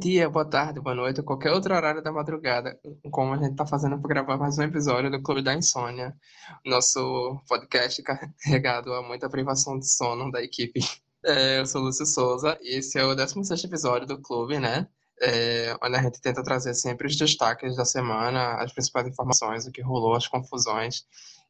[0.00, 2.80] Dia, boa tarde, boa noite, qualquer outro horário da madrugada,
[3.10, 6.16] como a gente está fazendo para gravar mais um episódio do Clube da Insônia,
[6.64, 8.02] nosso podcast
[8.42, 10.80] carregado a muita privação de sono da equipe.
[11.22, 14.88] É, eu sou Lúcio Souza e esse é o 16 episódio do Clube, né?
[15.20, 19.70] É, onde a gente tenta trazer sempre os destaques da semana, as principais informações, o
[19.70, 21.04] que rolou, as confusões.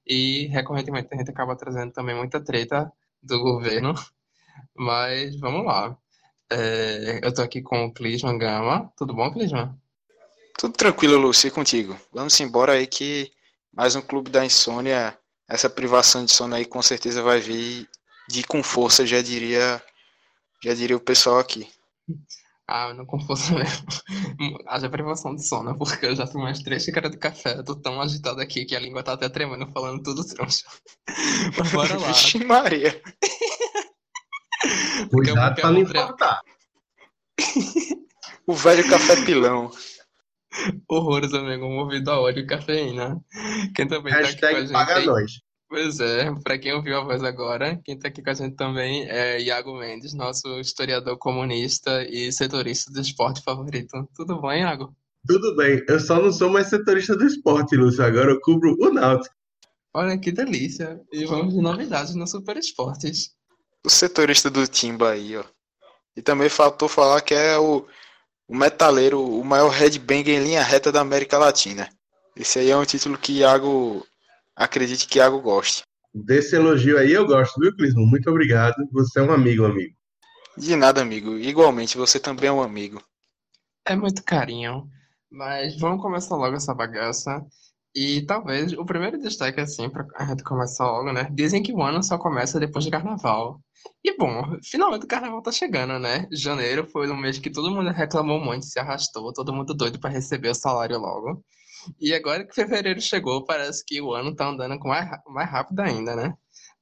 [0.05, 3.95] E recorrentemente a gente acaba trazendo também muita treta do governo.
[4.75, 5.97] Mas vamos lá.
[6.51, 8.93] É, eu tô aqui com o Clisman Gama.
[8.97, 9.75] Tudo bom, Clisman?
[10.59, 11.97] Tudo tranquilo, Lúcio, e contigo.
[12.13, 13.31] Vamos embora aí que
[13.73, 15.17] mais um clube da insônia,
[15.49, 17.89] essa privação de sono aí com certeza vai vir
[18.29, 19.83] de com força, já diria,
[20.63, 21.69] já diria o pessoal aqui.
[22.67, 23.87] Ah, não com força mesmo.
[24.69, 28.01] Haja privação de sono, porque eu já tomei umas três xícaras de café, tô tão
[28.01, 30.65] agitado aqui que a língua tá até tremendo, falando tudo troncho.
[31.59, 32.09] Mas bora lá.
[32.09, 33.01] Vixe Maria.
[35.11, 36.41] Cuidado pra não infartar.
[38.47, 39.71] o velho café pilão.
[40.89, 43.21] Horrores, amigo, movido a óleo e cafeína.
[43.75, 44.73] Quem também Hashtag tá aqui com a gente.
[44.73, 45.33] paga nós.
[45.69, 49.09] Pois é, pra quem ouviu a voz agora, quem tá aqui com a gente também
[49.09, 54.09] é Iago Mendes, nosso historiador comunista e setorista do esporte favorito.
[54.17, 54.93] Tudo bom, Iago?
[55.29, 58.03] Tudo bem, eu só não sou mais setorista do esporte, Lúcio.
[58.05, 59.33] Agora eu cubro o Náutico.
[59.95, 61.01] Olha que delícia!
[61.13, 63.31] E vamos de novidades no Super Esportes.
[63.85, 65.45] O setorista do Timba aí, ó.
[66.17, 67.87] E também faltou falar que é o,
[68.49, 71.89] o metaleiro, o maior headbanger em linha reta da América Latina.
[72.37, 74.07] Esse aí é um título que Iago,
[74.55, 75.83] acredite que Iago goste.
[76.13, 78.07] Desse elogio aí eu gosto, viu, Clismo?
[78.07, 78.75] Muito obrigado.
[78.93, 79.95] Você é um amigo, amigo.
[80.57, 81.39] De nada, amigo.
[81.39, 83.03] Igualmente, você também é um amigo.
[83.87, 84.89] É muito carinho.
[85.31, 87.41] Mas vamos começar logo essa bagaça.
[87.95, 91.29] E talvez o primeiro destaque, assim, pra a gente começar logo, né?
[91.33, 93.61] Dizem que o ano só começa depois do carnaval.
[94.05, 96.29] E bom, finalmente o carnaval tá chegando, né?
[96.33, 100.11] Janeiro foi um mês que todo mundo reclamou muito, se arrastou, todo mundo doido pra
[100.11, 101.45] receber o salário logo.
[102.01, 105.81] E agora que fevereiro chegou, parece que o ano tá andando com mais, mais rápido
[105.81, 106.35] ainda, né?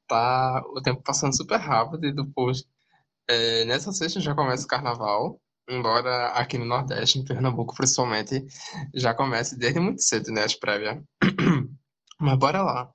[0.09, 2.65] Tá o tempo passando super rápido e depois,
[3.29, 5.41] é, nessa sexta já começa o carnaval.
[5.69, 8.47] Embora aqui no Nordeste, em Pernambuco principalmente,
[8.95, 10.99] já comece desde muito cedo, né, as prévias.
[12.21, 12.91] Mas bora lá.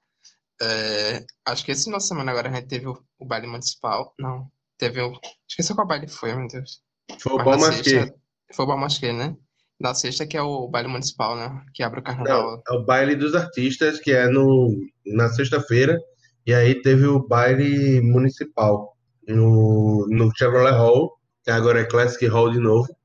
[0.62, 4.14] É, acho que esse de semana agora a gente teve o, o baile municipal.
[4.20, 5.14] Não, teve o.
[5.48, 6.82] Esqueci qual baile foi, meu Deus.
[7.20, 7.90] Foi o Mas bom na masquê.
[7.90, 8.24] sexta.
[8.54, 9.36] Foi o Bom Masquê, né?
[9.80, 11.66] Na sexta que é o baile municipal, né?
[11.74, 12.64] Que abre o carnaval.
[12.68, 14.70] Não, é o baile dos artistas, que é no,
[15.06, 16.00] na sexta-feira.
[16.46, 18.96] E aí teve o baile municipal
[19.28, 21.12] no, no Chevrolet Hall,
[21.52, 22.96] agora é Classic Hall de novo.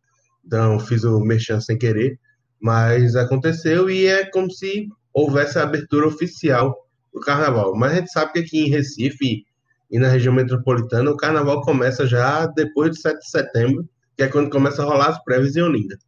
[0.44, 2.18] Então fiz o merchan sem querer.
[2.60, 7.74] Mas aconteceu e é como se houvesse a abertura oficial do carnaval.
[7.76, 9.44] Mas a gente sabe que aqui em Recife
[9.90, 14.28] e na região metropolitana o carnaval começa já depois de 7 de setembro, que é
[14.28, 15.98] quando começa a rolar as prévias em Olinda.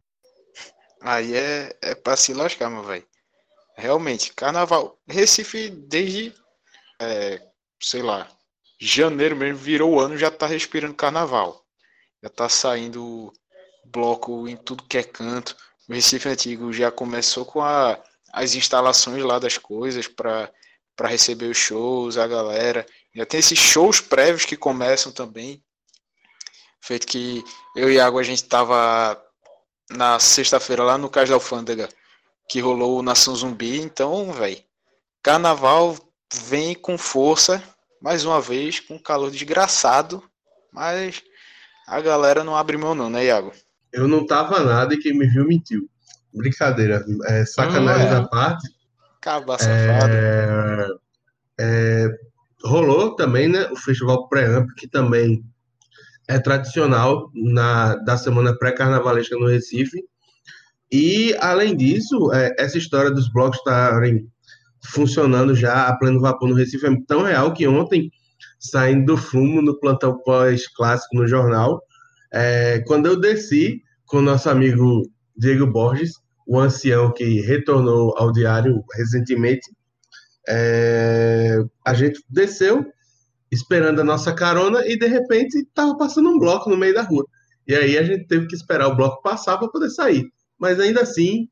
[1.01, 3.05] Aí é, é pra se lascar, meu velho.
[3.75, 4.99] Realmente, carnaval.
[5.07, 6.33] Recife, desde,
[6.99, 7.41] é,
[7.81, 8.27] sei lá,
[8.79, 11.65] janeiro mesmo, virou o ano, já tá respirando carnaval.
[12.23, 13.31] Já tá saindo
[13.85, 15.55] bloco em tudo que é canto.
[15.89, 18.01] O Recife Antigo já começou com a,
[18.31, 20.51] as instalações lá das coisas para
[20.95, 22.85] para receber os shows, a galera.
[23.15, 25.63] Já tem esses shows prévios que começam também.
[26.79, 27.43] Feito que
[27.75, 29.19] eu e Iago a gente tava
[29.89, 31.89] na sexta-feira lá no Cais da Alfândega,
[32.47, 33.79] que rolou o Nação Zumbi.
[33.79, 34.63] Então, velho,
[35.23, 35.97] carnaval
[36.31, 37.63] vem com força,
[38.01, 40.23] mais uma vez, com calor desgraçado,
[40.71, 41.23] mas
[41.91, 43.51] a galera não abre mão não, né, Iago?
[43.91, 45.89] Eu não tava nada e quem me viu mentiu.
[46.33, 48.19] Brincadeira, é, sacanagem Não é.
[48.19, 48.69] à parte.
[49.19, 50.13] Caba safado.
[50.13, 50.87] É,
[51.59, 52.07] é,
[52.63, 55.43] rolou também, né, o Festival Pré-Amp, que também
[56.29, 60.01] é tradicional na, da semana pré-carnavalesca no Recife.
[60.89, 64.25] E, além disso, é, essa história dos blocos estarem
[64.81, 68.09] funcionando já a pleno vapor no Recife é tão real que ontem,
[68.61, 71.81] saindo do fumo no plantão pós-clássico no jornal,
[72.31, 75.01] é, quando eu desci com o nosso amigo
[75.35, 76.13] Diego Borges,
[76.47, 79.69] o ancião que retornou ao diário recentemente,
[80.47, 82.85] é, a gente desceu
[83.51, 87.25] esperando a nossa carona e de repente estava passando um bloco no meio da rua.
[87.67, 90.25] E aí a gente teve que esperar o bloco passar para poder sair.
[90.57, 91.47] Mas ainda assim,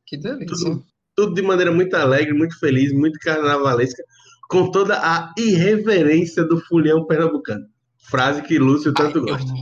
[0.48, 0.86] tudo,
[1.16, 4.04] tudo de maneira muito alegre, muito feliz, muito carnavalesca,
[4.50, 7.66] com toda a irreverência do fulião pernambucano.
[8.10, 9.54] Frase que Lúcio tanto Ai, eu, gosta.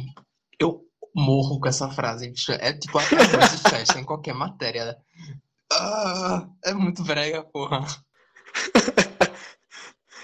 [0.59, 0.81] eu
[1.13, 2.53] morro com essa frase, bicho.
[2.53, 4.95] É tipo a frase de festa em qualquer matéria.
[5.71, 7.85] Ah, é muito brega, porra.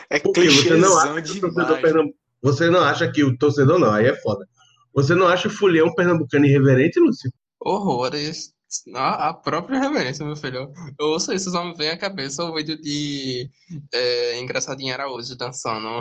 [0.10, 2.14] É Porque você não acha que o torcedor pernambucano.
[2.42, 4.48] Você não acha que o torcedor não, aí é foda.
[4.94, 7.32] Você não acha o fulião pernambucano irreverente, Lúcio?
[7.60, 8.53] horrores.
[8.96, 10.72] A, a própria reverência, meu filho.
[11.00, 13.50] Eu ouço isso, só me vem à cabeça o vídeo de
[13.94, 16.00] é, Engraçadinho Araújo dançando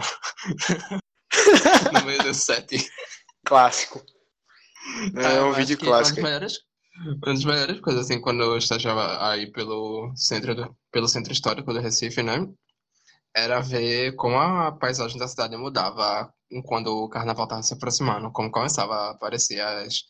[1.93, 2.89] no meio do set.
[3.45, 4.03] Clássico.
[5.17, 6.23] É eu um vídeo que uma das clássico.
[6.23, 6.59] melhores,
[7.07, 11.73] uma das melhores coisas, assim, quando eu estagiava aí pelo centro, do- pelo centro histórico
[11.73, 12.47] do Recife, né?
[13.35, 16.33] Era ver como a paisagem da cidade mudava
[16.67, 20.01] quando o carnaval estava se aproximando, como começava a aparecer as,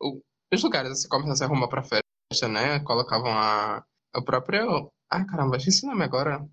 [0.00, 0.20] o-
[0.52, 2.80] os lugares, assim, a se arrumar pra festa, né?
[2.80, 3.82] Colocavam a,
[4.16, 4.90] o próprio...
[5.10, 6.44] Ai, caramba, esqueci o nome agora.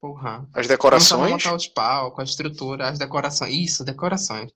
[0.00, 0.46] Porra.
[0.54, 1.30] As Começavam a decorações.
[1.32, 3.54] montar os palcos, a estrutura, as decorações.
[3.54, 4.50] Isso, decorações.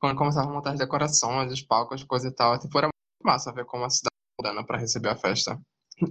[0.00, 2.58] Quando começavam a montar as decorações, os palcos, coisa e tal.
[2.58, 5.58] Tipo, era muito massa ver como a cidade tá mudando pra receber a festa.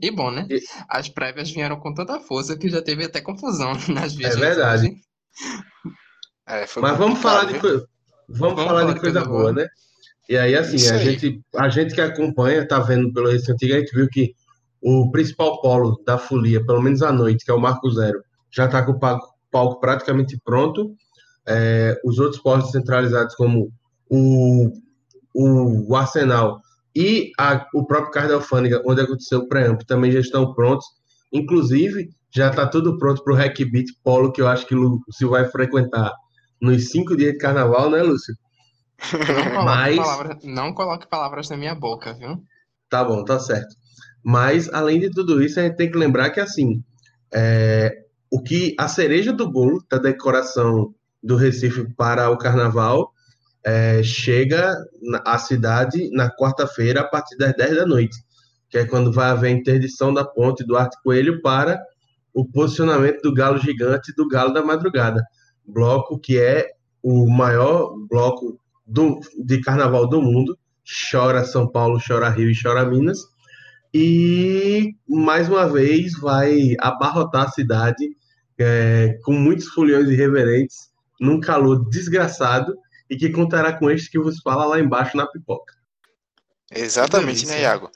[0.02, 0.48] E bom, né?
[0.50, 4.88] E- As prévias vieram com tanta força que já teve até confusão nas virgens verdade.
[4.88, 5.02] hoje.
[6.48, 7.88] É, foi Mas vamos falar de coisa,
[8.30, 9.68] vamos falar de coisa boa, né?
[10.30, 11.06] E aí, assim, Isso a aí.
[11.06, 14.34] gente, a gente que acompanha, tá vendo pelo Recife Antigo, a gente viu que
[14.81, 18.22] o principal polo da folia, pelo menos à noite, que é o Marco Zero,
[18.52, 19.00] já está com o
[19.52, 20.94] palco, praticamente pronto.
[21.46, 23.70] É, os outros polos descentralizados, como
[24.10, 24.72] o,
[25.34, 26.62] o Arsenal
[26.96, 30.86] e a- o próprio da Alfândega, onde aconteceu o pré também já estão prontos.
[31.31, 34.80] Inclusive, já está tudo pronto para o Hack Beat Polo, que eu acho que o
[34.80, 36.12] Lúcio vai frequentar
[36.62, 38.36] nos cinco dias de carnaval, né, Lúcio?
[39.12, 39.19] Não
[39.51, 42.42] coloque, Mas- palavras, não coloque palavras na minha boca, viu?
[42.90, 43.75] Tá bom, tá certo.
[44.24, 46.81] Mas, além de tudo isso, a gente tem que lembrar que, assim,
[47.34, 53.12] é, o que a cereja do bolo da decoração do Recife para o carnaval
[53.66, 54.75] é, chega
[55.25, 58.16] à cidade na quarta-feira, a partir das 10 da noite,
[58.69, 61.81] que é quando vai haver a interdição da ponte do Arte Coelho para
[62.34, 65.24] o posicionamento do Galo Gigante e do Galo da Madrugada.
[65.66, 70.58] Bloco que é o maior bloco do- de carnaval do mundo.
[71.12, 73.20] Chora São Paulo, chora Rio e chora Minas.
[73.94, 78.16] E mais uma vez vai abarrotar a cidade
[78.58, 80.90] é, com muitos foliões irreverentes,
[81.20, 82.76] num calor desgraçado,
[83.10, 85.74] e que contará com este que vos fala lá embaixo na pipoca.
[86.72, 87.62] Exatamente, né.
[87.62, 87.90] Iago?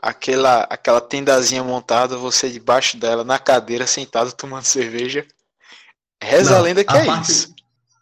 [0.00, 5.26] Aquela, aquela tendazinha montada, você debaixo dela, na cadeira, sentado, tomando cerveja.
[6.22, 7.54] Reza Não, a lenda que a é parte- isso.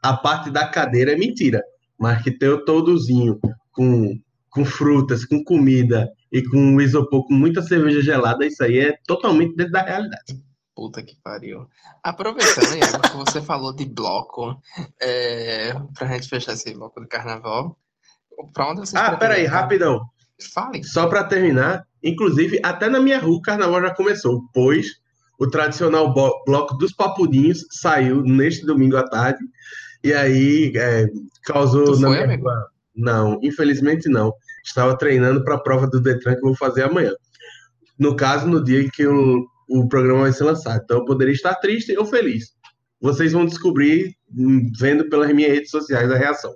[0.03, 1.63] A parte da cadeira é mentira,
[2.03, 3.39] mas que tem o toldozinho
[3.71, 4.19] com,
[4.51, 9.55] com frutas, com comida e com isopor com muita cerveja gelada, isso aí é totalmente
[9.55, 10.43] dentro da realidade.
[10.75, 11.69] Puta que pariu.
[12.03, 14.61] Aproveitando, Iago, que você falou de bloco,
[15.01, 17.79] é, pra gente fechar esse bloco do carnaval,
[18.53, 20.01] pra onde vocês Ah, peraí, rapidão.
[20.53, 20.83] Fale.
[20.83, 24.89] Só para terminar, inclusive, até na minha rua o carnaval já começou, pois
[25.39, 29.39] o tradicional bloco dos papudinhos saiu neste domingo à tarde,
[30.03, 31.07] e aí é,
[31.45, 32.49] causou Tu foi, amigo?
[32.95, 34.33] Não, infelizmente não.
[34.65, 37.13] Estava treinando para a prova do Detran que eu vou fazer amanhã.
[37.99, 40.81] No caso, no dia em que o, o programa vai ser lançado.
[40.85, 42.53] Então eu poderia estar triste ou feliz.
[43.01, 46.55] Vocês vão descobrir hum, vendo pelas minhas redes sociais a reação.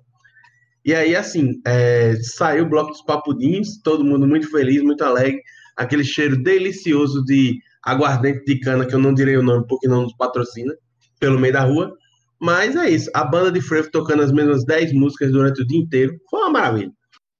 [0.84, 5.42] E aí, assim, é, saiu o bloco dos papudinhos, todo mundo muito feliz, muito alegre,
[5.76, 10.02] aquele cheiro delicioso de aguardente de cana, que eu não direi o nome porque não
[10.02, 10.73] nos patrocina,
[11.18, 11.92] pelo meio da rua.
[12.40, 15.78] Mas é isso, a banda de frevo tocando as mesmas 10 músicas durante o dia
[15.81, 16.93] inteiro, foi uma maravilha.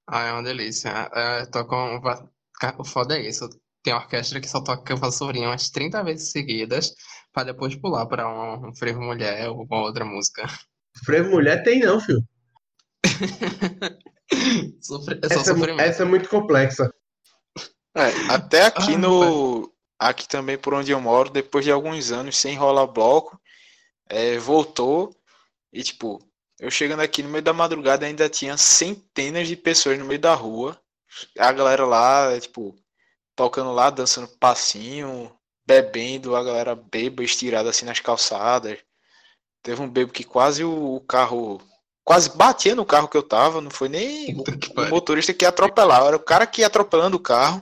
[0.09, 0.89] Ah, é uma delícia.
[1.13, 2.27] É, tocam, va-
[2.61, 3.49] ca- o foda é isso.
[3.83, 6.93] Tem orquestra que só toca vassourinha umas 30 vezes seguidas,
[7.33, 10.47] pra depois pular pra um, um frevo mulher ou uma outra música.
[11.05, 12.23] Frevo mulher tem não, filho.
[14.81, 15.81] Sofre- é Essa, sofrimento.
[15.81, 16.91] essa é muito complexa.
[17.95, 19.73] É, até aqui Ah, no.
[19.99, 23.41] Aqui também por onde eu moro, depois de alguns anos sem rolar bloco,
[24.09, 25.15] é, voltou
[25.73, 26.21] e tipo,
[26.59, 30.35] eu chegando aqui no meio da madrugada ainda tinha centenas de pessoas no meio da
[30.35, 30.79] rua.
[31.39, 32.75] A galera lá, é, tipo,
[33.35, 35.31] tocando lá, dançando passinho,
[35.67, 38.79] bebendo, a galera bêbada, estirada assim nas calçadas.
[39.63, 41.61] Teve um bebo que quase o, carro.
[42.05, 44.45] Quase batia no carro que eu tava, não foi nem o,
[44.81, 47.61] o motorista que ia atropelar, era o cara que ia atropelando o carro.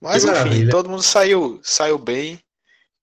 [0.00, 0.70] Mas Que enfim, maravilha.
[0.70, 2.38] todo mundo saiu, saiu bem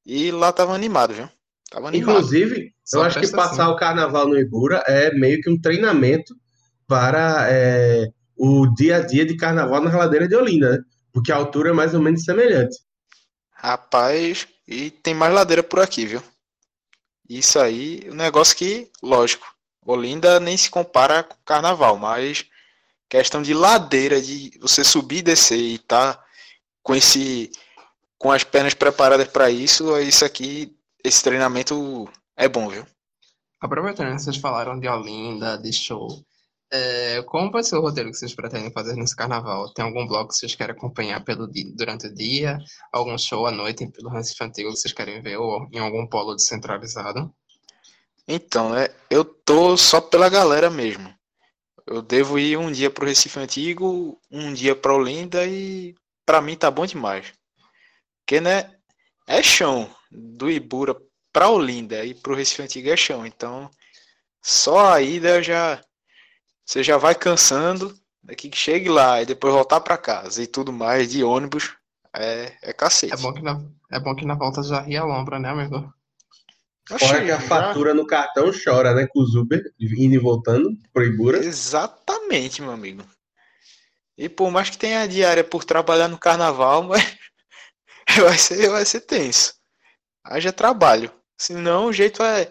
[0.05, 1.29] e lá tava animado, viu?
[1.71, 2.11] Tava animado.
[2.11, 3.71] Inclusive, eu acho que presta passar assim.
[3.71, 6.35] o carnaval no Ibura é meio que um treinamento
[6.85, 10.83] para é, o dia a dia de carnaval na Reladeira de Olinda, né?
[11.13, 12.77] Porque a altura é mais ou menos semelhante.
[13.51, 16.21] Rapaz, e tem mais ladeira por aqui, viu?
[17.29, 19.45] Isso aí, um negócio que, lógico,
[19.85, 22.45] Olinda nem se compara com carnaval, mas
[23.07, 26.21] questão de ladeira, de você subir e descer e tá
[26.83, 27.49] com esse
[28.17, 32.85] com as pernas preparadas para isso, isso aqui, esse treinamento é bom, viu?
[33.59, 36.07] Aproveitando que vocês falaram de Olinda, de show,
[36.73, 39.73] É, como vai ser o roteiro que vocês pretendem fazer nesse carnaval?
[39.73, 42.57] Tem algum bloco que vocês querem acompanhar pelo di- durante o dia?
[42.93, 45.35] Algum show à noite pelo Recife Antigo que vocês querem ver?
[45.35, 47.29] Ou em algum polo descentralizado?
[48.25, 48.87] Então, né?
[49.09, 51.13] Eu tô só pela galera mesmo.
[51.85, 55.93] Eu devo ir um dia pro Recife Antigo, um dia pra Olinda e
[56.25, 57.33] pra mim tá bom demais.
[58.19, 58.71] Porque, né?
[59.27, 59.89] É chão.
[60.11, 60.95] Do Ibura
[61.31, 63.25] pra Olinda e pro Recife Antigo é chão.
[63.25, 63.69] Então,
[64.41, 65.81] só a ida já.
[66.65, 67.95] Você já vai cansando.
[68.23, 71.75] Daqui que chegue lá e depois voltar pra casa e tudo mais de ônibus.
[72.15, 73.13] É, é cacete.
[73.13, 73.59] É bom que na,
[73.91, 75.91] é bom que na volta já ria a lombra, né, amigo?
[76.87, 79.07] Fora que a já- fatura no cartão chora, né?
[79.07, 81.37] Com os Uber indo e voltando pro Ibura.
[81.39, 83.03] Exatamente, meu amigo.
[84.17, 87.17] E por mais que tenha diária por trabalhar no carnaval, mas
[88.21, 89.53] vai ser, vai ser tenso.
[90.23, 91.11] Haja trabalho.
[91.37, 92.49] Senão o jeito é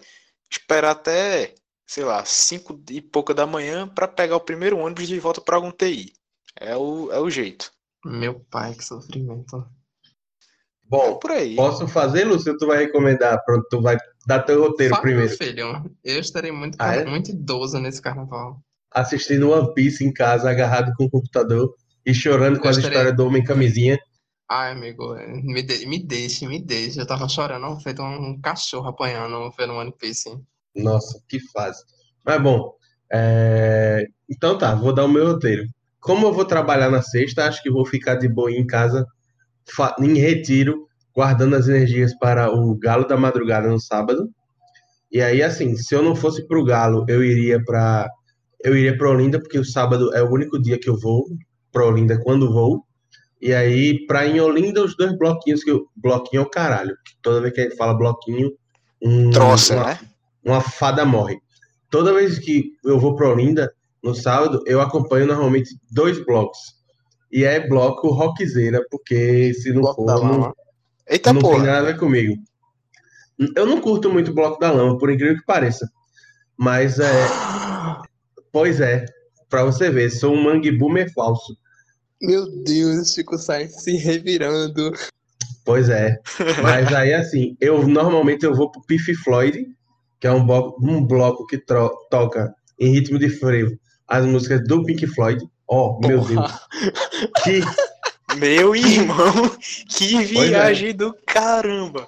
[0.51, 1.55] esperar até,
[1.87, 5.55] sei lá, 5 e pouca da manhã para pegar o primeiro ônibus de volta para
[5.55, 6.13] algum TI.
[6.59, 7.71] É o, é o jeito.
[8.03, 9.57] Meu pai, que sofrimento.
[9.57, 9.63] É
[10.85, 11.55] Bom, por aí.
[11.55, 12.57] posso fazer, Lúcio?
[12.57, 13.41] Tu vai recomendar?
[13.45, 13.95] Pronto, tu vai
[14.27, 15.37] dar teu roteiro Fala, primeiro.
[15.37, 15.89] filho.
[16.03, 17.05] Eu estarei muito, Ah, é?
[17.05, 18.59] muito idoso nesse carnaval.
[18.91, 21.73] Assistindo One Piece em casa, agarrado com o computador
[22.05, 23.97] e chorando com as Gostaria- histórias do Homem Camisinha.
[24.53, 26.99] Ai, amigo, me, de- me deixe, me deixe.
[26.99, 30.29] Eu tava chorando, feito um cachorro apanhando vendo One Piece.
[30.75, 31.81] Nossa, que fase.
[32.25, 32.73] Mas bom,
[33.11, 35.63] é, então tá, vou dar o meu roteiro.
[36.01, 39.05] Como eu vou trabalhar na sexta, acho que vou ficar de boa em casa,
[39.99, 44.29] em retiro, guardando as energias para o Galo da Madrugada no sábado.
[45.11, 48.09] E aí, assim, se eu não fosse pro Galo, eu iria para
[48.63, 51.25] eu iria para Olinda, porque o sábado é o único dia que eu vou
[51.71, 52.85] para Olinda quando vou.
[53.41, 56.95] E aí, para em Olinda, os dois bloquinhos que eu, bloquinho é o caralho.
[57.21, 58.51] Toda vez que a gente fala bloquinho,
[59.01, 59.99] um, Troça, uma né?
[60.43, 61.39] uma fada morre.
[61.89, 66.59] Toda vez que eu vou para Olinda, no sábado, eu acompanho normalmente dois blocos.
[67.31, 70.53] E é bloco rockzeira, porque se não Bloco da for, não.
[71.07, 71.65] Eita não tem porra.
[71.65, 72.35] nada a ver comigo.
[73.55, 75.89] Eu não curto muito bloco da lama, por incrível que pareça.
[76.57, 77.11] Mas é,
[78.51, 79.05] pois é,
[79.49, 81.57] pra você ver, sou um mangue boomer falso.
[82.21, 84.93] Meu Deus, Chico Sainz se revirando.
[85.65, 86.19] Pois é.
[86.61, 89.65] Mas aí, assim, eu normalmente eu vou pro Piff Floyd,
[90.19, 94.83] que é um bloco, um bloco que toca em ritmo de frevo as músicas do
[94.83, 95.41] Pink Floyd.
[95.67, 96.51] Oh, meu Deus.
[97.43, 97.61] Que,
[98.37, 99.49] Meu irmão,
[99.89, 100.23] que é.
[100.23, 102.07] viagem do caramba.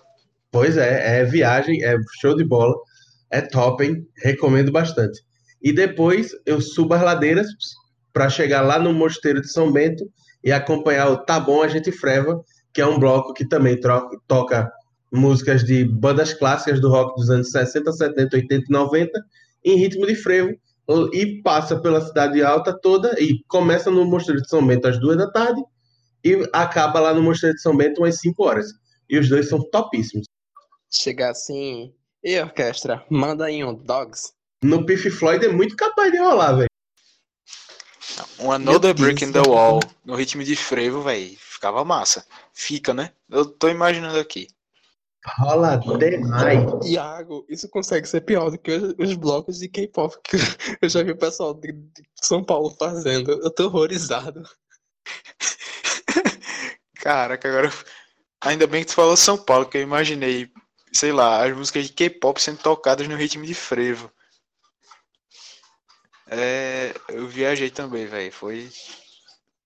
[0.51, 2.73] pois é, é viagem, é show de bola,
[3.29, 4.07] é top, hein?
[4.23, 5.21] Recomendo bastante.
[5.61, 7.47] E depois eu subo as ladeiras
[8.13, 10.05] para chegar lá no Mosteiro de São Bento
[10.43, 12.39] e acompanhar o Tá Bom A Gente Freva,
[12.71, 14.71] que é um bloco que também tro- toca
[15.11, 19.11] músicas de bandas clássicas do rock dos anos 60, 70, 80 e 90
[19.65, 20.51] em ritmo de frevo
[21.13, 25.17] e passa pela cidade alta toda e começa no Mosteiro de São Bento às duas
[25.17, 25.61] da tarde
[26.23, 28.67] e acaba lá no Mosteiro de São Bento às 5 horas.
[29.09, 30.25] E os dois são topíssimos.
[30.91, 31.93] Chegar assim.
[32.23, 34.31] E orquestra, manda aí um Dogs.
[34.63, 36.67] No Piff Floyd é muito capaz de rolar, velho.
[38.39, 39.41] Um Another Deus Brick in the.
[39.41, 41.35] Wall, no ritmo de frevo, velho.
[41.37, 42.25] Ficava massa.
[42.53, 43.11] Fica, né?
[43.29, 44.47] Eu tô imaginando aqui.
[45.25, 46.85] Rola demais.
[46.85, 50.35] Iago, isso consegue ser pior do que os, os blocos de K-pop que
[50.81, 53.31] eu já vi o pessoal de, de São Paulo fazendo.
[53.31, 54.43] Eu tô horrorizado.
[56.95, 57.71] Caraca, agora.
[58.41, 60.49] Ainda bem que tu falou São Paulo, que eu imaginei,
[60.91, 64.11] sei lá, as músicas de K-pop sendo tocadas no ritmo de frevo.
[66.27, 68.31] É, eu viajei também, velho.
[68.31, 68.69] Foi.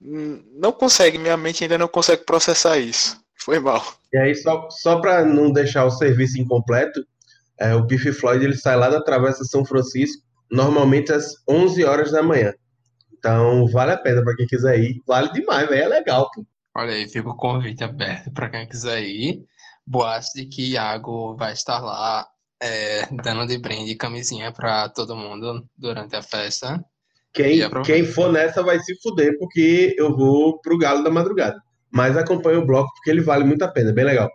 [0.01, 3.19] Hum, Não consegue, minha mente ainda não consegue processar isso.
[3.39, 3.83] Foi mal.
[4.13, 7.05] E aí, só, só para não deixar o serviço incompleto,
[7.59, 10.21] é, o Piff Floyd ele sai lá da Travessa São Francisco,
[10.51, 12.53] normalmente às 11 horas da manhã.
[13.17, 15.01] Então, vale a pena para quem quiser ir.
[15.05, 15.83] Vale demais, velho.
[15.83, 16.45] É legal, pô.
[16.75, 19.43] Olha aí, fica o convite aberto para quem quiser ir.
[19.85, 22.27] Boato de que Iago vai estar lá
[22.61, 26.83] é, dando de brinde camisinha para todo mundo durante a festa.
[27.33, 31.61] Quem, quem for nessa vai se fuder, porque eu vou pro Galo da Madrugada.
[31.91, 34.29] Mas acompanha o bloco, porque ele vale muito a pena, bem legal.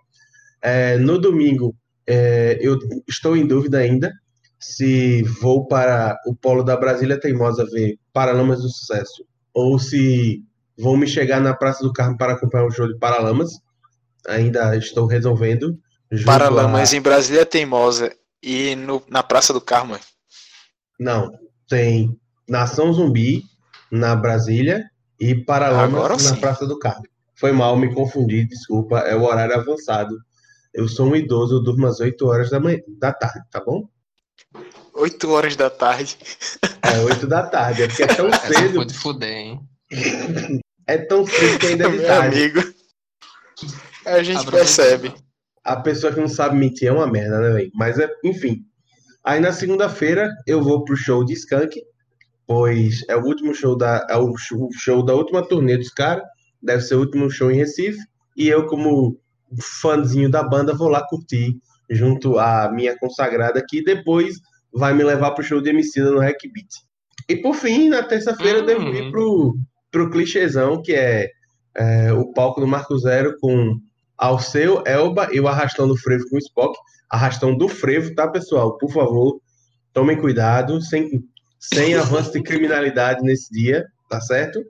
[0.60, 1.74] É, no domingo,
[2.06, 4.12] é, eu estou em dúvida ainda
[4.58, 10.40] se vou para o Polo da Brasília Teimosa ver Paralamas do Sucesso ou se
[10.78, 13.50] vou me chegar na Praça do Carmo para acompanhar o show de Paralamas.
[14.28, 15.76] Ainda estou resolvendo.
[16.20, 19.98] A- Paralamas em Brasília Teimosa e no, na Praça do Carmo.
[20.98, 21.30] Não,
[21.68, 23.44] tem Nação Zumbi
[23.90, 24.84] na Brasília
[25.18, 26.36] e Paralamas na.
[26.36, 27.04] Praça do Carmo.
[27.34, 30.16] Foi mal, me confundi, desculpa, é o horário avançado.
[30.72, 33.88] Eu sou um idoso, eu durmo às 8 horas da manhã, da tarde, tá bom?
[34.94, 36.16] 8 horas da tarde.
[36.82, 38.74] É 8 da tarde, é porque é tão cedo.
[38.76, 39.60] foi de fuder, hein?
[40.86, 42.36] É tão cedo que ainda é de Meu tarde.
[42.42, 42.74] amigo.
[44.06, 45.14] A gente percebe.
[45.64, 47.70] A pessoa que não sabe mentir é uma merda, né, velho?
[47.74, 48.64] Mas, é, enfim.
[49.24, 51.80] Aí na segunda-feira eu vou pro show de Skank,
[52.46, 54.32] pois é o último show da, é o
[54.72, 56.24] show da última turnê dos caras,
[56.60, 57.98] deve ser o último show em Recife,
[58.36, 59.16] e eu, como
[59.80, 61.56] fãzinho da banda, vou lá curtir
[61.88, 64.36] junto à minha consagrada, que depois
[64.74, 66.68] vai me levar pro show de Emicida no Hack Beat.
[67.28, 69.10] E por fim, na terça-feira eu devo ir Hum.
[69.10, 69.56] pro,
[69.90, 71.30] pro clichêzão, que é,
[71.76, 73.78] é, o palco do Marco Zero com
[74.22, 76.78] Alceu, Elba e o Arrastão do Frevo com o Spock.
[77.10, 78.78] Arrastão do Frevo, tá, pessoal?
[78.78, 79.40] Por favor,
[79.92, 81.10] tomem cuidado, sem,
[81.58, 84.62] sem avanço de criminalidade nesse dia, tá certo?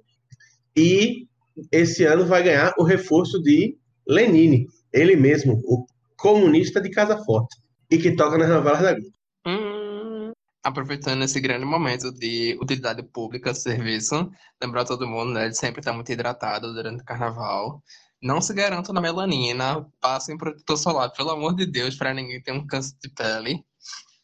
[0.75, 1.27] E
[1.71, 3.77] esse ano vai ganhar o reforço de
[4.09, 5.85] Lenine, ele mesmo, o
[6.17, 7.55] comunista de Casa Forte,
[7.91, 9.13] e que toca nas novelas da Globo.
[9.47, 10.33] Hum,
[10.65, 14.31] aproveitando esse grande momento de utilidade pública, serviço,
[14.63, 17.83] lembrar todo mundo, né, de sempre estar muito hidratado durante o carnaval.
[18.23, 22.53] Não se garantam na melanina, passem protetor solar, pelo amor de Deus, para ninguém ter
[22.53, 23.65] um câncer de pele.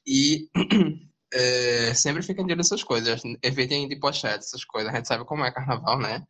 [0.07, 0.49] E
[1.33, 4.93] é, sempre fiquem de olho coisas, evitem de pochete, essas coisas.
[4.93, 6.27] A gente sabe como é carnaval, né?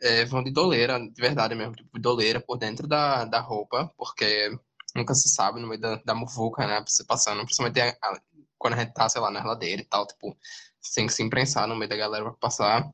[0.00, 4.50] É, vão de doleira, de verdade mesmo, tipo, doleira por dentro da, da roupa, porque
[4.96, 6.82] nunca se sabe no meio da, da muvuca, né?
[6.86, 8.20] Você passando, principalmente a- a-
[8.58, 10.36] quando a gente tá, sei lá, na ladeira e tal, tipo,
[10.94, 12.88] tem que se imprensar no meio da galera pra passar.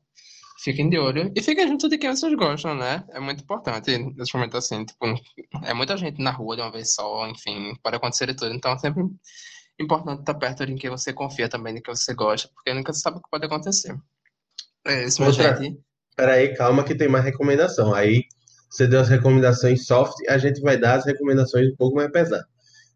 [0.57, 3.03] Fiquem de olho e fiquem junto de quem vocês gostam, né?
[3.09, 5.05] É muito importante nesse momento assim, tipo,
[5.63, 8.53] é muita gente na rua de uma vez só, enfim, pode acontecer de tudo.
[8.53, 9.03] Então é sempre
[9.77, 13.01] importante estar perto de quem você confia também, de quem você gosta, porque nunca se
[13.01, 13.95] sabe o que pode acontecer.
[14.87, 15.77] É isso, minha Outra- gente.
[16.15, 17.93] Peraí, calma que tem mais recomendação.
[17.93, 18.23] Aí
[18.69, 22.45] você deu as recomendações soft, a gente vai dar as recomendações um pouco mais pesadas.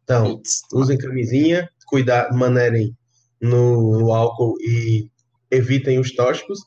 [0.03, 2.95] Então, Putz, usem camisinha, cuidar, manerem
[3.41, 5.09] no, no álcool e
[5.51, 6.59] evitem os tóxicos.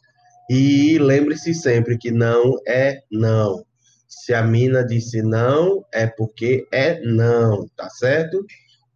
[0.54, 3.64] E lembre-se sempre que não é não.
[4.06, 8.44] Se a mina disse não, é porque é não, tá certo?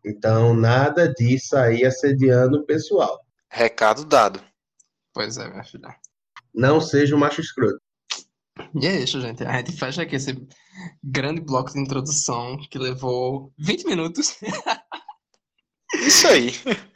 [0.04, 3.18] Então, nada disso aí assediando o pessoal.
[3.50, 4.38] Recado dado.
[5.14, 5.96] pois é, minha filha.
[6.54, 7.80] Não seja um macho escroto.
[8.78, 9.42] E é isso, gente.
[9.42, 10.36] A gente fecha aqui esse
[11.02, 14.38] grande bloco de introdução que levou 20 minutos
[15.94, 16.50] Isso aí.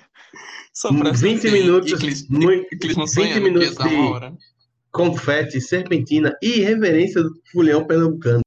[0.80, 1.50] só pra 20 fim.
[1.50, 4.36] minutos, E Clis- muito- Clisman 20 sonhando que ia minutos de hora.
[4.90, 8.40] confete, serpentina e reverência do fulhão pernambucano.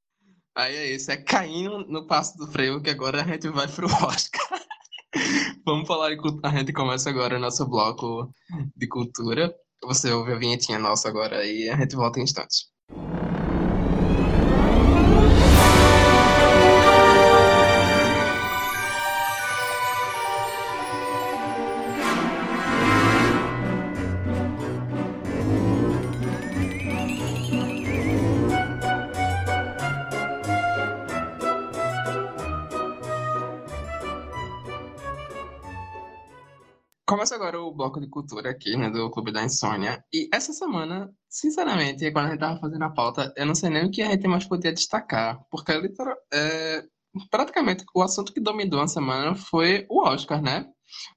[0.55, 3.87] Aí é isso, é caindo no passo do freio que agora a gente vai pro
[3.87, 4.41] Oscar.
[5.65, 6.49] Vamos falar de cultura.
[6.49, 8.31] A gente começa agora o nosso bloco
[8.75, 9.53] de cultura.
[9.83, 12.67] Você ouve a vinhetinha nossa agora e a gente volta em instantes.
[37.23, 40.03] Começa agora o bloco de cultura aqui, né, do Clube da Insônia.
[40.13, 43.85] E essa semana, sinceramente, quando a gente tava fazendo a pauta, eu não sei nem
[43.85, 46.83] o que a gente mais podia destacar, porque literal, é,
[47.31, 50.69] praticamente o assunto que dominou a semana foi o Oscar, né?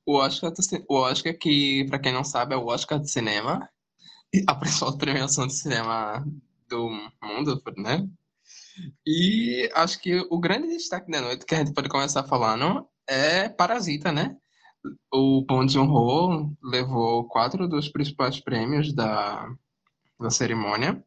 [0.06, 0.52] O Oscar,
[0.88, 3.68] o Oscar que, pra quem não sabe, é o Oscar de cinema,
[4.46, 6.24] a principal premiação de cinema
[6.68, 6.88] do
[7.20, 8.06] mundo, né?
[9.04, 13.48] E acho que o grande destaque da noite que a gente pode começar falando é
[13.48, 14.36] Parasita, né?
[15.12, 19.48] O Bong Joon-ho levou quatro dos principais prêmios da,
[20.18, 21.02] da cerimônia.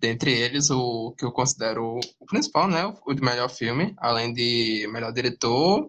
[0.00, 2.84] Dentre eles, o que eu considero o principal, né?
[3.06, 5.88] O de melhor filme, além de melhor diretor,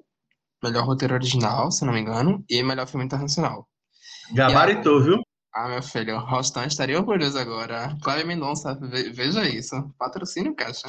[0.64, 3.68] melhor roteiro original, se não me engano, e melhor filme internacional.
[4.34, 5.22] Gabaritou, viu?
[5.54, 7.96] Ah, meu filho, o Rostan estaria orgulhoso agora.
[8.04, 9.76] Cláudia Mendonça, ve- veja isso.
[9.98, 10.88] Patrocínio Caixa.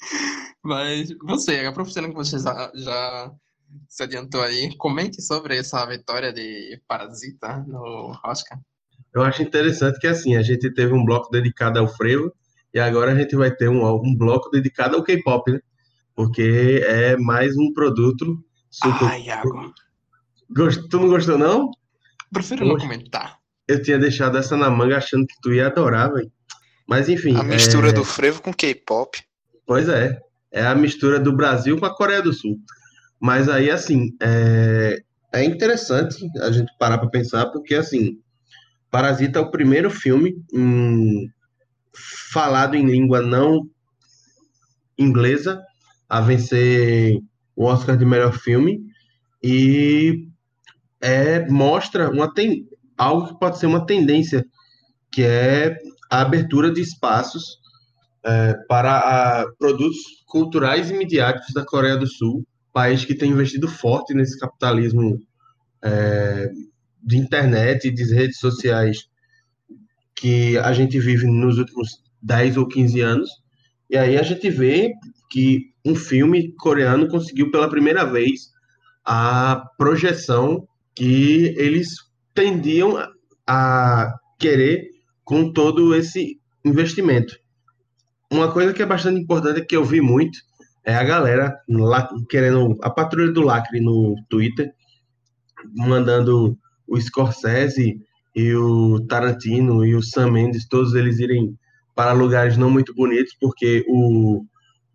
[0.62, 3.32] Mas você, aproveitando que você já, já
[3.88, 8.58] se adiantou aí, comente sobre essa vitória de Parasita no Oscar.
[9.14, 12.32] Eu acho interessante que assim, a gente teve um bloco dedicado ao frevo
[12.74, 15.60] e agora a gente vai ter um, um bloco dedicado ao K-pop, né?
[16.14, 18.38] Porque é mais um produto
[18.70, 19.04] super.
[19.06, 19.72] Ai, Iago,
[20.50, 21.70] Gost- Tu não gostou, não?
[22.32, 23.38] prefiro não comentar.
[23.66, 26.30] Eu tinha deixado essa na manga achando que tu ia adorar, velho.
[26.86, 27.34] Mas enfim.
[27.36, 29.18] A mistura é- do frevo com K-pop.
[29.66, 30.20] Pois é.
[30.52, 32.56] É a mistura do Brasil com a Coreia do Sul.
[33.20, 34.98] Mas aí, assim, é,
[35.32, 38.18] é interessante a gente parar para pensar, porque, assim,
[38.90, 41.28] Parasita é o primeiro filme hum,
[42.32, 43.68] falado em língua não
[44.98, 45.62] inglesa
[46.08, 47.20] a vencer
[47.54, 48.80] o Oscar de melhor filme.
[49.42, 50.28] E
[51.00, 54.44] é, mostra uma ten, algo que pode ser uma tendência,
[55.10, 55.76] que é
[56.10, 57.58] a abertura de espaços
[58.24, 62.46] é, para a, produtos culturais e midiáticos da Coreia do Sul,
[62.76, 65.18] país que tem investido forte nesse capitalismo
[65.82, 66.50] é,
[67.02, 69.08] de internet e de redes sociais
[70.14, 73.30] que a gente vive nos últimos 10 ou 15 anos.
[73.88, 74.92] E aí a gente vê
[75.30, 78.50] que um filme coreano conseguiu pela primeira vez
[79.02, 81.88] a projeção que eles
[82.34, 83.02] tendiam
[83.46, 84.90] a querer
[85.24, 87.38] com todo esse investimento.
[88.30, 90.38] Uma coisa que é bastante importante que eu vi muito
[90.86, 94.72] é a galera lá querendo a patrulha do lacre no Twitter
[95.74, 98.00] mandando o Scorsese
[98.34, 101.58] e o Tarantino e o Sam Mendes todos eles irem
[101.94, 104.44] para lugares não muito bonitos porque o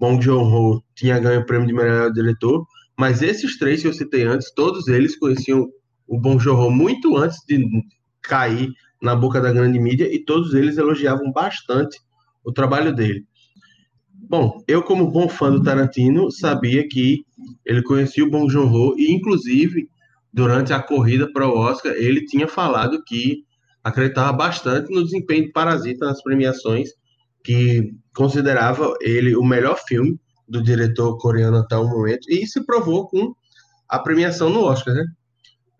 [0.01, 2.65] Bong Joon-ho tinha ganho o prêmio de melhor diretor,
[2.97, 5.69] mas esses três que eu citei antes, todos eles conheciam
[6.07, 7.63] o Bong Joon-ho muito antes de
[8.19, 11.99] cair na boca da grande mídia e todos eles elogiavam bastante
[12.43, 13.27] o trabalho dele.
[14.31, 17.25] Bom, eu como bom fã do Tarantino sabia que
[17.65, 19.89] ele conhecia o Bong Joon-ho e inclusive
[20.31, 23.43] durante a corrida para o Oscar ele tinha falado que
[23.83, 26.91] acreditava bastante no desempenho de Parasita nas premiações,
[27.43, 30.17] que considerava ele o melhor filme
[30.47, 33.35] do diretor coreano até o momento e se provou com
[33.89, 35.05] a premiação no Oscar, né?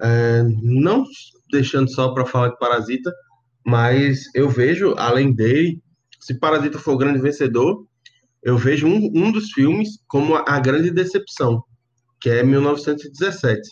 [0.01, 1.05] É, não
[1.49, 3.13] deixando só para falar de Parasita,
[3.65, 5.81] mas eu vejo, além dele,
[6.19, 7.89] se Parasita for o grande vencedor,
[8.43, 11.63] eu vejo um, um dos filmes como a, a grande decepção,
[12.19, 13.69] que é 1917,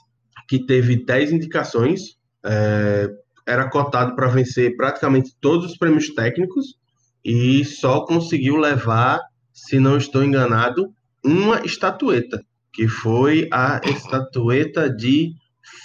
[0.47, 3.10] que teve 10 indicações, é,
[3.47, 6.75] era cotado para vencer praticamente todos os prêmios técnicos
[7.23, 9.19] e só conseguiu levar,
[9.51, 15.34] se não estou enganado, uma estatueta, que foi a estatueta de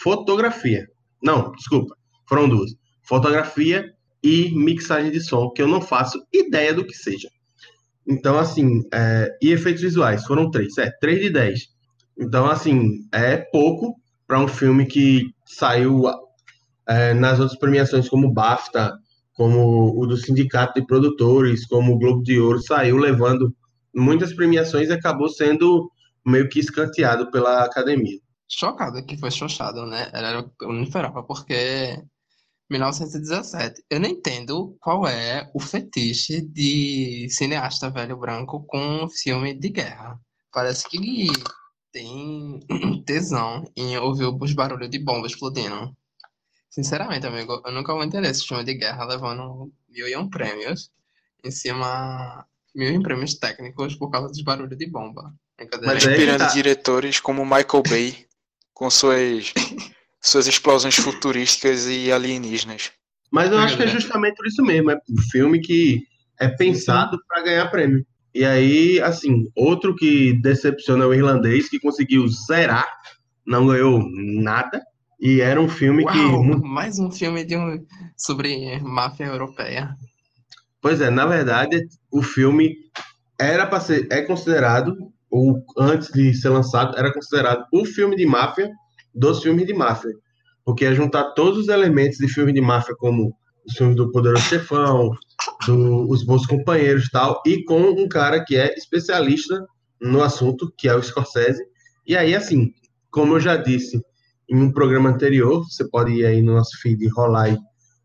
[0.02, 0.86] fotografia.
[1.22, 1.96] Não, desculpa,
[2.28, 2.70] foram duas.
[3.02, 3.92] Fotografia
[4.22, 7.28] e mixagem de som, que eu não faço ideia do que seja.
[8.06, 11.68] Então, assim, é, e efeitos visuais, foram três, é, três de dez.
[12.18, 16.04] Então, assim, é pouco para um filme que saiu
[16.86, 18.92] é, nas outras premiações, como BAFTA,
[19.32, 23.54] como o do Sindicato de Produtores, como o Globo de Ouro, saiu levando
[23.94, 25.90] muitas premiações e acabou sendo
[26.24, 30.08] meio que escanteado pela academia chocado que foi xoxado, né?
[30.12, 32.02] Era, eu não esperava, porque
[32.70, 33.84] 1917.
[33.90, 40.18] Eu não entendo qual é o fetiche de cineasta velho branco com filme de guerra.
[40.52, 41.28] Parece que ele
[41.92, 42.60] tem
[43.04, 45.94] tesão em ouvir os barulhos de bomba explodindo.
[46.70, 50.90] Sinceramente, amigo, eu nunca vou entender esse filme de guerra levando mil e um prêmios
[51.44, 55.32] em cima mil e um prêmios técnicos por causa dos barulhos de bomba.
[55.84, 56.46] Mas inspirando tá...
[56.48, 58.26] diretores como Michael Bay
[58.72, 59.52] com suas,
[60.24, 62.90] suas explosões futurísticas e alienígenas.
[63.30, 64.90] Mas eu acho que é justamente por isso mesmo.
[64.90, 66.02] É um filme que
[66.40, 68.04] é pensado para ganhar prêmio.
[68.34, 72.86] E aí, assim, outro que decepciona é o irlandês, que conseguiu zerar,
[73.46, 74.82] não ganhou nada.
[75.20, 76.66] E era um filme Uau, que.
[76.66, 77.84] Mais um filme de um...
[78.16, 79.94] sobre máfia europeia.
[80.80, 82.76] Pois é, na verdade, o filme
[83.38, 84.08] era para ser.
[84.10, 84.96] É considerado
[85.30, 88.70] ou antes de ser lançado, era considerado o filme de máfia
[89.14, 90.10] dos filmes de máfia.
[90.64, 93.34] Porque é juntar todos os elementos de filme de máfia, como
[93.66, 95.10] os filmes do Poderoso Chefão,
[95.66, 99.64] do Os Bons Companheiros tal, e com um cara que é especialista
[100.00, 101.62] no assunto, que é o Scorsese.
[102.06, 102.72] E aí, assim,
[103.10, 104.02] como eu já disse
[104.48, 107.58] em um programa anterior, você pode ir aí no nosso feed rolar e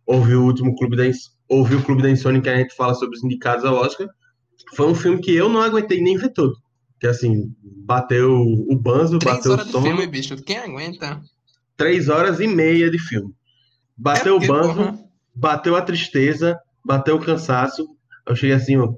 [0.05, 1.03] ouvir o último Clube da,
[1.49, 4.07] ouvir o Clube da Insônia que a gente fala sobre os indicados ao Oscar.
[4.75, 6.55] Foi um filme que eu não aguentei nem ver todo
[6.99, 9.81] que assim, bateu o banzo, Três bateu horas o som.
[9.81, 10.35] Filme, bicho.
[10.43, 11.21] Quem aguenta?
[11.77, 13.33] Três horas e meia de filme.
[13.97, 14.99] Bateu é porque, o banzo, porra.
[15.33, 17.87] bateu a tristeza, bateu o cansaço.
[18.27, 18.93] Eu cheguei assim, ó,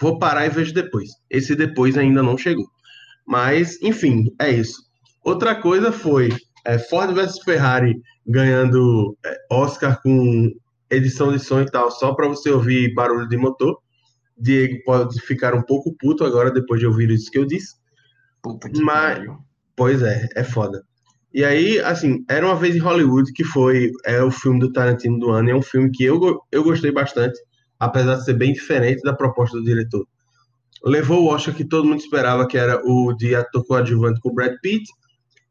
[0.00, 1.10] vou parar e vejo depois.
[1.30, 2.66] Esse depois ainda não chegou.
[3.26, 4.82] Mas, enfim, é isso.
[5.24, 6.30] Outra coisa foi
[6.64, 10.50] é, Ford vs Ferrari ganhando é, Oscar com
[10.90, 13.78] edição de som e tal, só para você ouvir barulho de motor.
[14.38, 17.74] Diego pode ficar um pouco puto agora depois de ouvir isso que eu disse.
[18.42, 19.38] Puta que Mas, pariu.
[19.74, 20.84] pois é, é foda.
[21.32, 25.18] E aí, assim, era uma vez em Hollywood que foi é o filme do Tarantino
[25.18, 25.48] do ano.
[25.48, 27.38] E é um filme que eu, eu gostei bastante,
[27.78, 30.06] apesar de ser bem diferente da proposta do diretor.
[30.84, 34.54] Levou o Oscar que todo mundo esperava, que era o de ator coadjuvante com Brad
[34.62, 34.84] Pitt.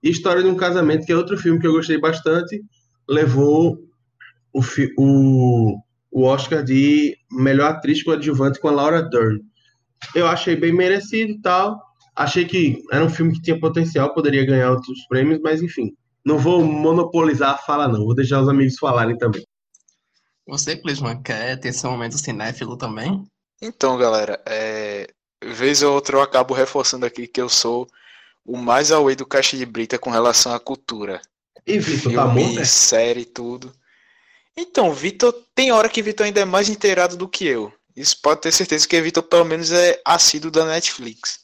[0.02, 2.64] E História de um Casamento, que é outro filme que eu gostei bastante.
[3.08, 3.78] Levou
[4.54, 4.62] o,
[4.98, 5.80] o
[6.16, 9.42] o Oscar de melhor atriz coadjuvante com a Laura Dern.
[10.16, 11.78] Eu achei bem merecido e tal.
[12.16, 15.94] Achei que era um filme que tinha potencial, poderia ganhar outros prêmios, mas enfim,
[16.26, 18.06] não vou monopolizar a fala, não.
[18.06, 19.46] Vou deixar os amigos falarem também.
[20.48, 23.22] Você, Clisman, quer ter seu momento cinéfilo também?
[23.62, 25.08] Então, galera, é...
[25.44, 27.90] vez ou outra eu acabo reforçando aqui que eu sou
[28.46, 31.22] o mais away do Caixa de Brita com relação à cultura.
[31.68, 33.74] E Vitor, tá bom, série, tudo.
[34.58, 37.74] Então, Vitor, tem hora que Vitor ainda é mais inteirado do que eu.
[37.96, 41.40] Isso pode ter certeza que Vitor, pelo menos, é assíduo da Netflix.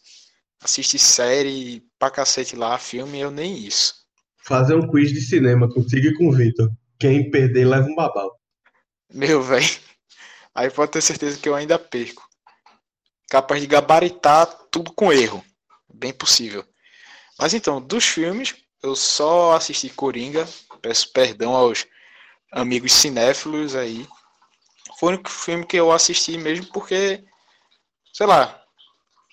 [0.62, 3.96] Assiste série pra cacete lá, filme, eu nem isso.
[4.44, 6.72] Fazer um quiz de cinema contigo e com o Vitor.
[7.00, 8.40] Quem perder leva um babau.
[9.14, 9.68] Meu, velho.
[10.54, 12.28] Aí pode ter certeza que eu ainda perco.
[13.30, 15.44] Capaz de gabaritar tudo com erro.
[15.94, 16.66] Bem possível.
[17.40, 20.48] Mas então, dos filmes, eu só assisti Coringa.
[20.82, 21.86] Peço perdão aos
[22.52, 24.08] amigos cinéfilos aí.
[25.00, 27.24] Foi o filme que eu assisti mesmo porque,
[28.14, 28.62] sei lá,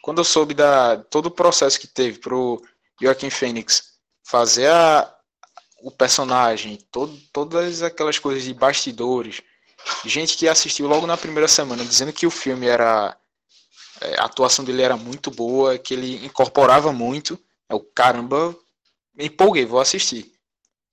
[0.03, 2.63] quando eu soube da todo o processo que teve pro
[3.01, 5.15] Joaquim Phoenix fazer a,
[5.83, 9.43] o personagem, todo, todas aquelas coisas de bastidores,
[10.05, 13.17] gente que assistiu logo na primeira semana dizendo que o filme era
[14.01, 17.39] é, a atuação dele era muito boa, que ele incorporava muito.
[17.69, 18.57] É o caramba,
[19.15, 20.33] me empolguei, vou assistir.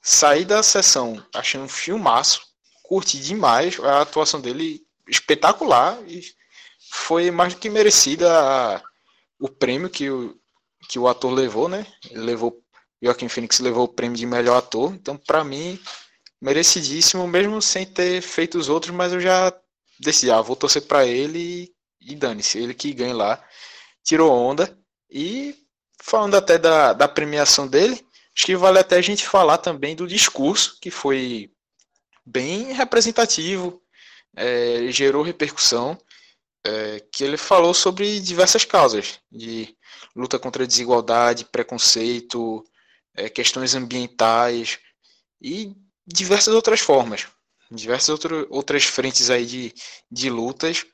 [0.08, 2.39] Saí da sessão achando um filmaço,
[2.84, 6.24] curti demais a atuação dele espetacular e
[6.91, 8.84] foi mais do que merecida a,
[9.39, 10.39] o prêmio que o,
[10.88, 11.88] que o ator levou, né?
[12.12, 12.62] Ele levou
[13.02, 15.80] Joaquim Phoenix levou o prêmio de melhor ator, então para mim
[16.39, 19.52] merecidíssimo, mesmo sem ter feito os outros, mas eu já
[20.00, 23.44] decidi, ah, vou torcer para ele e, e dane-se, ele que ganha lá.
[24.04, 24.78] Tirou onda
[25.10, 25.56] e
[26.00, 28.05] falando até da, da premiação dele,
[28.36, 31.52] acho que vale até a gente falar também do discurso, que foi
[32.26, 33.82] bem representativo,
[34.36, 35.98] é, gerou repercussão,
[36.65, 39.76] é, que ele falou sobre diversas causas, de
[40.15, 42.63] luta contra a desigualdade, preconceito,
[43.15, 44.80] é, questões ambientais
[45.41, 45.74] e
[46.06, 47.28] diversas outras formas,
[47.71, 49.74] diversas outro, outras frentes aí de,
[50.12, 50.86] de lutas,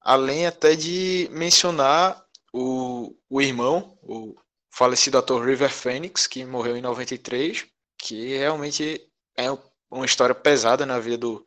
[0.00, 2.20] além até de mencionar
[2.52, 4.34] o, o irmão, o
[4.70, 7.66] falecido ator River Phoenix, que morreu em 93,
[7.98, 9.00] que realmente
[9.36, 9.46] é
[9.90, 11.46] uma história pesada na vida do,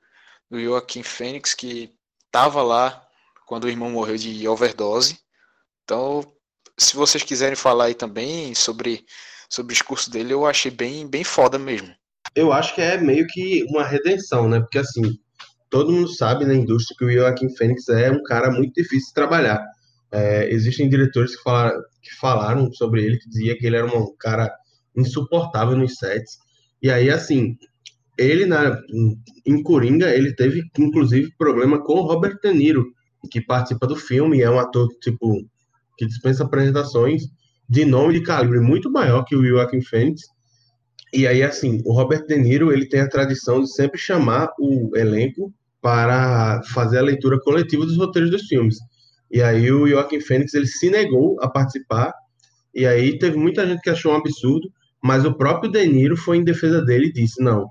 [0.49, 1.93] do Joaquim Phoenix, que
[2.25, 3.05] estava lá
[3.45, 5.19] quando o irmão morreu de overdose.
[5.83, 6.23] Então,
[6.77, 9.05] se vocês quiserem falar aí também sobre,
[9.49, 11.93] sobre o discurso dele, eu achei bem, bem foda mesmo
[12.36, 14.59] eu acho que é meio que uma redenção, né?
[14.59, 15.17] Porque assim,
[15.69, 19.13] todo mundo sabe na indústria que o Joaquim Fênix é um cara muito difícil de
[19.13, 19.63] trabalhar.
[20.13, 24.15] É, existem diretores que falaram, que falaram sobre ele, que dizia que ele era um
[24.15, 24.54] cara
[24.95, 26.38] insuportável nos sets.
[26.82, 27.58] E aí, assim,
[28.17, 28.80] ele na,
[29.45, 32.86] em Coringa, ele teve, inclusive, problema com o Robert De Niro,
[33.32, 35.34] que participa do filme, é um ator, tipo,
[35.97, 37.23] que dispensa apresentações
[37.67, 40.21] de nome de calibre muito maior que o Joaquim Fênix.
[41.12, 44.95] E aí, assim, o Robert De Niro, ele tem a tradição de sempre chamar o
[44.95, 48.78] elenco para fazer a leitura coletiva dos roteiros dos filmes.
[49.34, 52.13] E aí o Joaquim Fênix, ele se negou a participar,
[52.74, 54.72] e aí teve muita gente que achou um absurdo,
[55.04, 57.67] mas o próprio De Niro foi em defesa dele e disse, não,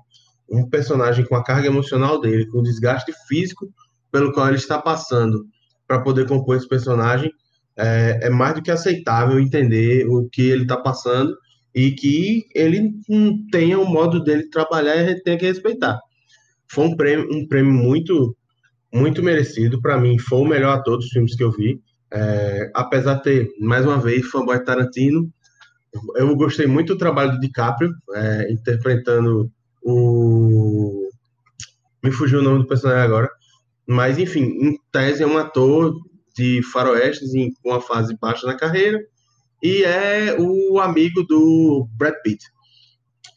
[0.49, 3.73] um personagem com a carga emocional dele, com o desgaste físico
[4.11, 5.45] pelo qual ele está passando
[5.87, 7.31] para poder compor esse personagem,
[7.77, 11.35] é, é mais do que aceitável entender o que ele está passando
[11.73, 12.91] e que ele
[13.51, 15.97] tenha o modo dele trabalhar e tem que respeitar.
[16.67, 18.35] Foi um prêmio, um prêmio muito,
[18.93, 20.17] muito merecido para mim.
[20.19, 21.81] Foi o melhor ator dos filmes que eu vi.
[22.11, 25.31] É, apesar de ter, mais uma vez, fanboy Tarantino,
[26.15, 29.51] eu gostei muito do trabalho do DiCaprio, é, interpretando
[29.81, 31.09] o.
[32.03, 33.29] Me fugiu o nome do personagem agora.
[33.87, 35.93] Mas, enfim, em tese é um ator
[36.35, 38.99] de faroestes em uma fase baixa na carreira
[39.61, 42.43] e é o amigo do Brad Pitt.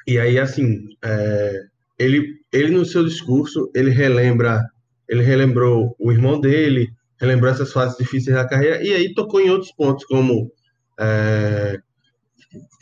[0.06, 1.62] E aí, assim, é,
[1.98, 4.60] ele, ele no seu discurso, ele relembra,
[5.08, 9.50] ele relembrou o irmão dele, relembrou essas fases difíceis da carreira, e aí tocou em
[9.50, 10.50] outros pontos, como
[10.98, 11.78] é,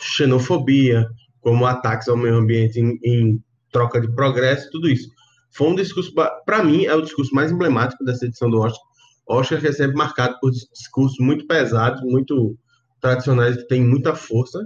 [0.01, 1.07] xenofobia,
[1.41, 5.09] como ataques ao meio ambiente em, em troca de progresso, tudo isso.
[5.51, 6.13] Foi um discurso,
[6.45, 8.83] para mim, é o discurso mais emblemático dessa edição do Oscar.
[9.27, 12.57] Oscar que é sempre marcado por discursos muito pesados, muito
[13.01, 14.59] tradicionais que têm muita força,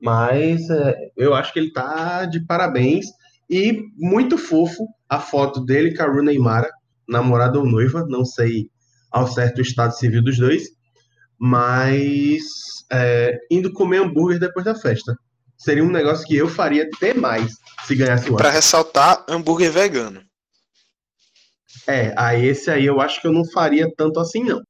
[0.00, 3.06] mas é, eu acho que ele tá de parabéns
[3.50, 6.70] e muito fofo a foto dele com a Rooney Mara,
[7.08, 8.70] namorada ou noiva, não sei
[9.10, 10.68] ao certo o estado civil dos dois,
[11.38, 12.42] mas
[12.92, 15.16] é, indo comer hambúrguer depois da festa.
[15.56, 20.22] Seria um negócio que eu faria até mais se ganhasse o Para ressaltar, hambúrguer vegano.
[21.86, 24.62] É, aí esse aí eu acho que eu não faria tanto assim, não.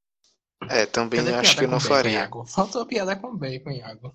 [0.69, 2.21] É, também Cadê acho que eu não faria.
[2.21, 2.45] Iago?
[2.47, 4.15] Faltou piada com bacon, Iago.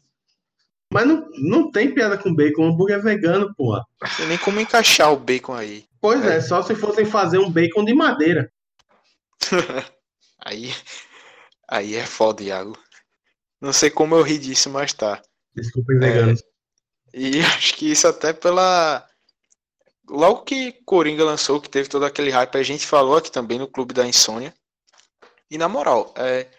[0.91, 3.83] Mas não, não tem piada com bacon, hambúrguer é vegano, porra.
[4.01, 5.85] Não tem nem como encaixar o bacon aí.
[6.03, 8.51] Pois é, só se fossem fazer um bacon de madeira.
[10.37, 10.73] Aí,
[11.69, 12.77] aí é foda, Iago.
[13.61, 15.21] Não sei como eu ri disso, mas tá.
[15.55, 16.43] Desculpem, veganos.
[17.13, 19.07] E acho que isso até pela.
[20.09, 23.69] Logo que Coringa lançou, que teve todo aquele hype, a gente falou aqui também no
[23.69, 24.53] Clube da Insônia.
[25.49, 26.49] E na moral, é,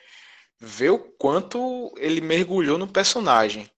[0.59, 3.71] ver o quanto ele mergulhou no personagem,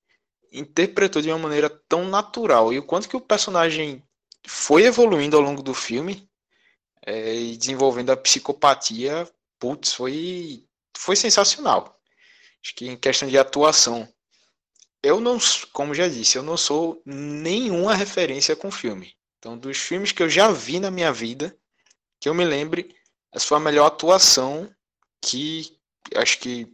[0.53, 4.06] interpretou de uma maneira tão natural e o quanto que o personagem
[4.47, 6.29] foi evoluindo ao longo do filme
[7.05, 9.29] é, e desenvolvendo a psicopatia,
[9.59, 10.65] putz, foi,
[10.97, 12.01] foi sensacional.
[12.63, 14.09] Acho que em questão de atuação,
[15.03, 15.39] eu não,
[15.73, 19.15] como já disse, eu não sou nenhuma referência com filme.
[19.39, 21.57] Então, dos filmes que eu já vi na minha vida,
[22.19, 22.95] que eu me lembre,
[23.33, 24.69] essa foi a melhor atuação
[25.21, 25.79] que
[26.15, 26.67] acho que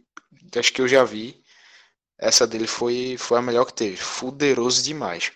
[0.57, 1.43] acho que eu já vi.
[2.17, 3.97] Essa dele foi, foi a melhor que teve.
[3.97, 5.31] Fuderoso demais.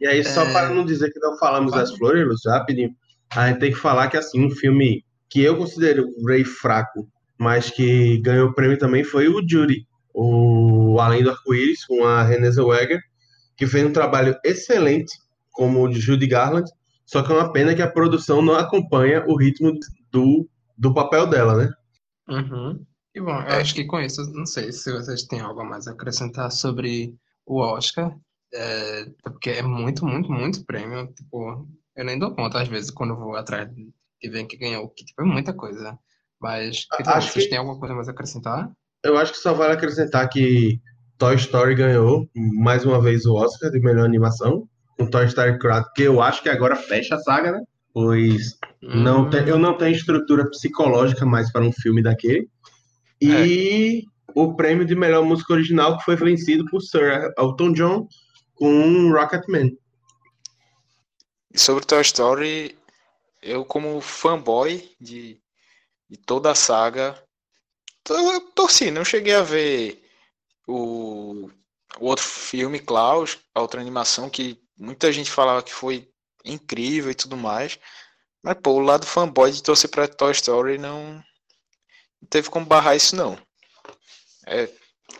[0.00, 0.52] E aí, só é...
[0.52, 2.90] para não dizer que não falamos das flores, rapidinho,
[3.30, 7.08] a gente tem que falar que assim, um filme que eu considero Ray fraco,
[7.38, 12.22] mas que ganhou o prêmio também foi o Judy, o Além do Arco-Íris, com a
[12.22, 13.00] Renée Zellweger,
[13.56, 15.12] que fez um trabalho excelente
[15.52, 16.68] como o de Judy Garland,
[17.04, 19.72] só que é uma pena que a produção não acompanha o ritmo
[20.10, 21.70] do, do papel dela, né?
[22.28, 22.84] Uhum.
[23.14, 25.88] E bom, eu acho que com isso, não sei se vocês têm algo a mais
[25.88, 28.16] a acrescentar sobre o Oscar,
[28.52, 31.12] é, porque é muito, muito, muito prêmio.
[31.14, 33.68] Tipo, eu nem dou conta às vezes quando vou atrás
[34.22, 35.98] e ver que ganhou, que tipo, é muita coisa.
[36.40, 37.50] Mas que tal, vocês que...
[37.50, 38.70] têm alguma coisa mais a acrescentar?
[39.04, 40.80] Eu acho que só vale acrescentar que
[41.18, 44.68] Toy Story ganhou mais uma vez o Oscar de melhor animação.
[44.98, 47.62] Com Toy Story 4, que eu acho que agora fecha a saga, né?
[47.92, 49.02] Pois hum.
[49.02, 52.48] não tem, eu não tenho estrutura psicológica mais para um filme daquele.
[53.20, 54.30] E é.
[54.34, 58.08] o prêmio de melhor música original que foi vencido por Sir Elton John
[58.60, 59.76] com Rocketman.
[61.56, 62.78] Sobre Toy Story,
[63.40, 65.40] eu como fanboy de,
[66.08, 67.20] de toda a saga,
[68.06, 70.04] eu torci, não cheguei a ver
[70.68, 71.50] o,
[71.98, 76.12] o outro filme, Klaus, a outra animação que muita gente falava que foi
[76.44, 77.78] incrível e tudo mais.
[78.42, 82.94] Mas, pô, o lado fanboy de torcer pra Toy Story não, não teve como barrar
[82.94, 83.38] isso, não.
[84.46, 84.68] É,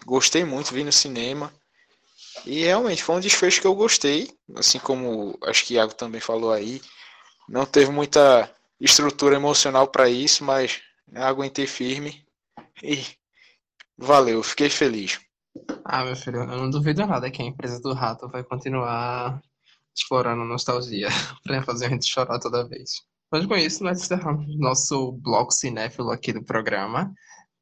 [0.05, 1.53] gostei muito, vi no cinema.
[2.47, 4.31] E realmente foi um desfecho que eu gostei.
[4.57, 6.81] Assim como acho que Iago também falou aí.
[7.49, 10.81] Não teve muita estrutura emocional para isso, mas
[11.15, 12.25] aguentei firme.
[12.83, 13.05] E
[13.97, 15.21] valeu, fiquei feliz.
[15.85, 19.43] Ah, meu filho, eu não duvido nada que a empresa do rato vai continuar
[19.95, 21.09] explorando nostalgia
[21.45, 23.03] para fazer a gente chorar toda vez.
[23.31, 27.13] Mas com isso, nós encerramos nosso bloco cinéfilo aqui do programa.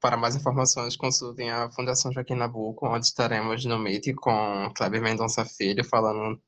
[0.00, 5.44] Para mais informações, consultem a Fundação Joaquim Nabuco, onde estaremos no Meet com Kleber Mendonça
[5.44, 6.40] Filho, falando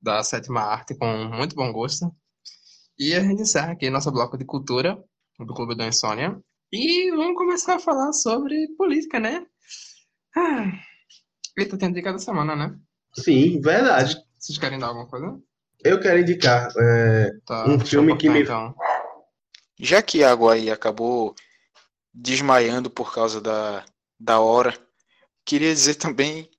[0.00, 2.14] da sétima arte com muito bom gosto.
[2.96, 4.96] E a gente encerra aqui nosso bloco de cultura
[5.38, 6.40] do Clube da Insônia.
[6.72, 9.44] E vamos começar a falar sobre política, né?
[10.36, 10.70] Ah,
[11.58, 12.76] eita, tem dica da semana, né?
[13.14, 14.16] Sim, verdade.
[14.38, 15.38] Vocês querem dar alguma coisa?
[15.84, 18.42] Eu quero indicar é, tá, um filme que me.
[18.42, 18.74] Então.
[19.78, 21.34] Já que a água aí acabou
[22.16, 23.84] desmaiando por causa da,
[24.18, 24.74] da hora,
[25.44, 26.50] queria dizer também,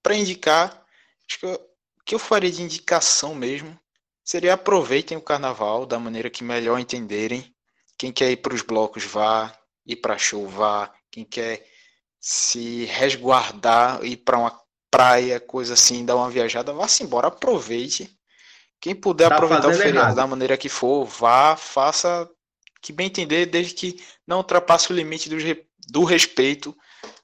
[0.00, 0.86] para indicar,
[1.28, 1.58] acho que o
[2.04, 3.78] que eu faria de indicação mesmo
[4.24, 7.52] seria aproveitem o carnaval da maneira que melhor entenderem.
[7.98, 9.52] Quem quer ir para os blocos, vá.
[9.84, 10.92] Ir para show, vá.
[11.10, 11.66] Quem quer
[12.20, 18.16] se resguardar, ir para uma praia, coisa assim, dar uma viajada, vá-se embora, aproveite
[18.80, 20.16] quem puder tá aproveitar o feriado errado.
[20.16, 22.28] da maneira que for, vá, faça
[22.82, 25.36] que bem entender, desde que não ultrapasse o limite do,
[25.88, 26.76] do respeito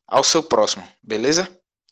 [0.07, 1.49] ao seu próximo, beleza?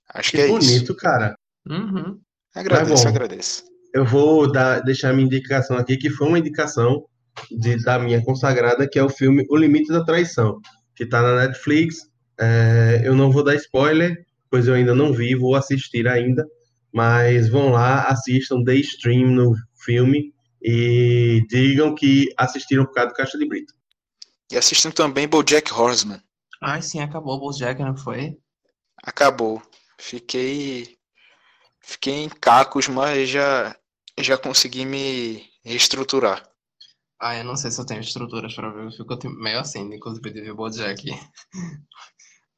[0.09, 0.75] Acho que, que é bonito, isso.
[0.75, 1.37] bonito, cara.
[1.69, 2.19] Uhum.
[2.55, 3.65] Agradeço, tá agradeço.
[3.93, 7.05] Eu vou dar, deixar minha indicação aqui, que foi uma indicação
[7.51, 10.61] de, da minha consagrada, que é o filme O Limite da Traição,
[10.95, 11.97] que está na Netflix.
[12.39, 16.47] É, eu não vou dar spoiler, pois eu ainda não vi, vou assistir ainda.
[16.93, 20.33] Mas vão lá, assistam, dê stream no filme
[20.69, 23.73] e digam que assistiram por causa do Caixa de Brito.
[24.51, 26.21] E assistam também BoJack Horseman.
[26.61, 28.37] Ah, sim, acabou o BoJack, não foi?
[29.05, 29.63] Acabou.
[29.97, 30.97] Fiquei
[31.81, 33.77] fiquei em cacos, mas já
[34.19, 36.43] já consegui me reestruturar.
[37.21, 40.33] Ah, eu não sei se eu tenho estruturas para ver, eu fico meio assim, inclusive,
[40.33, 41.03] de ver o BoJack.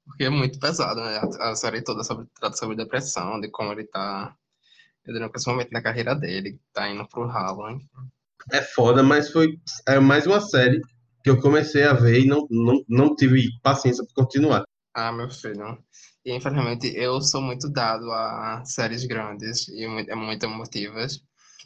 [0.06, 1.20] Porque é muito pesado, né?
[1.40, 4.34] A, série toda sobre, trata sobre depressão, de como ele tá
[5.36, 7.80] esse momento na carreira dele, tá indo pro ralo, hein?
[8.52, 10.80] É foda, mas foi é mais uma série
[11.24, 14.64] que eu comecei a ver e não, não, não tive paciência para continuar.
[14.94, 15.78] Ah, meu filho.
[16.24, 21.22] E, infelizmente, eu sou muito dado a séries grandes e mu- é muito emotivas.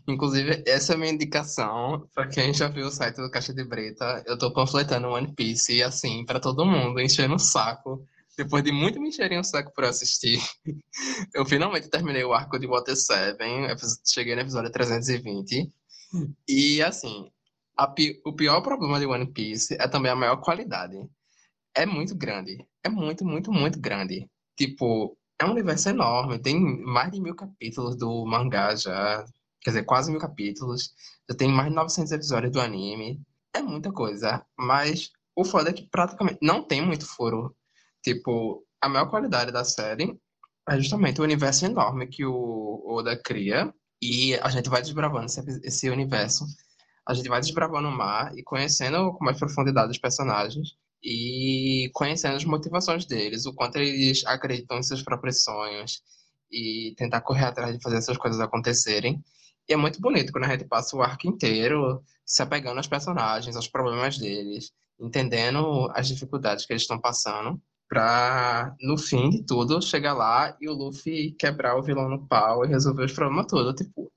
[0.08, 3.64] Inclusive, essa é a minha indicação para quem já viu o site do Caixa de
[3.64, 4.22] Brita.
[4.26, 8.04] Eu tô panfletando One Piece, assim, para todo mundo, enchendo o saco.
[8.44, 10.38] Depois de muito me encherem o saco por assistir,
[11.34, 15.70] eu finalmente terminei o arco de Water 7, epi- cheguei no episódio 320.
[16.48, 17.30] E, assim,
[18.24, 20.96] o pior problema de One Piece é também a maior qualidade
[21.74, 22.66] é muito grande.
[22.84, 24.28] É muito, muito, muito grande.
[24.56, 26.38] Tipo, é um universo enorme.
[26.38, 29.24] Tem mais de mil capítulos do mangá já.
[29.62, 30.90] Quer dizer, quase mil capítulos.
[31.30, 33.20] Já tem mais de 900 episódios do anime.
[33.54, 34.44] É muita coisa.
[34.58, 37.56] Mas o foda é que praticamente não tem muito furo.
[38.02, 40.18] Tipo, a maior qualidade da série
[40.68, 43.72] é justamente o universo enorme que o Oda cria.
[44.00, 46.44] E a gente vai desbravando esse, universo.
[47.06, 50.70] A gente vai desbravando o mar e conhecendo com mais profundidade os personagens
[51.02, 56.00] e conhecendo as motivações deles, o quanto eles acreditam em seus próprios sonhos
[56.50, 59.22] e tentar correr atrás de fazer essas coisas acontecerem.
[59.68, 63.56] E é muito bonito quando a gente passa o arco inteiro se apegando aos personagens,
[63.56, 67.60] aos problemas deles, entendendo as dificuldades que eles estão passando,
[67.92, 72.64] pra no fim de tudo chegar lá e o Luffy quebrar o vilão no pau
[72.64, 73.74] e resolver os problemas todos.
[73.74, 74.10] Tipo,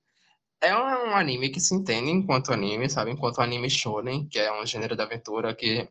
[0.61, 3.11] é um, um anime que se entende enquanto anime, sabe?
[3.11, 5.89] Enquanto anime shonen, que é um gênero de aventura que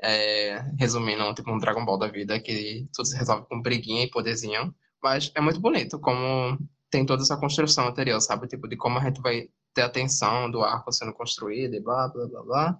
[0.00, 4.10] é, resumindo, tipo um Dragon Ball da vida, que tudo se resolve com briguinha e
[4.10, 4.72] poderzinho.
[5.02, 6.56] Mas é muito bonito como
[6.88, 8.46] tem toda essa construção anterior, sabe?
[8.46, 12.06] Tipo, de como a gente vai ter a tensão do arco sendo construído e blá,
[12.06, 12.78] blá, blá, blá.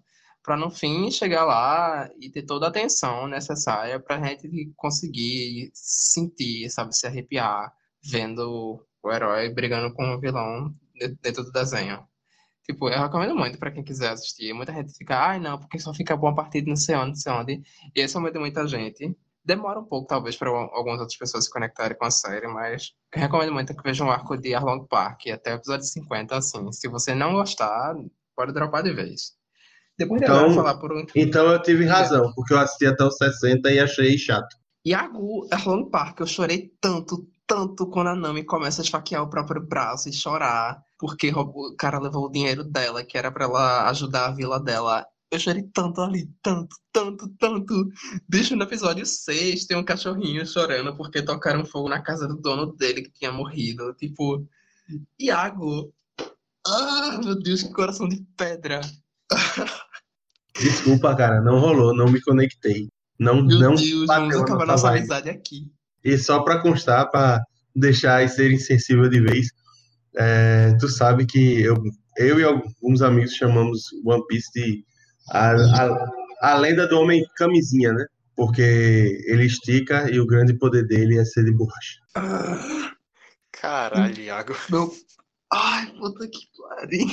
[0.49, 6.70] Pra no fim chegar lá e ter toda a atenção necessária pra gente conseguir sentir,
[6.70, 6.96] sabe?
[6.96, 7.70] Se arrepiar
[8.03, 12.03] vendo o herói brigando com o vilão de- dentro do desenho.
[12.64, 14.55] Tipo, eu recomendo muito pra quem quiser assistir.
[14.55, 17.09] Muita gente fica, ai não, porque só fica bom a partir de não sei onde,
[17.11, 17.62] não sei onde.
[17.96, 19.16] E esse é o medo de muita gente.
[19.44, 23.20] Demora um pouco, talvez, para algumas outras pessoas se conectarem com a série, mas eu
[23.22, 26.72] recomendo muito que vejam o arco de Arlong Park até o episódio 50, assim.
[26.72, 27.94] Se você não gostar,
[28.36, 29.38] pode dropar de vez.
[29.99, 31.05] Depois de Então- falar por um.
[31.16, 34.57] Então eu tive razão, porque eu assisti até os 60 e achei chato.
[34.86, 39.61] Iago, Arlong Park, eu chorei tanto, tanto quando a Nami começa a esfaquear o próprio
[39.61, 44.26] braço e chorar, porque o cara levou o dinheiro dela, que era pra ela ajudar
[44.26, 45.05] a vila dela.
[45.30, 47.88] Eu chorei tanto ali, tanto, tanto, tanto.
[48.28, 52.72] Bicho, no episódio 6 tem um cachorrinho chorando porque tocaram fogo na casa do dono
[52.74, 53.92] dele que tinha morrido.
[53.94, 54.46] Tipo,
[55.20, 55.92] Iago.
[56.66, 58.80] Ah, meu Deus, que coração de pedra.
[60.61, 62.88] Desculpa, cara, não rolou, não me conectei.
[63.18, 64.98] Não, Meu não Deus, bateu vamos acabar nossa vibe.
[64.98, 65.70] amizade aqui.
[66.04, 67.42] E só pra constar, pra
[67.74, 69.48] deixar e ser insensível de vez,
[70.16, 71.76] é, tu sabe que eu,
[72.16, 74.84] eu e alguns amigos chamamos One Piece de
[75.30, 78.04] a, a, a lenda do homem camisinha, né?
[78.36, 81.98] Porque ele estica e o grande poder dele é ser de borracha.
[82.14, 82.92] Ah.
[83.52, 84.54] Caralho, Iago.
[84.70, 84.92] Meu.
[85.52, 87.09] Ai, puta que pariu.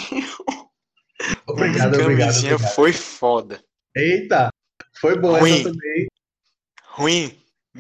[1.48, 2.74] Obrigado, obrigado, Camisinha obrigado.
[2.76, 3.60] foi foda.
[3.96, 4.50] Eita,
[5.00, 5.60] foi boa Ruim.
[5.62, 6.08] essa também.
[6.90, 7.38] Ruim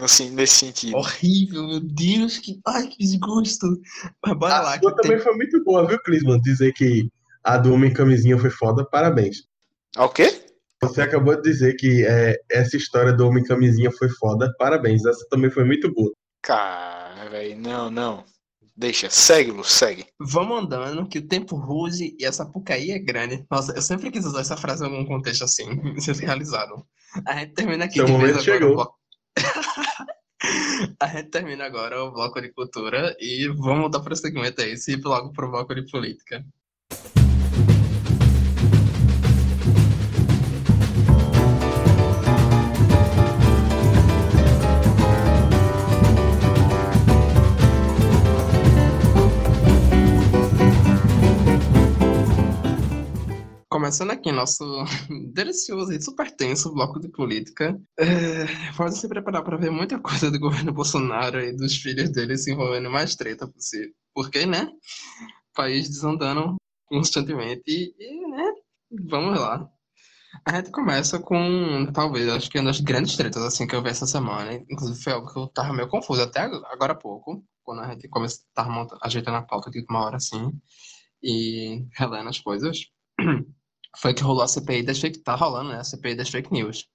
[0.07, 0.95] sen- nesse sentido.
[0.97, 2.59] Horrível, meu Deus, que.
[2.65, 3.67] Ai, que desgosto.
[4.25, 6.39] Mas bora lá, A que sua também foi muito boa, viu, Clisman?
[6.41, 7.09] Dizer que
[7.43, 9.43] a do homem camisinha foi foda, parabéns.
[9.97, 10.41] Ah, O quê?
[10.81, 15.05] Você acabou de dizer que é, essa história do homem camisinha foi foda, parabéns.
[15.05, 16.11] Essa também foi muito boa.
[16.43, 18.23] Cara, velho, não, não.
[18.77, 20.05] Deixa, segue, Lu, segue.
[20.19, 23.45] Vamos andando, que o tempo ruge e essa pucaí é grande.
[23.49, 25.65] Nossa, eu sempre quis usar essa frase em algum contexto assim,
[26.01, 26.85] ser realizado.
[27.25, 28.71] A gente termina aqui Seu de vez momento agora chegou.
[28.71, 28.95] o bloco.
[30.99, 34.95] A gente termina agora o bloco de cultura e vamos dar prosseguimento a esse e
[34.95, 36.45] ir logo pro bloco de política.
[53.75, 54.63] Começando aqui nosso
[55.33, 57.77] delicioso e super tenso bloco de política.
[57.99, 58.45] É,
[58.77, 62.53] pode se preparar para ver muita coisa do governo Bolsonaro e dos filhos dele se
[62.53, 63.93] envolvendo mais treta possível.
[64.13, 64.71] Porque, né?
[65.53, 66.55] País desandando
[66.85, 68.53] constantemente e, e, né?
[69.09, 69.69] Vamos lá.
[70.45, 73.89] A gente começa com, talvez, acho que uma das grandes tretas assim que eu vi
[73.89, 74.53] essa semana.
[74.53, 78.07] Inclusive foi algo que eu tava meio confuso até agora há pouco, quando a gente
[78.07, 80.49] começa, tava monta- ajeitando a pauta de uma hora assim
[81.21, 82.79] e relendo as coisas.
[83.97, 85.79] Foi que rolou a CPI das fake, tá rolando, né?
[85.79, 86.87] A CPI das fake news.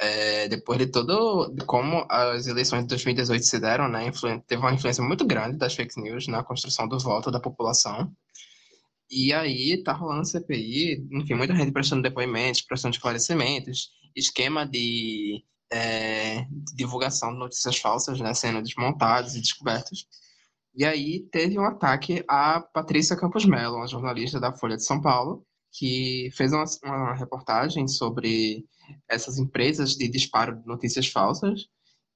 [0.00, 4.10] É, depois de todo, como as eleições de 2018 se deram, né?
[4.46, 8.12] teve uma influência muito grande das fake news na construção do voto da população.
[9.10, 15.42] E aí tá rolando a CPI, enfim, muita gente prestando depoimentos, prestando esclarecimentos, esquema de
[15.70, 20.06] é, de divulgação de notícias falsas, né, sendo desmontados e descobertos.
[20.74, 25.00] E aí teve um ataque a Patrícia Campos Melo, uma jornalista da Folha de São
[25.00, 25.44] Paulo,
[25.78, 28.66] que fez uma, uma reportagem sobre
[29.08, 31.66] essas empresas de disparo de notícias falsas.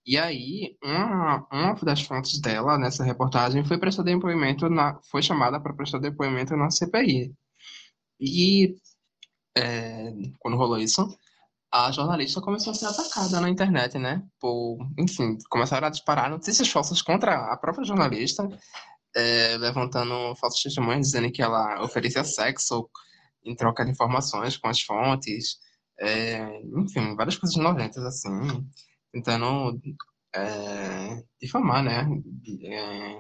[0.05, 5.61] E aí, uma, uma das fontes dela nessa reportagem foi prestar depoimento na, foi chamada
[5.61, 7.33] para prestar depoimento na CPI.
[8.21, 8.75] E
[9.57, 11.07] é, quando rolou isso,
[11.73, 14.25] a jornalista começou a ser atacada na internet, né?
[14.41, 18.49] Por, enfim, começaram a disparar notícias falsas contra a própria jornalista,
[19.15, 22.91] é, levantando falsos testemunhos, dizendo que ela oferecia sexo
[23.45, 25.59] em troca de informações com as fontes,
[26.01, 28.30] é, enfim, várias coisas nojentas, assim,
[29.12, 29.80] tentando
[30.34, 32.07] é, difamar, né?
[32.64, 33.18] É,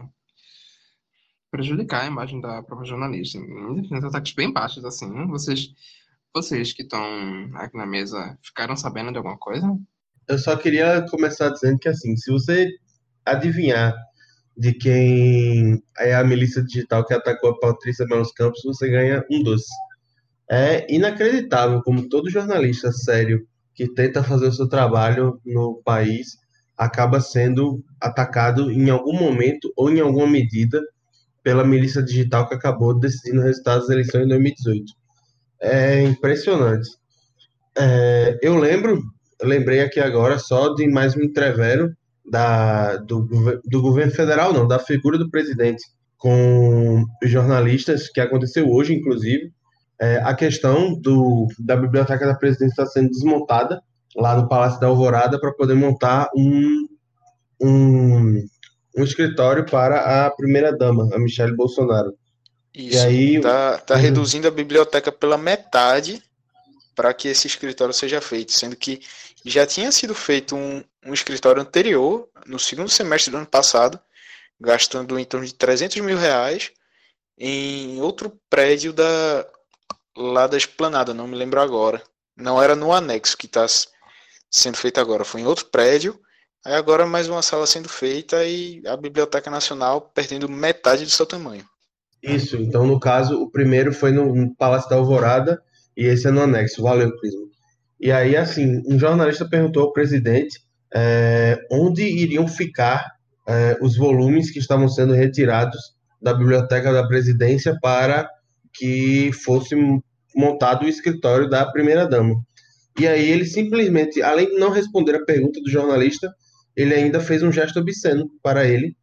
[1.50, 3.38] prejudicar a imagem da própria jornalista.
[3.38, 5.26] Enfim, ataques bem baixos, assim.
[5.26, 5.72] Vocês
[6.34, 7.04] vocês que estão
[7.56, 9.66] aqui na mesa ficaram sabendo de alguma coisa?
[10.26, 12.70] Eu só queria começar dizendo que, assim, se você
[13.26, 13.94] adivinhar
[14.56, 19.42] de quem é a milícia digital que atacou a Patrícia Melos Campos, você ganha um
[19.42, 19.70] doce.
[20.52, 26.36] É inacreditável como todo jornalista sério que tenta fazer o seu trabalho no país
[26.76, 30.80] acaba sendo atacado em algum momento ou em alguma medida
[31.42, 34.92] pela milícia digital que acabou decidindo o resultado das eleições de 2018
[35.62, 36.90] é impressionante.
[37.78, 39.00] É, eu lembro,
[39.40, 41.96] lembrei aqui agora só de mais um entrevero
[42.28, 45.82] da, do, do governo federal, não, da figura do presidente
[46.18, 49.52] com jornalistas, que aconteceu hoje, inclusive,
[50.02, 53.80] é, a questão do, da biblioteca da presidência está sendo desmontada
[54.16, 56.88] lá no Palácio da Alvorada para poder montar um,
[57.60, 58.44] um,
[58.98, 62.12] um escritório para a primeira-dama, a Michelle Bolsonaro.
[62.74, 62.96] Isso.
[62.96, 64.00] E aí, tá, tá uhum.
[64.00, 66.20] reduzindo a biblioteca pela metade
[66.96, 69.00] para que esse escritório seja feito, sendo que
[69.44, 74.00] já tinha sido feito um, um escritório anterior, no segundo semestre do ano passado,
[74.60, 76.72] gastando em torno de 300 mil reais
[77.38, 79.46] em outro prédio da
[80.16, 82.02] lá da esplanada, não me lembro agora.
[82.36, 83.66] Não era no anexo que está
[84.50, 86.18] sendo feito agora, foi em outro prédio.
[86.64, 91.26] Aí agora mais uma sala sendo feita e a Biblioteca Nacional perdendo metade do seu
[91.26, 91.64] tamanho.
[92.22, 95.60] Isso, então no caso, o primeiro foi no Palácio da Alvorada
[95.96, 96.82] e esse é no anexo.
[96.82, 97.42] Valeu, Prisma.
[98.00, 100.60] E aí, assim, um jornalista perguntou ao presidente
[100.94, 103.10] é, onde iriam ficar
[103.46, 108.28] é, os volumes que estavam sendo retirados da biblioteca da presidência para
[108.74, 109.74] que fosse
[110.34, 112.34] montado o escritório da primeira-dama.
[112.98, 116.32] E aí ele simplesmente, além de não responder a pergunta do jornalista,
[116.76, 118.96] ele ainda fez um gesto obsceno para ele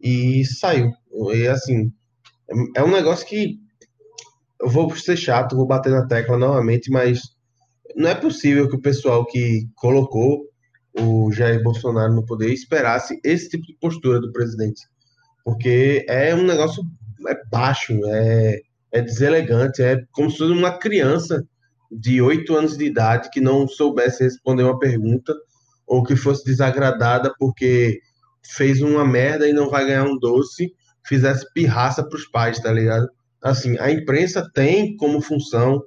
[0.00, 0.90] e saiu.
[1.34, 1.92] E assim,
[2.76, 3.58] é um negócio que
[4.60, 7.20] eu vou ser chato, vou bater na tecla novamente, mas
[7.96, 10.44] não é possível que o pessoal que colocou
[10.98, 14.82] o Jair Bolsonaro no poder esperasse esse tipo de postura do presidente.
[15.44, 16.82] Porque é um negócio
[17.28, 18.60] é baixo, é,
[18.92, 21.44] é deselegante, é como se fosse uma criança
[21.90, 25.34] de oito anos de idade que não soubesse responder uma pergunta
[25.86, 28.00] ou que fosse desagradada porque
[28.56, 30.72] fez uma merda e não vai ganhar um doce
[31.04, 33.08] fizesse pirraça para os pais, tá ligado?
[33.42, 35.82] Assim, a imprensa tem como função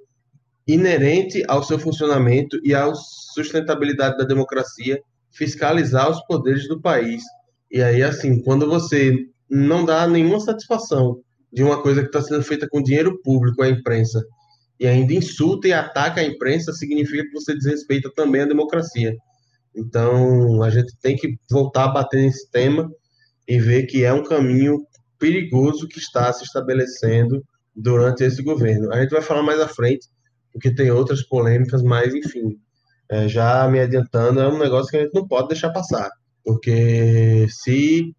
[0.68, 4.99] inerente ao seu funcionamento e à sustentabilidade da democracia
[5.32, 7.24] fiscalizar os poderes do país.
[7.72, 9.16] E aí, assim, quando você
[9.49, 11.22] não dá nenhuma satisfação
[11.56, 14.22] de uma coisa que está sendo feita com dinheiro público à imprensa
[14.78, 19.16] e ainda insulta e ataca a imprensa, significa que você desrespeita também a democracia.
[19.74, 22.91] Então, a gente tem que voltar a bater nesse tema
[23.47, 24.86] e ver que é um caminho
[25.18, 27.41] perigoso que está se estabelecendo
[27.74, 28.91] durante esse governo.
[28.93, 30.08] A gente vai falar mais à frente,
[30.51, 32.58] porque tem outras polêmicas, mas enfim,
[33.10, 36.10] é, já me adiantando, é um negócio que a gente não pode deixar passar,
[36.43, 38.14] porque se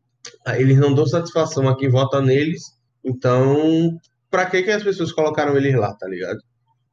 [0.55, 2.76] eles não dão satisfação a quem vota neles,
[3.07, 3.98] então
[4.30, 6.38] para que, que as pessoas colocaram eles lá, tá ligado?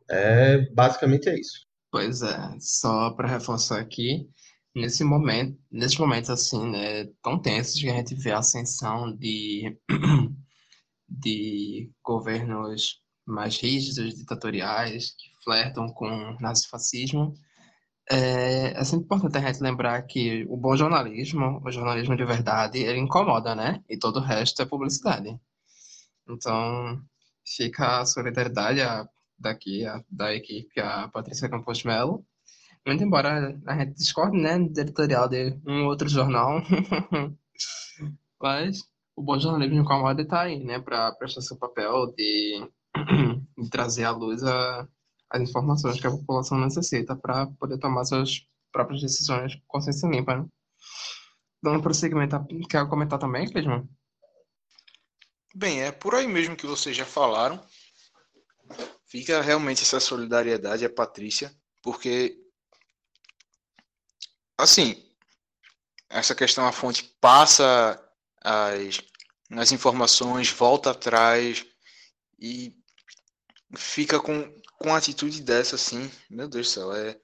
[0.10, 1.66] É, basicamente é isso.
[1.92, 4.28] Pois é, só para reforçar aqui,
[4.76, 9.78] nesse momento, nesses momentos assim, né, tão tensos que a gente vê a ascensão de,
[11.08, 17.34] de governos mais rígidos, ditatoriais, que flertam com nazifascismo,
[18.10, 22.80] é, é sempre importante a gente lembrar que o bom jornalismo, o jornalismo de verdade,
[22.80, 23.82] ele incomoda, né?
[23.90, 25.40] E todo o resto é publicidade.
[26.28, 27.02] Então,
[27.46, 28.80] fica a solidariedade
[29.38, 32.26] daqui, a, da equipe, a Patrícia Campos Melo,
[32.86, 36.62] muito embora a gente discorde, né, do editorial de um outro jornal,
[38.42, 38.84] mas
[39.16, 42.68] o bom jornalismo incomoda está aí, né, para prestar seu papel de,
[43.58, 44.88] de trazer à luz a,
[45.30, 50.46] as informações que a população necessita para poder tomar suas próprias decisões, consciência limpa, né?
[51.62, 53.88] Dando prosseguimento, quer comentar também, Clisman?
[55.56, 57.64] Bem, é por aí mesmo que vocês já falaram.
[59.06, 62.36] Fica realmente essa solidariedade à Patrícia, porque,
[64.58, 65.08] assim,
[66.10, 68.04] essa questão, a fonte passa
[68.42, 69.00] as,
[69.52, 71.64] as informações, volta atrás
[72.40, 72.76] e
[73.76, 77.20] fica com, com atitude dessa, assim, meu Deus do céu, é,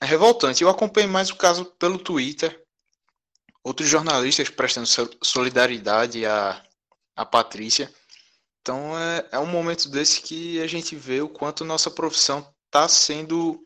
[0.00, 0.64] é revoltante.
[0.64, 2.60] Eu acompanhei mais o caso pelo Twitter,
[3.62, 4.88] outros jornalistas prestando
[5.22, 6.60] solidariedade à,
[7.20, 7.92] à Patrícia.
[8.62, 12.88] Então é, é um momento desse que a gente vê o quanto nossa profissão está
[12.88, 13.60] sendo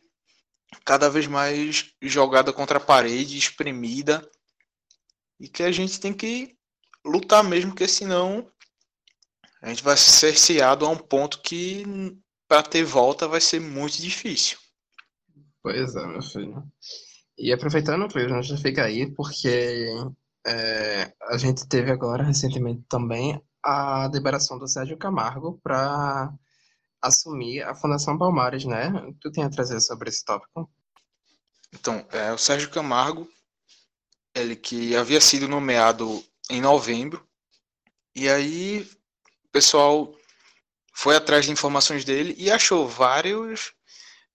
[0.84, 4.28] cada vez mais jogada contra a parede, espremida,
[5.38, 6.56] e que a gente tem que
[7.04, 8.50] lutar mesmo, porque senão
[9.62, 11.84] a gente vai ser cerceado a um ponto que
[12.48, 14.58] para ter volta vai ser muito difícil.
[15.62, 16.62] Pois é, meu filho.
[17.38, 19.86] E aproveitando, Cleison, já fica aí, porque
[20.46, 26.32] é, a gente teve agora recentemente também a liberação do Sérgio Camargo para
[27.00, 28.92] assumir a Fundação Palmares, né?
[29.20, 30.70] Tu tem a trazer sobre esse tópico?
[31.72, 33.28] Então, é, o Sérgio Camargo,
[34.34, 37.26] ele que havia sido nomeado em novembro,
[38.14, 38.82] e aí
[39.44, 40.14] o pessoal
[40.94, 43.72] foi atrás de informações dele e achou vários,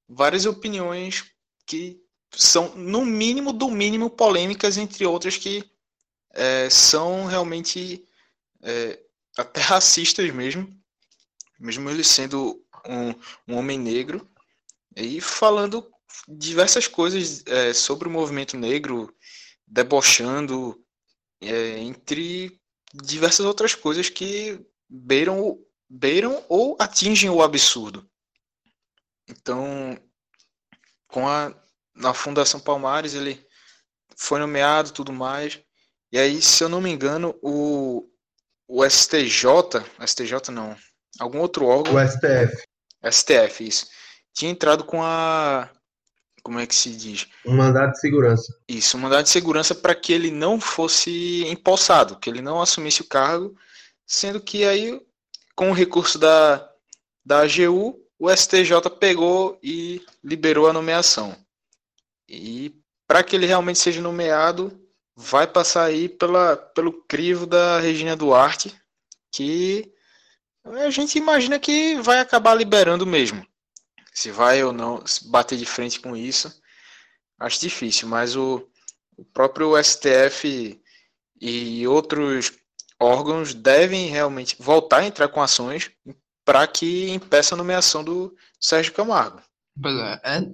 [0.07, 1.23] várias opiniões
[1.65, 1.97] que
[2.31, 5.63] são, no mínimo, do mínimo, polêmicas, entre outras que
[6.39, 8.07] é, são realmente
[8.63, 8.97] é,
[9.37, 10.73] até racistas mesmo,
[11.59, 13.09] mesmo ele sendo um,
[13.47, 14.29] um homem negro,
[14.95, 15.91] e falando
[16.27, 19.13] diversas coisas é, sobre o movimento negro,
[19.67, 20.81] debochando,
[21.41, 22.59] é, entre
[22.93, 25.59] diversas outras coisas que beiram,
[25.89, 28.09] beiram ou atingem o absurdo.
[29.27, 29.97] Então,
[31.07, 31.53] com a
[31.93, 33.45] na Fundação Palmares, ele
[34.15, 35.61] foi nomeado tudo mais.
[36.11, 38.09] E aí, se eu não me engano, o,
[38.67, 40.75] o STJ, STJ não,
[41.19, 41.93] algum outro órgão.
[41.93, 42.63] O STF.
[43.11, 43.87] STF, isso.
[44.33, 45.69] Tinha entrado com a.
[46.41, 47.27] Como é que se diz?
[47.45, 48.57] Um mandado de segurança.
[48.67, 53.01] Isso, um mandado de segurança para que ele não fosse empossado, que ele não assumisse
[53.01, 53.55] o cargo,
[54.07, 54.99] sendo que aí,
[55.55, 56.67] com o recurso da,
[57.23, 61.35] da AGU, o STJ pegou e liberou a nomeação.
[62.27, 62.73] E
[63.05, 64.88] para que ele realmente seja nomeado,
[65.19, 68.73] vai passar aí pela, pelo crivo da Regina Duarte,
[69.33, 69.93] que
[70.63, 73.45] a gente imagina que vai acabar liberando mesmo.
[74.13, 76.49] Se vai ou não bater de frente com isso,
[77.37, 78.65] acho difícil, mas o,
[79.17, 80.81] o próprio STF
[81.41, 82.53] e outros
[82.97, 85.91] órgãos devem realmente voltar a entrar com ações
[86.45, 89.41] para que impeça a nomeação do Sérgio Camargo.
[89.81, 90.53] Pois é, é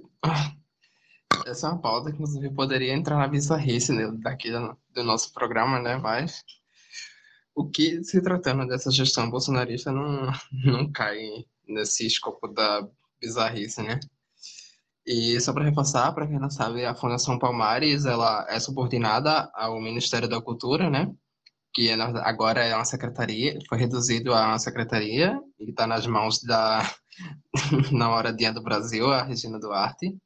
[1.46, 5.78] essa é uma pauta que, inclusive, poderia entrar na bizarrice né, daqui do, nosso programa,
[5.78, 5.96] né?
[5.96, 6.44] Mas
[7.54, 10.30] o que, se tratando dessa gestão bolsonarista, não,
[10.64, 12.86] não cai nesse escopo da
[13.20, 13.98] bizarrice, né?
[15.06, 19.80] E só para reforçar, para quem não sabe, a Fundação Palmares ela é subordinada ao
[19.80, 21.12] Ministério da Cultura, né?
[21.72, 26.42] Que é, agora é uma secretaria, foi reduzido a uma secretaria e está nas mãos
[26.42, 26.82] da,
[27.92, 30.16] na hora do Brasil, a Regina Duarte.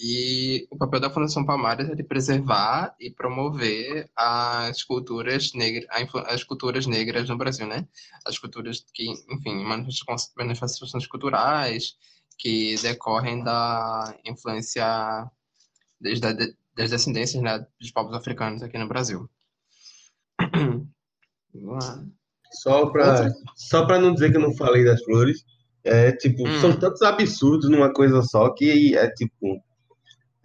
[0.00, 5.86] E o papel da Fundação Palmares é de preservar e promover as culturas negras,
[6.26, 7.86] as culturas negras no Brasil, né?
[8.26, 9.64] As culturas que, enfim,
[10.36, 11.96] manifestações culturais
[12.36, 15.30] que decorrem da influência
[16.00, 19.30] desde das descendências né, dos povos africanos aqui no Brasil.
[22.50, 25.44] Só para só para não dizer que eu não falei das flores,
[25.82, 26.60] é tipo, hum.
[26.60, 29.60] são tantos absurdos numa coisa só que é tipo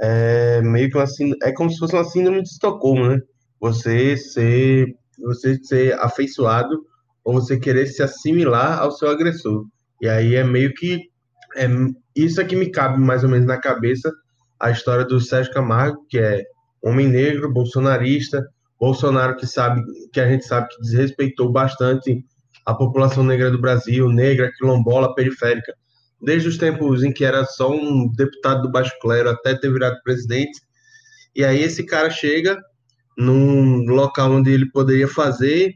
[0.02, 1.06] é meio que uma
[1.44, 3.20] é como se fosse uma síndrome de Estocolmo, né?
[3.60, 4.88] Você ser,
[5.20, 6.80] você ser afeiçoado
[7.24, 9.66] ou você querer se assimilar ao seu agressor.
[10.02, 11.10] E aí é meio que
[11.58, 11.68] é,
[12.16, 14.12] isso é que me cabe mais ou menos na cabeça
[14.60, 16.44] a história do Sérgio Camargo, que é
[16.82, 18.46] homem negro, bolsonarista,
[18.80, 19.84] Bolsonaro que sabe
[20.14, 22.24] que a gente sabe que desrespeitou bastante
[22.66, 25.74] a população negra do Brasil, negra, quilombola, periférica
[26.22, 30.02] desde os tempos em que era só um deputado do baixo clero até ter virado
[30.04, 30.62] presidente.
[31.36, 32.58] E aí esse cara chega
[33.18, 35.74] num local onde ele poderia fazer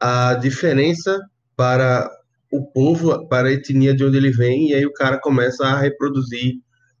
[0.00, 1.18] a diferença
[1.56, 2.10] para
[2.50, 5.78] o povo, para a etnia de onde ele vem, e aí o cara começa a
[5.78, 6.54] reproduzir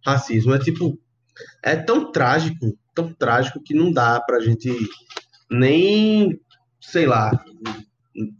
[0.04, 0.54] racismo.
[0.54, 0.98] É tipo,
[1.62, 4.70] é tão trágico, tão trágico que não dá pra gente
[5.50, 6.40] nem,
[6.80, 7.30] sei lá,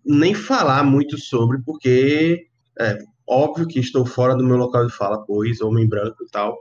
[0.05, 2.47] nem falar muito sobre, porque
[2.79, 6.59] é, Óbvio que estou fora do meu local de fala, pois, homem branco e tal,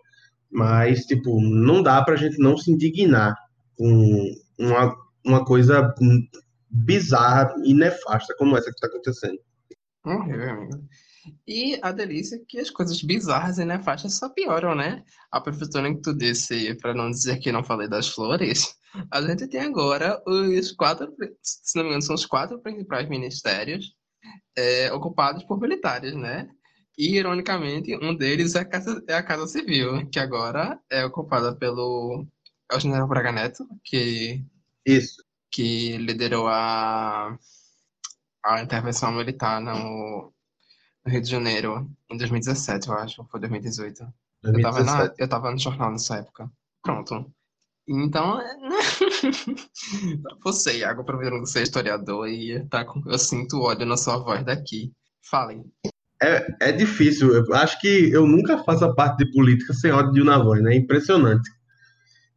[0.49, 3.35] Mas, tipo, não dá pra gente não se indignar
[3.75, 4.95] com uma,
[5.25, 5.93] uma coisa
[6.69, 9.39] bizarra e nefasta como essa que tá acontecendo.
[10.05, 10.87] Horrível, amigo.
[11.47, 15.03] E a delícia é que as coisas bizarras e nefastas só pioram, né?
[15.31, 18.75] Aproveitando que tu disse, para não dizer que não falei das flores,
[19.09, 23.93] a gente tem agora os quatro, se não me engano, são os quatro principais ministérios
[24.55, 26.49] é, ocupados por militares, né?
[26.97, 31.55] E, ironicamente, um deles é a, Casa, é a Casa Civil, que agora é ocupada
[31.55, 32.25] pelo
[32.71, 34.43] é o General Braga Neto, que,
[34.85, 35.23] Isso.
[35.51, 37.37] que liderou a,
[38.43, 40.33] a intervenção militar no,
[41.05, 44.03] no Rio de Janeiro em 2017, eu acho, foi 2018.
[44.43, 45.15] Eu tava, na, 2017.
[45.21, 46.51] eu tava no jornal nessa época.
[46.81, 47.31] Pronto.
[47.87, 48.69] Então, é, né?
[50.43, 54.17] você, Iago, aproveitando que você é historiador e tá com, eu sinto ódio na sua
[54.17, 54.91] voz daqui.
[55.29, 55.63] Falem.
[56.21, 57.33] É, é difícil.
[57.33, 60.73] Eu acho que eu nunca faço a parte de política sem ódio na voz, né?
[60.73, 61.49] É impressionante.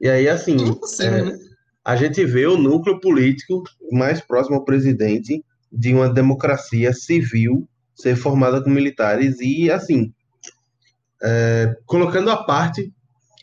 [0.01, 1.39] E aí, assim, Impossível, é, né?
[1.85, 3.63] a gente vê o núcleo político
[3.93, 10.13] mais próximo ao presidente de uma democracia civil ser formada com militares e, assim,
[11.23, 12.93] é, colocando à parte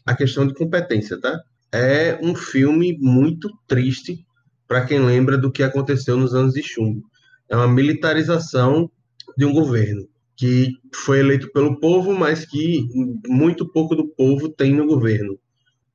[0.05, 1.41] a questão de competência, tá?
[1.73, 4.23] É um filme muito triste
[4.67, 7.03] para quem lembra do que aconteceu nos anos de chumbo.
[7.49, 8.89] É uma militarização
[9.35, 12.87] de um governo que foi eleito pelo povo, mas que
[13.27, 15.39] muito pouco do povo tem no governo.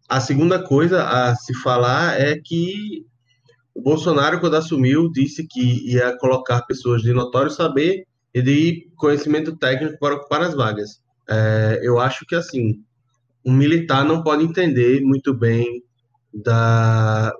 [0.09, 3.05] A segunda coisa a se falar é que
[3.75, 8.05] o Bolsonaro, quando assumiu, disse que ia colocar pessoas de notório saber
[8.35, 11.01] e de conhecimento técnico para ocupar as vagas.
[11.29, 12.83] É, eu acho que, assim,
[13.49, 15.83] um militar não pode entender muito bem
[16.35, 17.33] da,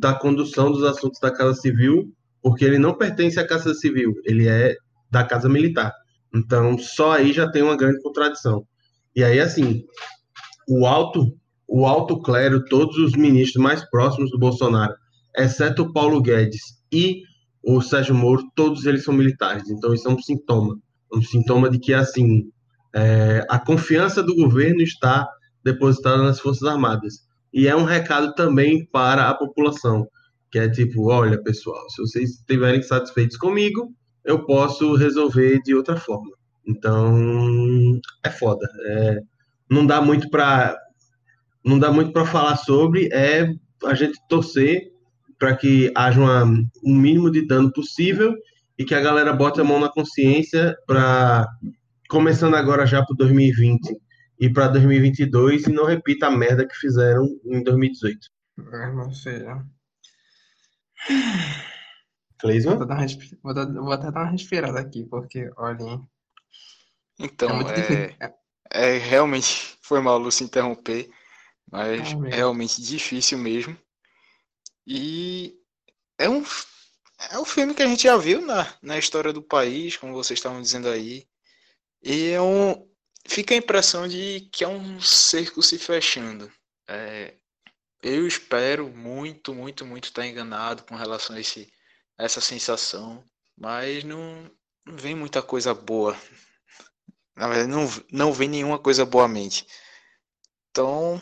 [0.00, 4.48] da condução dos assuntos da Casa Civil, porque ele não pertence à Casa Civil, ele
[4.48, 4.74] é
[5.08, 5.94] da Casa Militar.
[6.34, 8.66] Então, só aí já tem uma grande contradição.
[9.14, 9.84] E aí, assim,
[10.68, 11.32] o alto,
[11.68, 14.94] o alto clero, todos os ministros mais próximos do Bolsonaro,
[15.36, 17.22] exceto o Paulo Guedes e
[17.62, 19.70] o Sérgio Moro, todos eles são militares.
[19.70, 20.76] Então, isso é um sintoma.
[21.14, 22.50] Um sintoma de que, assim,
[22.92, 25.28] é, a confiança do governo está
[25.64, 27.26] depositada nas Forças Armadas.
[27.52, 30.06] E é um recado também para a população,
[30.50, 33.92] que é tipo, olha, pessoal, se vocês estiverem satisfeitos comigo,
[34.24, 36.30] eu posso resolver de outra forma.
[36.66, 38.66] Então, é foda.
[38.86, 39.20] É,
[39.68, 40.76] não dá muito para
[41.64, 43.48] não dá muito para falar sobre, é
[43.84, 44.90] a gente torcer
[45.38, 46.44] para que haja uma,
[46.84, 48.34] um mínimo de dano possível
[48.76, 51.46] e que a galera bote a mão na consciência para
[52.08, 53.96] começando agora já para 2020
[54.42, 58.28] e para 2022 e não repita a merda que fizeram em 2018.
[58.72, 59.66] Ai, meu filho.
[62.64, 62.78] Vou, Cleisman?
[62.86, 66.06] dar uma respi- vou, dar- vou até dar uma respirada aqui, porque, olhem,
[67.44, 68.16] é Então, muito é, difícil.
[68.20, 68.34] É,
[68.70, 71.10] é realmente foi mal Lúcio interromper,
[71.70, 72.30] mas aí.
[72.30, 73.76] realmente difícil mesmo.
[74.86, 75.54] E
[76.18, 76.42] é um,
[77.30, 80.38] é um filme que a gente já viu na, na história do país, como vocês
[80.38, 81.26] estavam dizendo aí.
[82.02, 82.88] E é um,
[83.26, 86.50] fica a impressão de que é um cerco se fechando.
[86.88, 87.34] É,
[88.02, 91.72] eu espero muito, muito, muito estar enganado com relação a esse,
[92.18, 93.24] a essa sensação,
[93.56, 94.50] mas não,
[94.86, 96.16] vem muita coisa boa.
[97.36, 99.66] Na verdade, não, não vem nenhuma coisa boa à mente.
[100.70, 101.20] Então,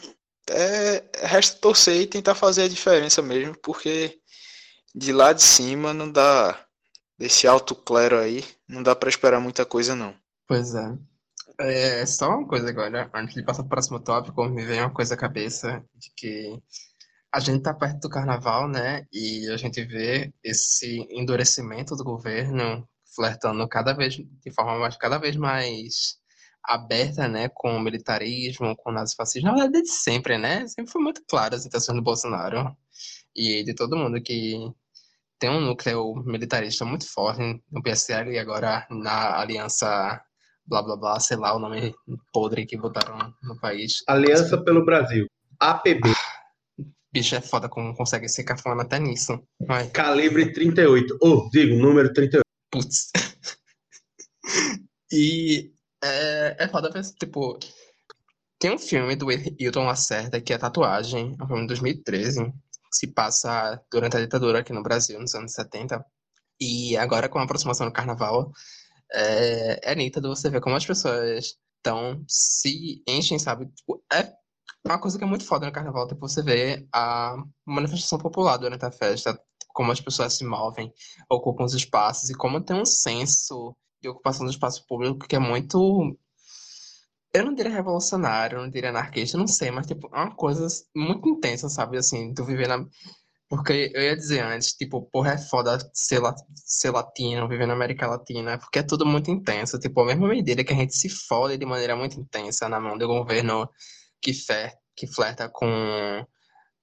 [0.49, 4.19] é, resta torcer e tentar fazer a diferença mesmo, porque
[4.95, 6.67] de lá de cima não dá,
[7.19, 10.17] desse alto clero aí, não dá para esperar muita coisa não.
[10.49, 10.99] Pois é.
[11.61, 14.93] É, só uma coisa agora, antes de passar para o próximo tópico, me vem uma
[14.93, 16.59] coisa à cabeça de que
[17.33, 19.07] a gente tá perto do carnaval, né?
[19.13, 25.19] E a gente vê esse endurecimento do governo flertando cada vez de forma mais, cada
[25.19, 26.19] vez mais
[26.65, 27.49] aberta, né?
[27.51, 29.49] Com o militarismo, com o nazifascismo.
[29.49, 30.67] Na verdade, desde sempre, né?
[30.67, 32.75] Sempre foi muito claro as intenções do Bolsonaro
[33.37, 34.57] e de todo mundo que
[35.39, 40.23] tem um núcleo militarista muito forte no PSL e agora na aliança
[40.71, 41.93] blá blá blá, sei lá o nome
[42.33, 44.03] podre que botaram no país.
[44.07, 45.27] Aliança pelo Brasil.
[45.59, 46.09] APB.
[47.13, 49.43] Bicho é foda como consegue ser cafona até nisso.
[49.69, 51.19] Ai, Calibre 38.
[51.21, 52.45] Ou, digo, número 38.
[52.71, 53.11] putz.
[55.13, 57.59] E é, é foda tipo,
[58.61, 62.53] tem um filme do Hilton Lacerda que é Tatuagem, é um filme de 2013, que
[62.93, 66.05] se passa durante a ditadura aqui no Brasil, nos anos 70.
[66.61, 68.53] E agora, com a aproximação do carnaval,
[69.13, 73.67] é, é nítido você ver como as pessoas estão se enchem, sabe?
[73.67, 74.33] Tipo, é
[74.85, 77.37] uma coisa que é muito foda no carnaval, tipo, você vê a
[77.67, 79.39] manifestação popular durante a festa,
[79.69, 80.93] como as pessoas se movem,
[81.29, 85.39] ocupam os espaços e como tem um senso de ocupação do espaço público que é
[85.39, 86.17] muito
[87.33, 90.67] Eu não diria revolucionário, eu não diria anarquista, não sei, mas tipo, é uma coisa
[90.95, 91.97] muito intensa, sabe?
[91.99, 92.85] Assim, tu viver na.
[93.51, 96.33] Porque eu ia dizer antes, tipo, porra, é foda ser, la...
[96.55, 99.77] ser latino, viver na América Latina, porque é tudo muito intenso.
[99.81, 102.97] Tipo, a mesma medida que a gente se fode de maneira muito intensa na mão
[102.97, 103.69] do governo
[104.23, 104.33] que,
[104.95, 105.67] que flerta com,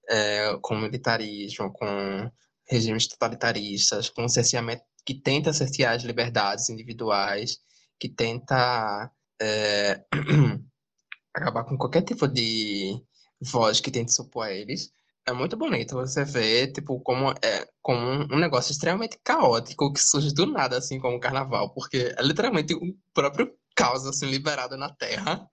[0.09, 2.29] é, com militarismo, com
[2.69, 7.59] regimes totalitaristas, com cerceamento, que tenta cercear as liberdades individuais,
[7.97, 9.09] que tenta
[9.41, 10.03] é,
[11.33, 13.01] acabar com qualquer tipo de
[13.39, 14.91] voz que tente supor a eles.
[15.27, 17.99] É muito bonito você ver, tipo, como é como
[18.33, 22.73] um negócio extremamente caótico que surge do nada, assim, como o carnaval, porque é literalmente
[22.73, 22.79] o
[23.13, 25.45] próprio caos, assim, liberado na Terra.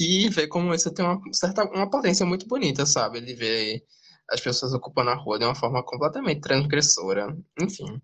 [0.00, 3.20] E ver como isso tem uma certa, uma potência muito bonita, sabe?
[3.20, 3.82] De ver
[4.30, 7.36] as pessoas ocupando a rua de uma forma completamente transgressora.
[7.60, 8.00] Enfim,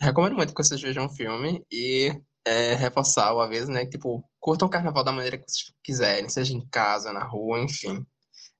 [0.00, 2.12] recomendo muito que vocês vejam o filme e
[2.44, 3.86] é, reforçar o aviso, né?
[3.86, 8.04] Tipo, curtam o carnaval da maneira que vocês quiserem, seja em casa, na rua, enfim.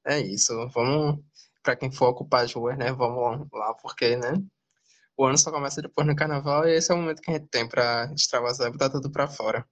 [0.06, 0.52] É isso.
[0.74, 1.20] Vamos,
[1.62, 2.92] para quem for ocupar as ruas, né?
[2.92, 4.34] Vamos lá, porque, né?
[5.16, 7.48] O ano só começa depois no carnaval e esse é o momento que a gente
[7.48, 9.64] tem para extravasar e botar tudo para fora.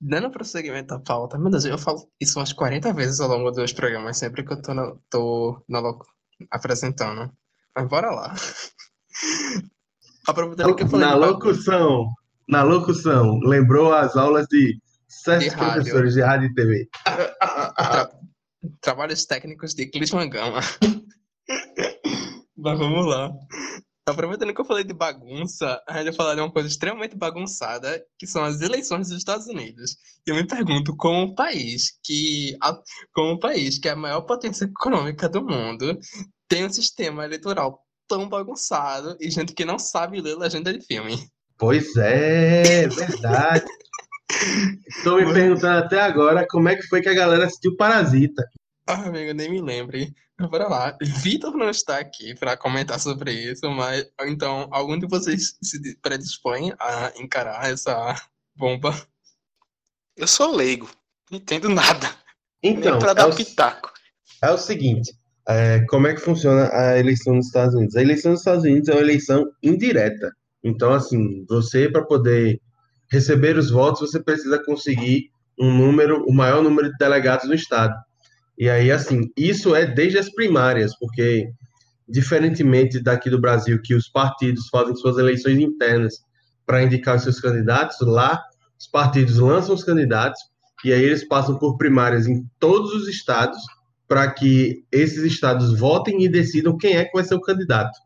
[0.00, 3.72] Dando prosseguimento à pauta, meu Deus, eu falo isso umas 40 vezes ao longo dos
[3.72, 5.98] programas, sempre que eu tô, no, tô no,
[6.50, 7.32] apresentando.
[7.74, 8.34] Mas bora lá.
[10.26, 11.06] Aproveitando que eu falei.
[11.06, 12.06] Na locução,
[12.48, 16.88] na locução, lembrou as aulas de sete professores de rádio e TV.
[17.04, 18.10] Tra
[18.80, 20.60] trabalhos técnicos de Clisman Gama.
[22.56, 23.32] Mas vamos lá.
[24.06, 28.42] Aproveitando que eu falei de bagunça, a falar de uma coisa extremamente bagunçada, que são
[28.42, 29.96] as eleições dos Estados Unidos.
[30.26, 32.56] Eu me pergunto, como um país que,
[33.12, 35.98] como um país que é a maior potência econômica do mundo,
[36.48, 41.28] tem um sistema eleitoral tão bagunçado e gente que não sabe ler legenda de filme.
[41.58, 43.66] Pois é, verdade.
[44.88, 48.42] Estou me perguntando até agora como é que foi que a galera assistiu Parasita.
[48.86, 50.14] Ah, amigo, nem me lembre.
[50.40, 50.96] Bora lá.
[51.00, 56.72] Vitor não está aqui para comentar sobre isso, mas então, algum de vocês se predispõe
[56.78, 58.14] a encarar essa
[58.56, 58.94] bomba?
[60.16, 60.88] Eu sou leigo,
[61.30, 62.08] não entendo nada.
[62.62, 63.92] Então, para dar é o, pitaco.
[64.42, 65.12] É o seguinte,
[65.48, 67.96] é, como é que funciona a eleição nos Estados Unidos?
[67.96, 70.32] A eleição nos Estados Unidos é uma eleição indireta.
[70.62, 72.60] Então, assim, você, para poder
[73.10, 77.94] receber os votos, você precisa conseguir um número, o maior número de delegados no estado.
[78.58, 81.48] E aí, assim, isso é desde as primárias, porque,
[82.08, 86.14] diferentemente daqui do Brasil, que os partidos fazem suas eleições internas
[86.66, 88.42] para indicar os seus candidatos, lá
[88.78, 90.40] os partidos lançam os candidatos
[90.84, 93.58] e aí eles passam por primárias em todos os estados
[94.06, 97.96] para que esses estados votem e decidam quem é que vai ser o candidato.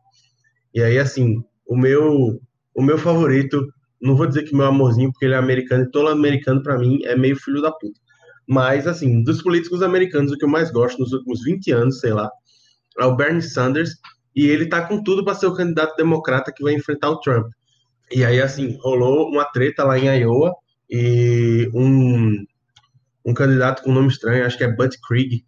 [0.73, 2.39] E aí, assim, o meu,
[2.75, 3.65] o meu favorito,
[4.01, 6.99] não vou dizer que meu amorzinho, porque ele é americano, e todo americano, para mim,
[7.03, 7.99] é meio filho da puta.
[8.47, 12.13] Mas, assim, dos políticos americanos, o que eu mais gosto nos últimos 20 anos, sei
[12.13, 12.29] lá,
[12.99, 13.91] é o Bernie Sanders,
[14.35, 17.47] e ele tá com tudo para ser o candidato democrata que vai enfrentar o Trump.
[18.11, 20.53] E aí, assim, rolou uma treta lá em Iowa,
[20.89, 22.43] e um,
[23.25, 25.43] um candidato com nome estranho, acho que é Bud Krieg,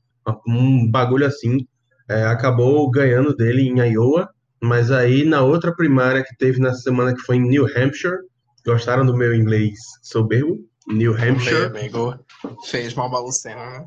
[0.48, 1.68] um bagulho assim,
[2.10, 4.30] é, acabou ganhando dele em Iowa,
[4.62, 8.18] mas aí, na outra primária que teve na semana, que foi em New Hampshire,
[8.66, 10.58] gostaram do meu inglês soberbo?
[10.88, 11.70] New Hampshire.
[11.70, 12.20] Meu amigo,
[12.66, 13.86] fez Malba Lucena, né?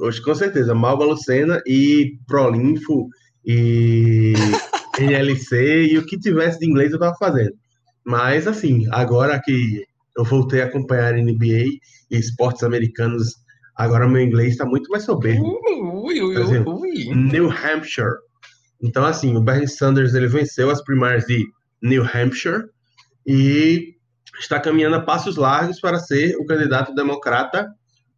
[0.00, 3.08] Hoje, com certeza, Malba Lucena e Prolinfo
[3.44, 4.34] e
[4.98, 7.54] NLC e o que tivesse de inglês eu tava fazendo.
[8.04, 9.84] Mas, assim, agora que
[10.16, 11.78] eu voltei a acompanhar NBA
[12.10, 13.34] e esportes americanos,
[13.76, 15.58] agora meu inglês está muito mais soberbo.
[15.64, 17.14] Ui, ui, ui, ui.
[17.14, 18.16] New Hampshire.
[18.82, 21.46] Então, assim, o Bernie Sanders ele venceu as primárias de
[21.82, 22.64] New Hampshire
[23.26, 23.93] e
[24.38, 27.72] está caminhando a passos largos para ser o candidato democrata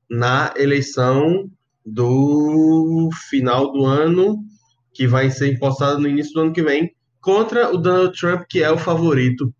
[0.08, 1.50] na eleição
[1.84, 4.38] do final do ano,
[4.92, 8.62] que vai ser impostada no início do ano que vem, contra o Donald Trump, que
[8.62, 9.52] é o favorito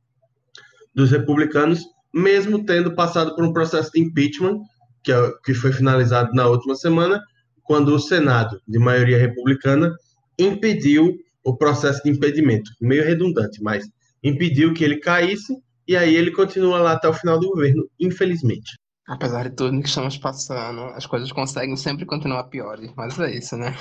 [0.94, 4.60] dos republicanos, mesmo tendo passado por um processo de impeachment,
[5.02, 7.22] que, é, que foi finalizado na última semana,
[7.62, 9.94] quando o Senado, de maioria republicana,
[10.38, 12.70] impediu o processo de impedimento.
[12.80, 13.84] Meio redundante, mas
[14.22, 15.52] impediu que ele caísse
[15.86, 18.78] e aí ele continua lá até o final do governo, infelizmente.
[19.08, 23.56] Apesar de tudo que estamos passando, as coisas conseguem sempre continuar piores, mas é isso,
[23.56, 23.76] né?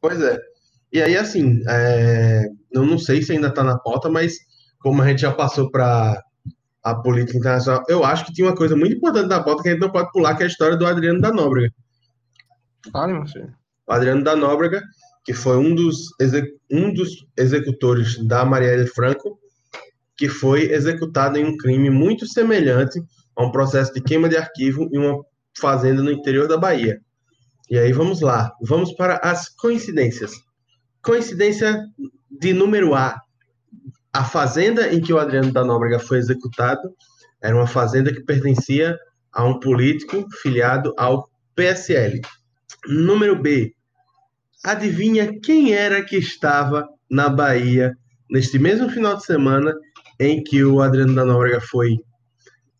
[0.00, 0.38] Pois é.
[0.92, 2.44] E aí, assim, é...
[2.70, 4.34] eu não sei se ainda está na pauta, mas
[4.78, 6.22] como a gente já passou para
[6.82, 9.72] a política internacional, eu acho que tinha uma coisa muito importante na pauta que a
[9.72, 11.72] gente não pode pular, que é a história do Adriano da Nóbrega.
[12.92, 13.54] Fale, meu filho.
[13.86, 14.82] O Adriano da Nóbrega,
[15.24, 16.08] que foi um dos,
[16.70, 19.38] um dos executores da Marielle Franco,
[20.22, 23.02] que foi executado em um crime muito semelhante
[23.34, 25.20] a um processo de queima de arquivo e uma
[25.58, 27.00] fazenda no interior da Bahia.
[27.68, 30.30] E aí vamos lá, vamos para as coincidências.
[31.02, 31.76] Coincidência
[32.30, 33.20] de número A.
[34.12, 36.94] A fazenda em que o Adriano da Nóbrega foi executado
[37.42, 38.96] era uma fazenda que pertencia
[39.32, 42.20] a um político filiado ao PSL.
[42.86, 43.74] Número B.
[44.62, 47.92] Adivinha quem era que estava na Bahia
[48.30, 49.74] neste mesmo final de semana
[50.20, 51.98] em que o Adriano da Nóbrega foi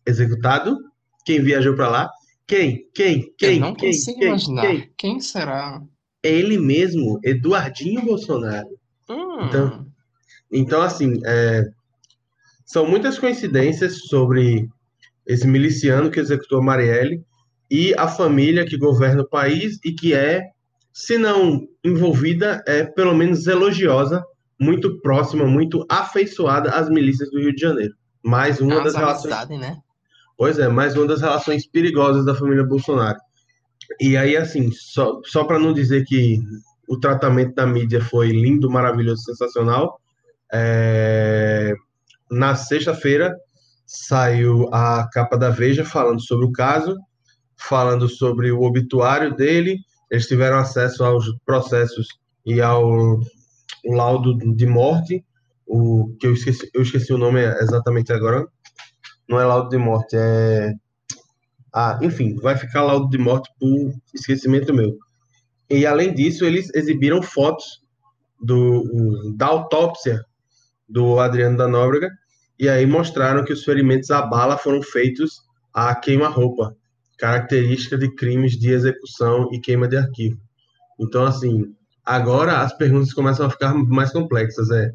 [0.05, 0.77] executado?
[1.25, 2.09] Quem viajou para lá?
[2.47, 2.87] Quem?
[2.93, 3.33] Quem?
[3.37, 3.55] Quem?
[3.55, 3.89] Eu não quem?
[3.91, 4.27] consigo Quem?
[4.27, 4.61] imaginar.
[4.67, 4.89] Quem?
[4.97, 5.81] Quem será?
[6.21, 8.67] É ele mesmo, Eduardinho Bolsonaro.
[9.09, 9.87] Hum, Então-
[10.55, 11.63] Então, assim, é,
[12.65, 14.67] são muitas coincidências sobre
[15.25, 17.23] esse miliciano que executou a Marielle
[17.71, 20.43] e a família que governa o país e que é,
[20.93, 24.23] se não envolvida, é pelo menos elogiosa,
[24.59, 27.93] muito próxima, muito afeiçoada às milícias do Rio de Janeiro.
[28.23, 29.77] Mais uma é das relações amizade, né?
[30.37, 33.19] Pois é, mais uma das relações perigosas da família Bolsonaro.
[33.99, 36.39] E aí, assim, só, só para não dizer que
[36.87, 39.99] o tratamento da mídia foi lindo, maravilhoso, sensacional,
[40.51, 41.73] é,
[42.29, 43.35] na sexta-feira
[43.85, 46.97] saiu a capa da Veja falando sobre o caso,
[47.57, 49.77] falando sobre o obituário dele.
[50.09, 52.07] Eles tiveram acesso aos processos
[52.45, 53.19] e ao
[53.83, 55.25] o laudo de morte,
[55.65, 58.47] o que eu esqueci, eu esqueci o nome exatamente agora,
[59.27, 60.73] não é laudo de morte, é.
[61.73, 64.95] Ah, enfim, vai ficar laudo de morte por esquecimento meu.
[65.69, 67.81] E além disso, eles exibiram fotos
[68.39, 70.23] do, da autópsia
[70.87, 72.11] do Adriano da Nóbrega,
[72.59, 75.41] e aí mostraram que os ferimentos à bala foram feitos
[75.73, 76.75] a queima-roupa,
[77.17, 80.39] característica de crimes de execução e queima de arquivo.
[80.99, 81.73] Então, assim,
[82.05, 84.69] agora as perguntas começam a ficar mais complexas.
[84.71, 84.91] É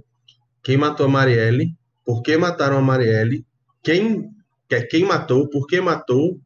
[0.63, 1.75] quem matou a Marielle?
[2.05, 3.45] Por que mataram a Marielle?
[3.83, 4.31] Quem,
[4.69, 5.49] que quem matou?
[5.49, 6.41] Por que matou?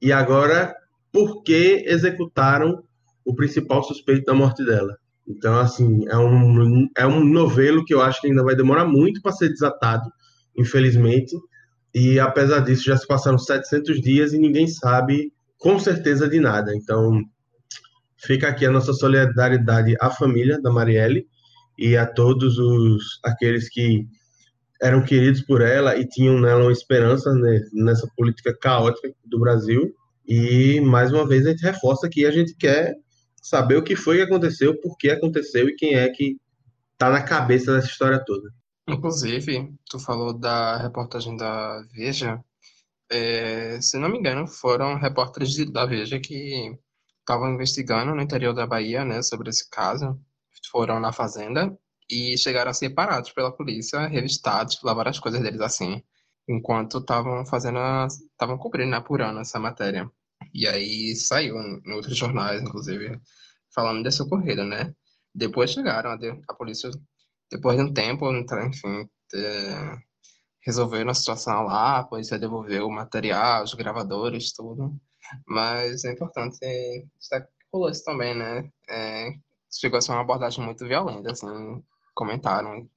[0.00, 0.74] E agora,
[1.12, 2.82] por que executaram
[3.24, 4.96] o principal suspeito da morte dela?
[5.26, 9.20] Então, assim, é um, é um novelo que eu acho que ainda vai demorar muito
[9.20, 10.08] para ser desatado,
[10.56, 11.34] infelizmente.
[11.94, 16.74] E apesar disso, já se passaram 700 dias e ninguém sabe com certeza de nada.
[16.74, 17.22] Então,
[18.16, 21.26] fica aqui a nossa solidariedade à família da Marielle
[21.78, 24.06] e a todos os aqueles que
[24.80, 29.94] eram queridos por ela e tinham nela uma esperança né, nessa política caótica do Brasil.
[30.26, 32.94] E mais uma vez a gente reforça que a gente quer
[33.42, 36.36] saber o que foi que aconteceu, por que aconteceu e quem é que
[36.92, 38.50] está na cabeça dessa história toda.
[38.88, 42.40] Inclusive, tu falou da reportagem da Veja.
[43.10, 46.76] É, se não me engano, foram repórteres da Veja que
[47.26, 50.18] estavam investigando no interior da Bahia, né, sobre esse caso.
[50.70, 51.76] Foram na fazenda
[52.08, 56.02] e chegaram a ser parados pela polícia, revistados, lavaram as coisas deles assim,
[56.48, 60.08] enquanto estavam fazendo, estavam cobrindo, né, apurando essa matéria.
[60.54, 63.20] E aí saiu em outros jornais, inclusive,
[63.74, 64.94] falando desse ocorrido, né?
[65.34, 66.90] Depois chegaram, a, de- a polícia,
[67.50, 69.96] depois de um tempo, enfim, é,
[70.64, 74.94] resolveram a situação lá, a polícia devolveu o material, os gravadores, tudo.
[75.46, 76.58] Mas é importante
[77.18, 78.70] destacar que rolou isso também, né?
[78.88, 79.30] É,
[79.72, 81.82] chegou a ser uma abordagem muito violenta, assim,
[82.14, 82.88] comentaram.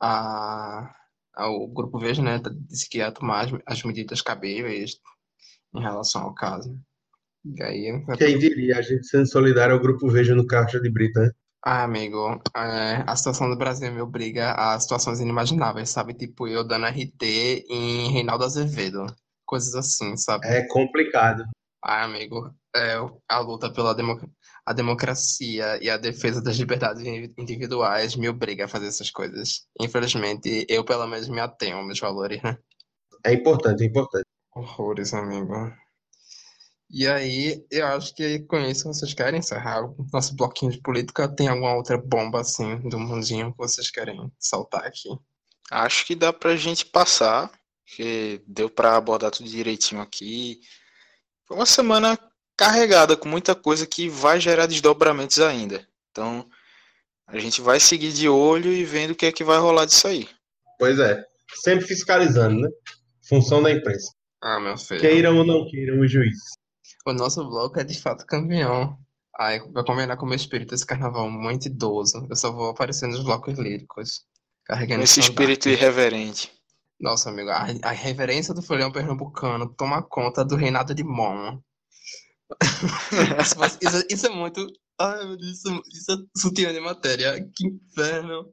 [0.00, 0.94] A,
[1.36, 4.98] a- o Grupo Veja, né, disse que ia tomar as, as medidas cabíveis
[5.74, 6.78] em relação ao caso.
[7.44, 11.20] E aí, Quem diria a gente sendo solidário ao Grupo Veja no Caixa de Brita,
[11.20, 11.30] né?
[11.62, 16.14] ah, amigo, é, a situação do Brasil me obriga a situações inimagináveis, sabe?
[16.14, 19.06] Tipo, eu dando RT em Reinaldo Azevedo,
[19.50, 20.46] coisas assim, sabe?
[20.46, 21.44] É complicado.
[21.82, 22.94] Ah, amigo, é,
[23.28, 24.20] a luta pela demo-
[24.64, 29.66] a democracia e a defesa das liberdades in- individuais me obriga a fazer essas coisas.
[29.80, 32.56] Infelizmente, eu pelo menos me atenho aos meus valores, né?
[33.24, 34.26] É importante, é importante.
[34.54, 35.72] Horrores, amigo.
[36.92, 41.28] E aí, eu acho que com isso vocês querem encerrar o nosso bloquinho de política.
[41.28, 45.08] Tem alguma outra bomba assim do mundinho que vocês querem saltar aqui?
[45.70, 47.50] Acho que dá pra gente passar,
[47.94, 50.60] que deu pra abordar tudo direitinho aqui.
[51.46, 52.18] Foi uma semana
[52.56, 55.86] carregada com muita coisa que vai gerar desdobramentos ainda.
[56.10, 56.48] Então,
[57.26, 60.06] a gente vai seguir de olho e vendo o que é que vai rolar disso
[60.06, 60.28] aí.
[60.78, 61.24] Pois é.
[61.62, 62.68] Sempre fiscalizando, né?
[63.28, 64.12] Função da imprensa.
[64.40, 65.00] Ah, meu filho.
[65.00, 66.50] Queiram ou não queiram os juízes.
[67.06, 68.96] O nosso bloco é de fato campeão.
[69.38, 72.26] Ai, vai combinar com o meu espírito esse carnaval muito idoso.
[72.28, 74.24] Eu só vou aparecer nos blocos líricos.
[74.64, 76.59] Carregando Esse espírito irreverente.
[77.00, 81.58] Nossa, amigo, a, a reverência do folhão pernambucano toma conta do reinado de Mon.
[83.40, 84.66] Isso, isso- isso é muito.
[85.00, 87.40] Ai, meu Deus, isso, isso é sutiã de matéria.
[87.56, 88.52] Que inferno.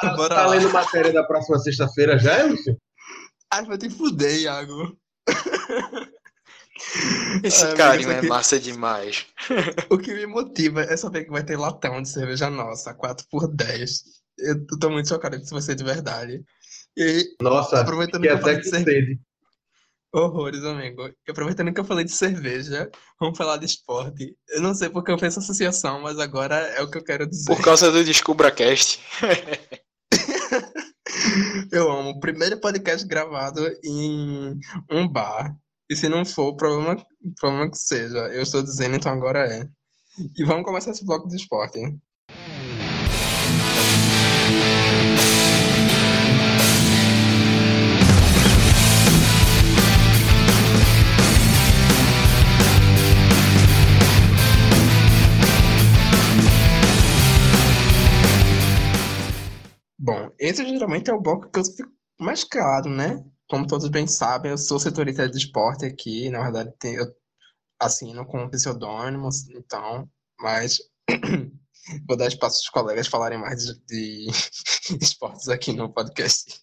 [0.00, 2.76] Tá, Bora tá lendo matéria da próxima sexta-feira já, Lúcio?
[3.50, 4.96] Ai, vai te fuder, Iago.
[7.42, 9.26] Esse Ah, carinho é massa demais.
[9.90, 13.48] O que me motiva é saber que vai ter latão de cerveja nossa, 4 por
[13.48, 14.02] 10.
[14.38, 16.44] Eu tô muito chocado que isso vai ser de verdade.
[16.96, 19.06] E Nossa, aproveitando que que eu até de cerveja.
[19.06, 19.20] sede.
[20.12, 21.08] Horrores, amigo.
[21.08, 22.88] E aproveitando que eu falei de cerveja,
[23.18, 24.36] vamos falar de esporte.
[24.48, 27.26] Eu não sei porque eu fiz essa associação, mas agora é o que eu quero
[27.26, 27.52] dizer.
[27.52, 29.00] Por causa do DescubraCast.
[31.72, 32.10] Eu amo.
[32.10, 34.58] O primeiro podcast gravado em
[34.90, 35.56] um bar.
[35.90, 37.04] E se não for, problema,
[37.40, 38.18] problema que seja.
[38.28, 39.68] Eu estou dizendo, então agora é.
[40.36, 41.80] E vamos começar esse bloco de esporte.
[41.80, 41.98] Bom,
[60.38, 63.24] esse geralmente é o bloco que eu fico mais claro, né?
[63.48, 66.30] Como todos bem sabem, eu sou setorista de esporte aqui.
[66.30, 67.06] Na verdade, eu
[67.80, 70.08] assino com pseudônimos, então,
[70.40, 70.78] mas
[72.08, 74.28] vou dar espaço aos colegas falarem mais de, de
[75.00, 76.62] esportes aqui no podcast.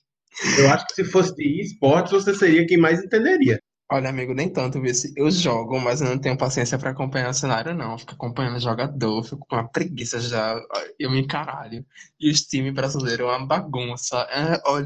[0.58, 3.62] Eu acho que se fosse de esportes, você seria quem mais entenderia.
[3.92, 4.94] Olha, amigo, nem tanto, viu?
[4.96, 7.98] Se Eu jogo, mas eu não tenho paciência para acompanhar o cenário, não.
[7.98, 10.56] Fico acompanhando o jogador, fico com uma preguiça já,
[10.98, 11.86] eu me encaralho.
[12.20, 14.18] E os times brasileiros é uma bagunça.
[14.32, 14.86] É, olha,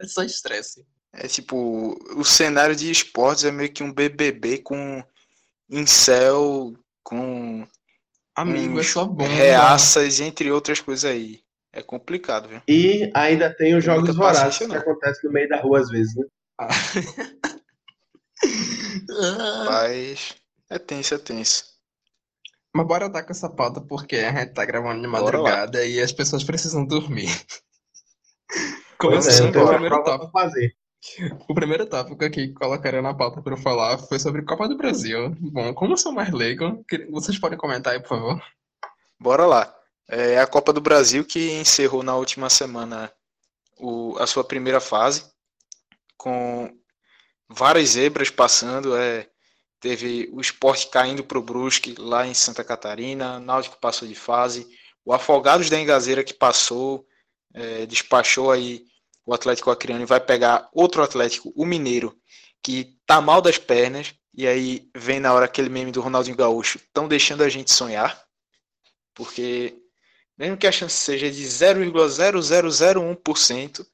[0.00, 0.84] é só estresse.
[1.12, 5.02] É tipo, o cenário de esportes é meio que um BBB com
[5.68, 7.66] incel, com
[8.34, 9.24] Amigo, é uns só bomba.
[9.28, 11.40] reaças, entre outras coisas aí.
[11.72, 12.60] É complicado, viu?
[12.66, 14.80] E ainda tem os Tem jogos muita vorazes paciência, que não.
[14.80, 16.24] acontecem no meio da rua às vezes, né?
[16.58, 16.68] Ah.
[19.66, 20.34] Mas
[20.68, 21.64] é tenso, é tenso.
[22.74, 26.12] Mas bora dar com essa pauta porque a gente tá gravando de madrugada e as
[26.12, 27.28] pessoas precisam dormir.
[28.98, 30.30] Começando é, pelo uma primeiro tópico.
[30.30, 30.76] fazer.
[31.48, 34.76] O primeiro tópico aqui que colocaram na pauta para eu falar foi sobre Copa do
[34.76, 35.34] Brasil.
[35.40, 38.42] Bom, como eu sou mais leigo, vocês podem comentar aí, por favor?
[39.18, 39.74] Bora lá.
[40.08, 43.10] É a Copa do Brasil que encerrou na última semana
[43.78, 45.24] o- a sua primeira fase,
[46.18, 46.70] com
[47.50, 48.96] várias zebras passando.
[48.96, 49.28] É,
[49.80, 54.68] teve o Sport caindo para o Brusque lá em Santa Catarina, Náutico passou de fase,
[55.04, 57.06] o Afogados da Engazeira que passou,
[57.54, 58.84] é, despachou aí
[59.24, 62.16] o Atlético Acreano e vai pegar outro Atlético, o Mineiro,
[62.62, 64.14] que tá mal das pernas.
[64.34, 68.24] E aí vem na hora aquele meme do Ronaldinho Gaúcho, estão deixando a gente sonhar
[69.20, 69.76] porque
[70.38, 73.86] mesmo que a chance seja de 0,0001%,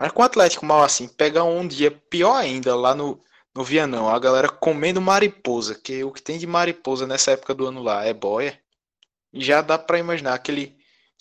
[0.00, 3.20] mas com o Atlético mal assim, pegar um dia pior ainda lá no,
[3.54, 7.66] no Vianão, a galera comendo mariposa, que o que tem de mariposa nessa época do
[7.66, 8.58] ano lá é boia,
[9.30, 10.74] já dá pra imaginar aquele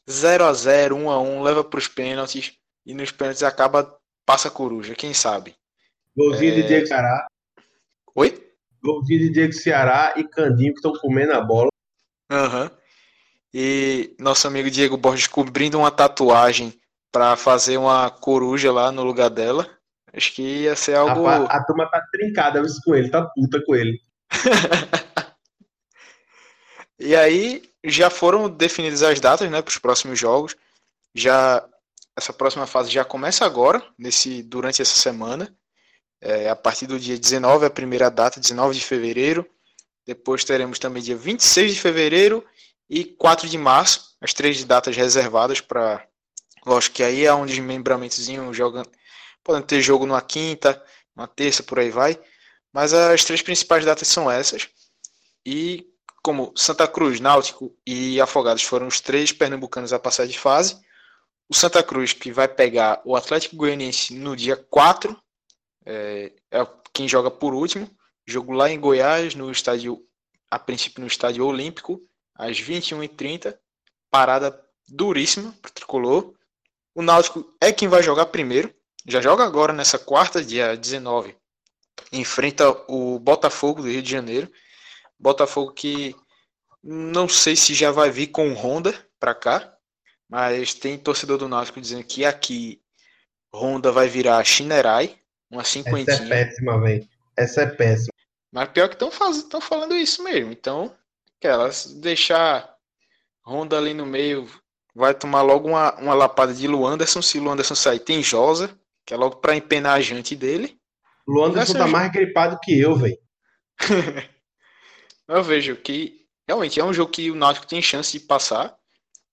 [0.09, 2.53] 0 a 0 1 a 1 leva pros pênaltis,
[2.85, 5.55] e nos pênaltis acaba, passa coruja, quem sabe?
[6.15, 6.63] Golzinho de É.
[6.63, 7.27] Diego Ceará,
[8.15, 8.49] Oi?
[8.81, 11.67] golzinho de Diego Ceará e Candinho que estão comendo a bola.
[12.31, 12.71] Aham.
[13.53, 16.78] E nosso amigo Diego Borges cobrindo uma tatuagem
[17.11, 19.69] para fazer uma coruja lá no lugar dela.
[20.13, 21.27] Acho que ia ser algo.
[21.27, 23.99] A, a turma tá trincada com ele, tá puta com ele.
[26.99, 30.55] E aí já foram definidas as datas, né, para os próximos jogos.
[31.15, 31.65] Já
[32.15, 35.55] essa próxima fase já começa agora, nesse durante essa semana.
[36.21, 39.49] É, a partir do dia 19, a primeira data, 19 de fevereiro.
[40.05, 42.45] Depois teremos também dia 26 de fevereiro
[42.89, 46.05] e 4 de março, as três datas reservadas para.
[46.65, 48.89] Lógico que aí é um desmembramentozinho, jogando.
[49.43, 50.83] Podem ter jogo numa quinta,
[51.15, 52.19] uma terça, por aí vai.
[52.71, 54.67] Mas as três principais datas são essas.
[55.45, 55.87] E
[56.21, 60.79] como Santa Cruz, Náutico e Afogados foram os três pernambucanos a passar de fase,
[61.49, 65.19] o Santa Cruz, que vai pegar o Atlético Goianiense no dia 4,
[65.83, 67.89] é, é quem joga por último.
[68.27, 69.99] Jogo lá em Goiás, no estádio,
[70.51, 71.99] a princípio no estádio Olímpico,
[72.35, 73.57] às 21h30.
[74.11, 76.33] Parada duríssima para o tricolor.
[76.99, 78.75] O Náutico é quem vai jogar primeiro.
[79.07, 81.33] Já joga agora nessa quarta, dia 19.
[82.11, 84.51] Enfrenta o Botafogo do Rio de Janeiro.
[85.17, 86.13] Botafogo que
[86.83, 89.73] não sei se já vai vir com Honda para cá,
[90.27, 92.81] mas tem torcedor do Náutico dizendo que aqui
[93.55, 95.17] Honda vai virar Shinerai,
[95.49, 96.27] uma Essa é cinquentinha.
[96.27, 97.07] péssima, velho.
[97.37, 98.13] Essa é péssima.
[98.51, 100.51] Mas pior que estão falando isso mesmo.
[100.51, 100.93] Então,
[101.37, 102.75] aquelas deixar
[103.47, 104.51] Honda ali no meio,
[104.99, 107.21] vai tomar logo uma, uma lapada de Luanderson.
[107.21, 110.77] Se Luanderson sair, tem Josa, que é logo para empenar a jante dele.
[111.25, 113.17] O Anderson Essa tá mais gripado que eu, velho.
[115.27, 118.75] Eu vejo que realmente é um jogo que o Náutico tem chance de passar.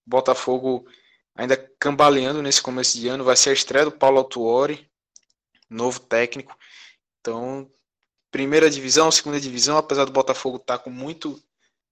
[0.07, 0.87] Botafogo
[1.35, 3.25] ainda cambaleando nesse começo de ano.
[3.25, 4.89] Vai ser a estreia do Paulo Autuori,
[5.69, 6.55] novo técnico.
[7.21, 7.69] Então
[8.31, 11.43] primeira divisão, segunda divisão, apesar do Botafogo estar tá com muito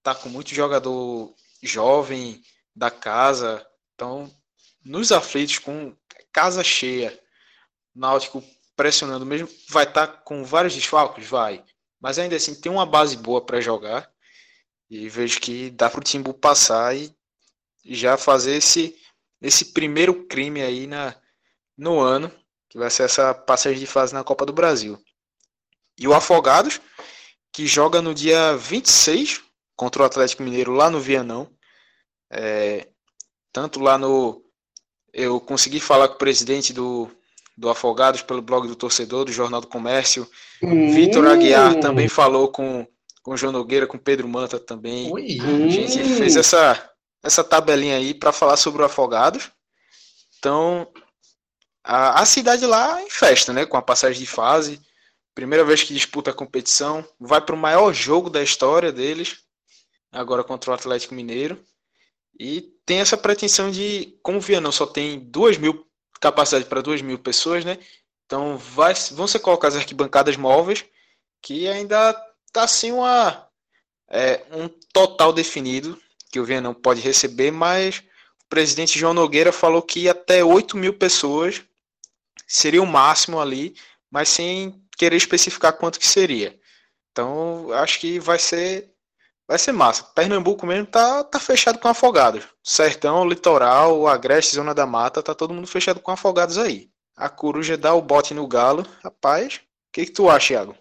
[0.01, 1.33] tá com muito jogador
[1.63, 2.41] jovem
[2.75, 4.31] da casa, então
[4.83, 5.95] nos aflitos com
[6.31, 7.17] casa cheia,
[7.93, 8.43] Náutico
[8.75, 11.63] pressionando mesmo, vai estar tá com vários desfalques, vai,
[11.99, 14.09] mas ainda assim tem uma base boa para jogar
[14.89, 17.15] e vejo que dá para o Timbu passar e
[17.85, 18.95] já fazer esse
[19.41, 21.15] esse primeiro crime aí na
[21.77, 22.31] no ano,
[22.69, 25.01] que vai ser essa passagem de fase na Copa do Brasil.
[25.97, 26.79] E o Afogados,
[27.51, 29.41] que joga no dia 26
[29.75, 31.49] contra o Atlético Mineiro lá no Vianão.
[32.29, 32.87] É,
[33.51, 34.43] tanto lá no.
[35.13, 37.09] Eu consegui falar com o presidente do,
[37.57, 40.29] do Afogados pelo blog do torcedor, do Jornal do Comércio.
[40.61, 40.91] Hum.
[40.93, 42.85] Vitor Aguiar também falou com,
[43.23, 45.09] com o João Nogueira, com o Pedro Manta também.
[45.15, 46.91] A gente fez essa,
[47.23, 49.49] essa tabelinha aí para falar sobre o Afogados.
[50.37, 50.87] Então,
[51.83, 53.65] a, a cidade lá em festa, né?
[53.65, 54.81] Com a passagem de fase.
[55.33, 57.05] Primeira vez que disputa a competição.
[57.19, 59.37] Vai para o maior jogo da história deles.
[60.11, 61.63] Agora contra o Atlético Mineiro.
[62.39, 65.85] E tem essa pretensão de, como o Vianão só tem duas mil
[66.19, 67.77] capacidade para duas mil pessoas, né?
[68.25, 70.85] Então vai, vão ser colocadas arquibancadas móveis,
[71.41, 72.09] que ainda
[72.47, 73.47] está assim uma,
[74.09, 75.99] é, um total definido
[76.31, 78.03] que o Vianão pode receber, mas
[78.43, 81.61] o presidente João Nogueira falou que até 8 mil pessoas
[82.47, 83.75] seria o máximo ali,
[84.09, 86.59] mas sem querer especificar quanto que seria.
[87.11, 88.94] Então, acho que vai ser
[89.47, 90.03] vai ser massa.
[90.15, 92.43] Pernambuco mesmo tá, tá fechado com afogados.
[92.63, 96.89] Sertão, litoral, agreste, zona da mata, tá todo mundo fechado com afogados aí.
[97.15, 98.85] A coruja dá o bote no galo.
[99.03, 99.59] Rapaz, o
[99.93, 100.75] que, que tu acha, Thiago?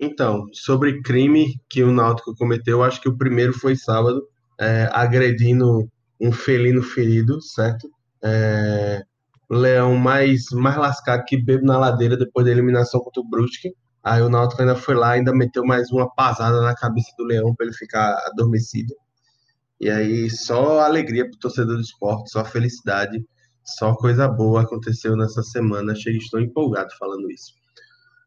[0.00, 4.26] Então, sobre crime que o Náutico cometeu, acho que o primeiro foi sábado,
[4.58, 5.88] é, agredindo
[6.20, 7.88] um felino ferido, certo?
[8.22, 9.02] É,
[9.50, 13.72] leão mais, mais lascado que bebo na ladeira depois da eliminação contra o Brusque.
[14.04, 17.54] Aí o Náutico ainda foi lá, ainda meteu mais uma pasada na cabeça do leão
[17.54, 18.94] para ele ficar adormecido.
[19.80, 23.24] E aí só alegria pro torcedor do esporte, só felicidade,
[23.64, 25.92] só coisa boa aconteceu nessa semana.
[25.92, 27.54] Achei estou empolgado falando isso.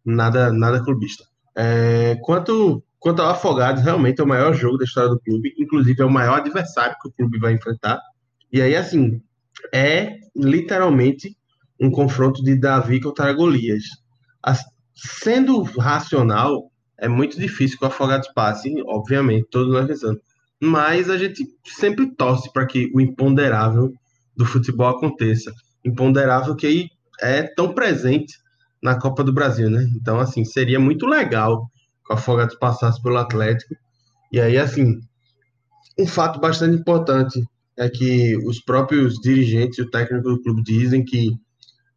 [0.03, 1.23] Nada, nada clubista.
[1.55, 6.01] É, quanto, quanto ao Afogados, realmente é o maior jogo da história do clube, inclusive
[6.01, 8.01] é o maior adversário que o clube vai enfrentar.
[8.51, 9.21] E aí, assim,
[9.71, 11.37] é literalmente
[11.79, 13.83] um confronto de Davi contra Golias.
[14.41, 14.63] As,
[14.97, 20.19] sendo racional, é muito difícil que o Afogados passe, obviamente, todos nós pensando.
[20.59, 23.91] Mas a gente sempre torce para que o imponderável
[24.35, 25.53] do futebol aconteça.
[25.85, 26.89] Imponderável que aí
[27.21, 28.35] é tão presente
[28.81, 29.87] na Copa do Brasil, né?
[29.95, 31.69] Então, assim, seria muito legal
[32.05, 33.75] que o Afogados passasse pelo Atlético.
[34.31, 34.99] E aí, assim,
[35.97, 37.43] um fato bastante importante
[37.77, 41.35] é que os próprios dirigentes e o técnico do clube dizem que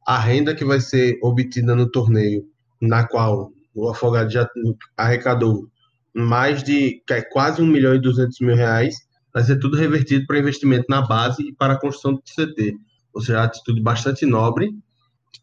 [0.06, 2.44] a renda que vai ser obtida no torneio,
[2.80, 4.48] na qual o Afogado já
[4.96, 5.68] arrecadou
[6.14, 8.96] mais de é quase 1 milhão e 200 mil reais,
[9.32, 12.76] vai ser tudo revertido para investimento na base e para a construção do CT.
[13.14, 14.70] Ou seja, atitude bastante nobre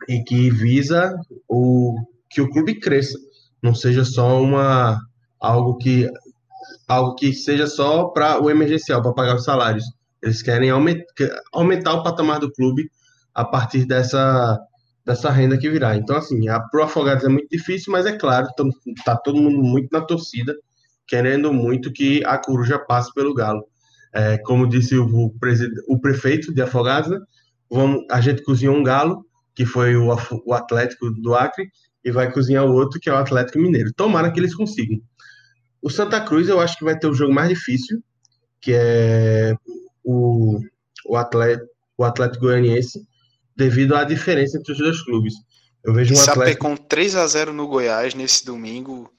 [0.07, 1.15] e que visa
[1.47, 1.95] o,
[2.29, 3.17] que o clube cresça,
[3.61, 4.99] não seja só uma
[5.39, 6.09] algo que
[6.87, 9.83] algo que seja só para o emergencial, para pagar os salários,
[10.21, 12.89] eles querem aumentar o patamar do clube
[13.33, 14.57] a partir dessa,
[15.07, 15.95] dessa renda que virá.
[15.95, 18.45] Então, assim, a pro Afogados é muito difícil, mas é claro,
[19.05, 20.53] tá todo mundo muito na torcida,
[21.07, 23.63] querendo muito que a coruja passe pelo Galo.
[24.13, 25.31] É, como disse o,
[25.87, 27.19] o, prefeito de Afogados, né?
[27.69, 30.07] Vamos, a gente cozinhou um galo, que foi o,
[30.45, 31.69] o Atlético do Acre,
[32.03, 33.93] e vai cozinhar o outro, que é o Atlético Mineiro.
[33.93, 34.99] Tomara que eles consigam.
[35.81, 38.01] O Santa Cruz, eu acho que vai ter o jogo mais difícil,
[38.59, 39.53] que é
[40.03, 40.59] o,
[41.05, 42.99] o, Atlético, o Atlético Goianiense
[43.57, 45.33] devido à diferença entre os dois clubes.
[45.83, 49.11] Eu vejo um Atlético com 3 a 0 no Goiás nesse domingo.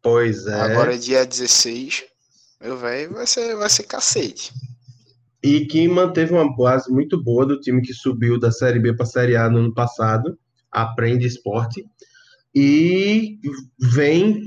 [0.00, 0.60] Pois é.
[0.60, 2.04] Agora é dia 16.
[2.60, 4.52] Meu velho, vai ser, vai ser cacete.
[5.42, 9.04] E que manteve uma base muito boa do time que subiu da Série B para
[9.04, 10.38] a Série A no ano passado,
[10.70, 11.84] Aprende Esporte,
[12.54, 13.38] e
[13.80, 14.40] vem,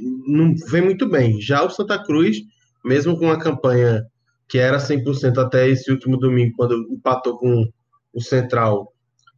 [0.69, 1.41] vem muito bem.
[1.41, 2.37] Já o Santa Cruz,
[2.83, 4.05] mesmo com a campanha
[4.47, 7.67] que era 100% até esse último domingo, quando empatou com
[8.13, 8.94] o Central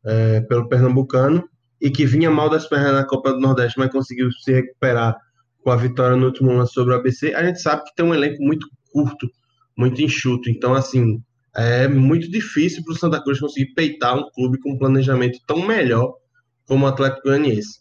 [0.07, 1.47] é, pelo Pernambucano,
[1.79, 5.15] e que vinha mal das pernas na Copa do Nordeste, mas conseguiu se recuperar
[5.61, 7.33] com a vitória no último lance sobre o ABC.
[7.33, 9.29] A gente sabe que tem um elenco muito curto,
[9.77, 11.21] muito enxuto, então, assim,
[11.55, 15.65] é muito difícil para o Santa Cruz conseguir peitar um clube com um planejamento tão
[15.65, 16.13] melhor
[16.65, 17.79] como o Atlético Goianiense.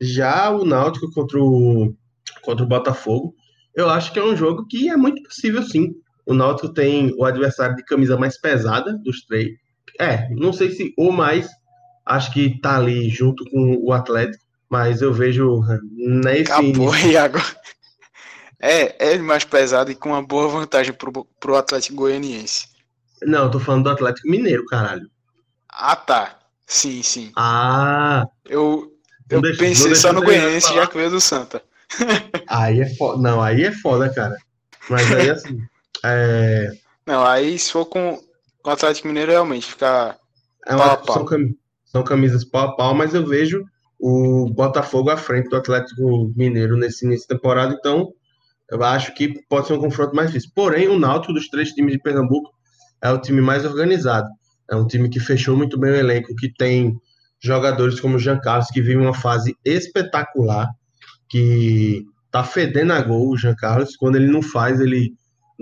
[0.00, 1.94] Já o Náutico contra o,
[2.42, 3.34] contra o Botafogo,
[3.74, 5.94] eu acho que é um jogo que é muito possível, sim,
[6.26, 9.50] o Náutico tem o adversário de camisa mais pesada dos três.
[10.00, 11.48] É, não sei se ou mais,
[12.04, 15.60] acho que tá ali junto com o Atlético, mas eu vejo
[15.94, 17.38] nesse Acabou, Iago.
[18.64, 22.68] É, é mais pesado e com uma boa vantagem pro, pro Atlético Goianiense.
[23.20, 25.10] Não, eu tô falando do Atlético Mineiro, caralho.
[25.68, 26.38] Ah, tá.
[26.64, 27.32] Sim, sim.
[27.36, 28.24] Ah.
[28.48, 28.92] Eu,
[29.28, 31.60] eu deixa, pensei só no Goianiense já que veio do Santa.
[32.46, 33.20] Aí é foda.
[33.20, 34.36] Não, aí é foda, cara.
[34.88, 35.60] Mas aí assim.
[36.04, 36.72] É...
[37.06, 38.20] Não, aí se for com,
[38.64, 40.16] o Atlético Mineiro, realmente fica.
[40.66, 41.54] É uma, pau são, cam...
[41.92, 43.62] são camisas pau a pau, mas eu vejo
[44.00, 48.12] o Botafogo à frente do Atlético Mineiro nesse início de temporada, então
[48.70, 50.50] eu acho que pode ser um confronto mais difícil.
[50.54, 52.50] Porém, o Náutico dos três times de Pernambuco
[53.02, 54.28] é o time mais organizado.
[54.70, 56.96] É um time que fechou muito bem o elenco, que tem
[57.38, 60.70] jogadores como o Jean Carlos, que vive uma fase espetacular,
[61.28, 63.96] que tá fedendo a gol, o Jean Carlos.
[63.96, 65.12] Quando ele não faz, ele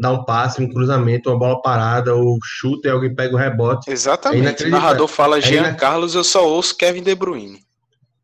[0.01, 3.91] dá um passe, um cruzamento, uma bola parada, ou chuta e alguém pega o rebote.
[3.91, 4.65] Exatamente.
[4.65, 7.61] É o narrador fala é Jean Carlos, eu só ouço Kevin De Bruyne.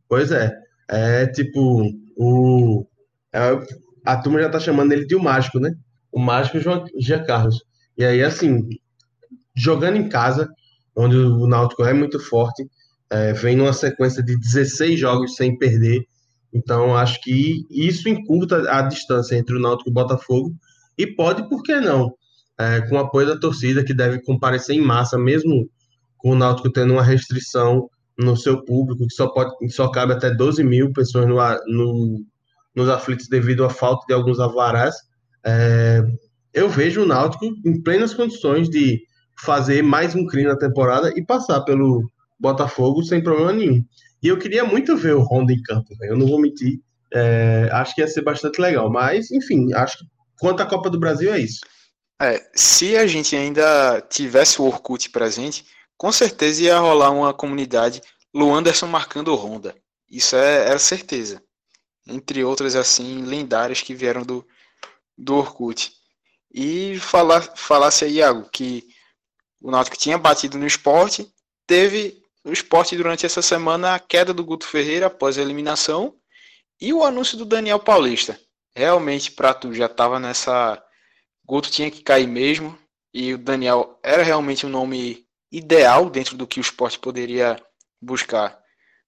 [0.09, 0.53] Pois é.
[0.89, 2.87] É tipo, o.
[3.33, 3.61] É,
[4.05, 5.75] a turma já tá chamando ele de o mágico, né?
[6.11, 6.59] O mágico
[6.99, 7.63] Jean Carlos.
[7.99, 8.69] E aí, assim,
[9.55, 10.49] jogando em casa,
[10.97, 12.67] onde o Náutico é muito forte,
[13.11, 16.07] é, vem numa sequência de 16 jogos sem perder.
[16.53, 20.55] Então, acho que isso encurta a distância entre o Náutico e o Botafogo.
[20.99, 22.15] E pode, por que não?
[22.59, 25.69] É, com apoio da torcida, que deve comparecer em massa, mesmo
[26.17, 30.31] com o Náutico tendo uma restrição no seu público, que só, pode, só cabe até
[30.31, 31.37] 12 mil pessoas no,
[31.67, 32.25] no,
[32.75, 34.95] nos aflitos devido à falta de alguns alvarás.
[35.45, 36.03] É,
[36.55, 39.03] eu vejo o Náutico em plenas condições de
[39.39, 42.03] fazer mais um crime na temporada e passar pelo
[42.41, 43.85] Botafogo sem problema nenhum.
[44.23, 46.09] E eu queria muito ver o Honda em campo, né?
[46.09, 46.81] eu não vou mentir.
[47.13, 48.91] É, acho que ia ser bastante legal.
[48.91, 50.05] Mas, enfim, acho que
[50.39, 51.61] quanto à Copa do Brasil é isso.
[52.21, 58.01] É, se a gente ainda tivesse o Orkut presente, com certeza ia rolar uma comunidade
[58.35, 59.75] Luanderson marcando Honda.
[60.11, 61.43] Isso é, é certeza.
[62.07, 64.47] Entre outras, assim, lendárias que vieram do,
[65.17, 65.93] do Orkut.
[66.53, 68.87] E falar, falasse aí, Iago, que
[69.61, 71.31] o Náutico tinha batido no esporte,
[71.67, 76.15] teve no esporte durante essa semana a queda do Guto Ferreira após a eliminação
[76.81, 78.39] e o anúncio do Daniel Paulista.
[78.77, 80.83] Realmente, Prato já estava nessa.
[81.47, 82.77] Guto tinha que cair mesmo
[83.15, 87.57] e o Daniel era realmente um nome ideal dentro do que o esporte poderia
[88.03, 88.59] buscar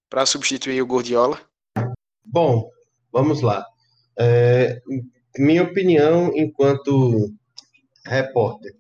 [0.09, 1.39] para substituir o Gordiola?
[2.25, 2.71] Bom,
[3.13, 3.63] vamos lá.
[4.19, 4.81] É,
[5.37, 7.31] minha opinião enquanto
[8.07, 8.73] repórter.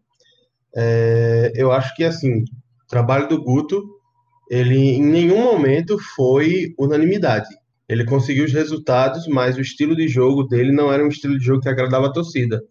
[0.74, 3.84] É, eu acho que assim, o trabalho do Guto,
[4.50, 7.48] ele em nenhum momento foi unanimidade.
[7.88, 11.44] Ele conseguiu os resultados, mas o estilo de jogo dele não era um estilo de
[11.44, 12.62] jogo que agradava a torcida.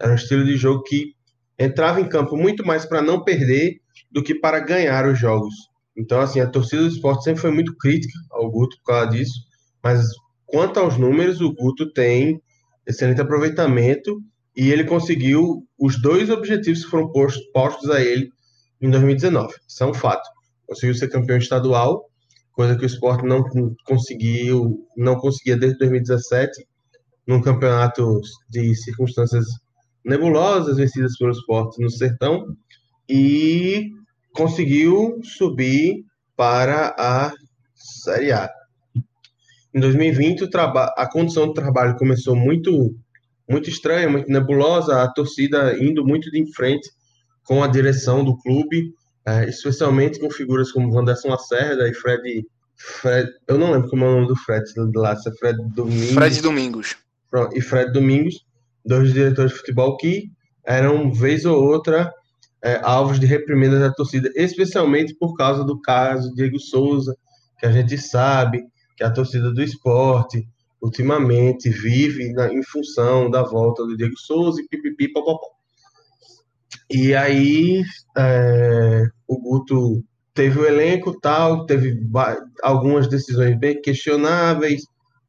[0.00, 1.14] Era um estilo de jogo que
[1.58, 3.80] entrava em campo muito mais para não perder
[4.10, 5.54] do que para ganhar os jogos.
[5.96, 9.40] Então, assim, a torcida do esporte sempre foi muito crítica ao Guto por causa disso,
[9.82, 10.04] mas
[10.44, 12.40] quanto aos números, o Guto tem
[12.86, 14.20] excelente aproveitamento
[14.56, 17.10] e ele conseguiu os dois objetivos que foram
[17.52, 18.30] postos, a ele
[18.80, 19.54] em 2019.
[19.66, 20.28] Isso é um fato.
[20.66, 22.08] Conseguiu ser campeão estadual,
[22.54, 23.44] coisa que o esporte não
[23.84, 26.66] conseguiu, não conseguia desde 2017,
[27.26, 29.44] num campeonato de circunstâncias
[30.04, 32.44] nebulosas, vencidas pelo esporte no sertão,
[33.08, 33.90] e
[34.34, 36.04] conseguiu subir
[36.36, 37.32] para a
[37.74, 38.50] Série A.
[39.74, 40.48] Em 2020,
[40.96, 42.94] a condição do trabalho começou muito
[43.48, 46.88] muito estranha, muito nebulosa, a torcida indo muito de frente
[47.44, 48.94] com a direção do clube,
[49.26, 52.46] é, especialmente com figuras como Wanderson Lacerda e Fred,
[52.76, 53.30] Fred.
[53.48, 54.64] Eu não lembro como é o nome do Fred
[54.94, 56.14] lá, se é Fred Domingos.
[56.14, 56.96] Fred Domingos.
[57.52, 58.44] E Fred Domingos,
[58.84, 60.30] dois diretores de futebol que
[60.64, 62.12] eram, vez ou outra,
[62.62, 67.16] é, alvos de reprimendas da torcida, especialmente por causa do caso Diego Souza,
[67.58, 68.64] que a gente sabe
[68.96, 70.46] que a torcida do esporte
[70.80, 75.53] ultimamente vive na, em função da volta do Diego Souza e pipipi, popopó.
[76.90, 77.82] E aí
[78.16, 82.00] é, o Guto teve o elenco tal, teve
[82.62, 84.82] algumas decisões bem questionáveis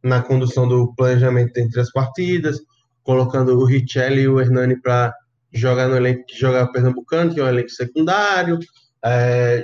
[0.04, 2.60] na condução do planejamento entre as partidas,
[3.04, 5.14] colocando o Richelli e o Hernani para
[5.54, 8.60] jogar no elenco que joga Pernambucano, que é um elenco secundário,
[9.04, 9.64] é,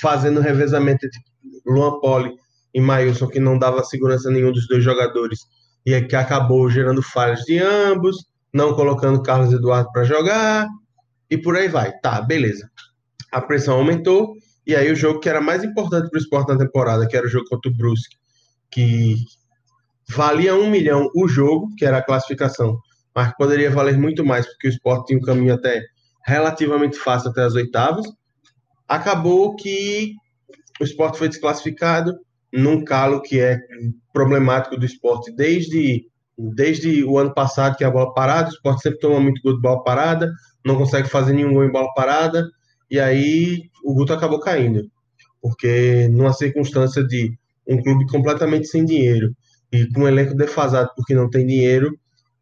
[0.00, 1.20] fazendo revezamento entre
[1.66, 2.32] Luan Poli
[2.72, 5.40] e Mailson, que não dava segurança a nenhum dos dois jogadores,
[5.84, 10.68] e é que acabou gerando falhas de ambos, não colocando Carlos Eduardo para jogar,
[11.30, 11.92] e por aí vai.
[12.00, 12.70] Tá, beleza.
[13.30, 14.34] A pressão aumentou,
[14.66, 17.26] e aí o jogo que era mais importante para o esporte na temporada, que era
[17.26, 18.16] o jogo contra o Brusque,
[18.70, 19.16] que
[20.08, 22.78] valia um milhão o jogo, que era a classificação,
[23.14, 25.84] mas poderia valer muito mais, porque o esporte tinha um caminho até
[26.26, 28.06] relativamente fácil até as oitavas.
[28.88, 30.14] Acabou que
[30.80, 32.18] o esporte foi desclassificado
[32.52, 33.58] num calo que é
[34.12, 38.48] problemático do esporte desde, desde o ano passado, que é a bola parada.
[38.48, 40.32] O esporte sempre toma muito gol de bola parada,
[40.64, 42.48] não consegue fazer nenhum gol em bola parada,
[42.90, 44.90] e aí o Guto acabou caindo.
[45.40, 47.32] Porque numa circunstância de
[47.66, 49.34] um clube completamente sem dinheiro
[49.72, 51.96] e com um elenco defasado porque não tem dinheiro,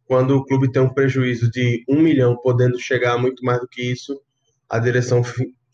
[0.07, 3.69] quando o clube tem um prejuízo de um milhão, podendo chegar a muito mais do
[3.69, 4.19] que isso,
[4.69, 5.23] a direção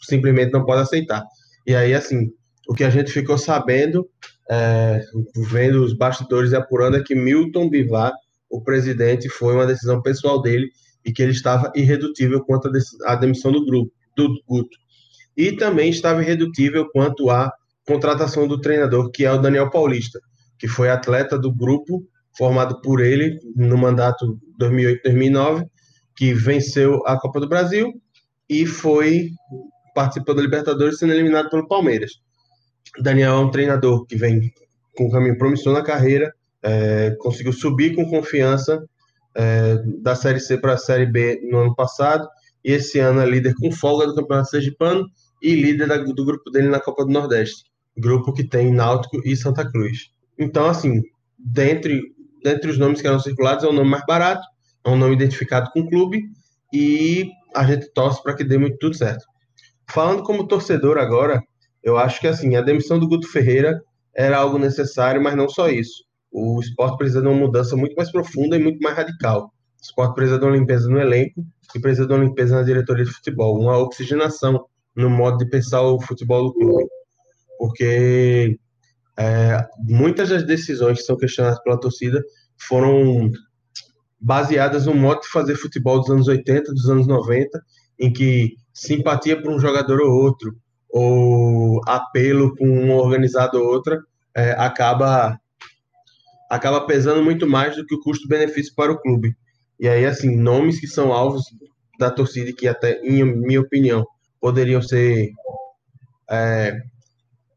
[0.02, 1.24] simplesmente não pode aceitar.
[1.64, 2.32] E aí, assim,
[2.68, 4.08] o que a gente ficou sabendo,
[4.50, 5.00] é,
[5.36, 8.12] vendo os bastidores e apurando, é que Milton Bivar,
[8.50, 10.68] o presidente, foi uma decisão pessoal dele
[11.04, 12.70] e que ele estava irredutível quanto
[13.04, 14.76] à demissão do grupo, do Guto.
[15.36, 17.52] E também estava irredutível quanto à
[17.86, 20.20] contratação do treinador, que é o Daniel Paulista,
[20.58, 22.02] que foi atleta do grupo
[22.36, 25.68] formado por ele no mandato 2008-2009,
[26.16, 27.92] que venceu a Copa do Brasil
[28.48, 29.30] e foi
[29.94, 32.12] participou da Libertadores sendo eliminado pelo Palmeiras.
[33.00, 34.52] Daniel é um treinador que vem
[34.96, 38.84] com um caminho promissor na carreira, é, conseguiu subir com confiança
[39.34, 42.28] é, da Série C para a Série B no ano passado,
[42.64, 45.06] e esse ano é líder com folga do Campeonato Sergipano
[45.42, 47.64] e líder da, do grupo dele na Copa do Nordeste,
[47.96, 50.10] grupo que tem Náutico e Santa Cruz.
[50.38, 51.02] Então, assim,
[51.38, 52.00] dentre,
[52.42, 54.42] dentre os nomes que eram circulados, é o nome mais barato,
[54.84, 56.22] é um nome identificado com o clube,
[56.72, 59.24] e a gente torce para que dê muito tudo certo.
[59.90, 61.42] Falando como torcedor agora,
[61.82, 63.80] eu acho que assim, a demissão do Guto Ferreira
[64.14, 66.04] era algo necessário, mas não só isso.
[66.36, 69.44] O esporte precisa de uma mudança muito mais profunda e muito mais radical.
[69.44, 73.04] O esporte precisa de uma limpeza no elenco e precisa de uma limpeza na diretoria
[73.04, 74.66] de futebol, uma oxigenação
[74.96, 76.88] no modo de pensar o futebol do clube.
[77.56, 78.58] Porque
[79.16, 82.20] é, muitas das decisões que são questionadas pela torcida
[82.58, 83.30] foram
[84.20, 87.62] baseadas no modo de fazer futebol dos anos 80, dos anos 90,
[88.00, 90.56] em que simpatia por um jogador ou outro,
[90.90, 94.00] ou apelo com um organizado ou outra,
[94.34, 95.38] é, acaba
[96.50, 99.36] acaba pesando muito mais do que o custo-benefício para o clube.
[99.78, 101.44] E aí, assim, nomes que são alvos
[101.98, 104.06] da torcida que até, em minha opinião,
[104.40, 105.30] poderiam ser
[106.30, 106.76] é,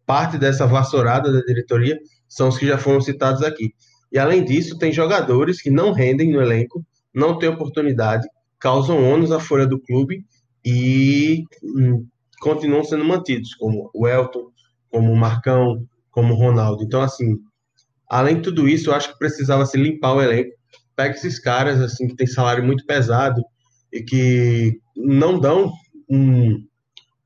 [0.06, 3.74] parte dessa vassourada da diretoria, são os que já foram citados aqui.
[4.12, 8.28] E além disso, tem jogadores que não rendem no elenco, não têm oportunidade,
[8.60, 10.26] causam ônus à folha do clube
[10.64, 12.06] e hum,
[12.40, 14.50] continuam sendo mantidos, como o Elton,
[14.90, 16.84] como o Marcão, como o Ronaldo.
[16.84, 17.38] Então, assim,
[18.10, 20.52] além de tudo isso, eu acho que precisava se limpar o elenco.
[20.96, 23.44] Pega esses caras, assim, que tem salário muito pesado
[23.92, 25.72] e que não dão
[26.10, 26.64] um,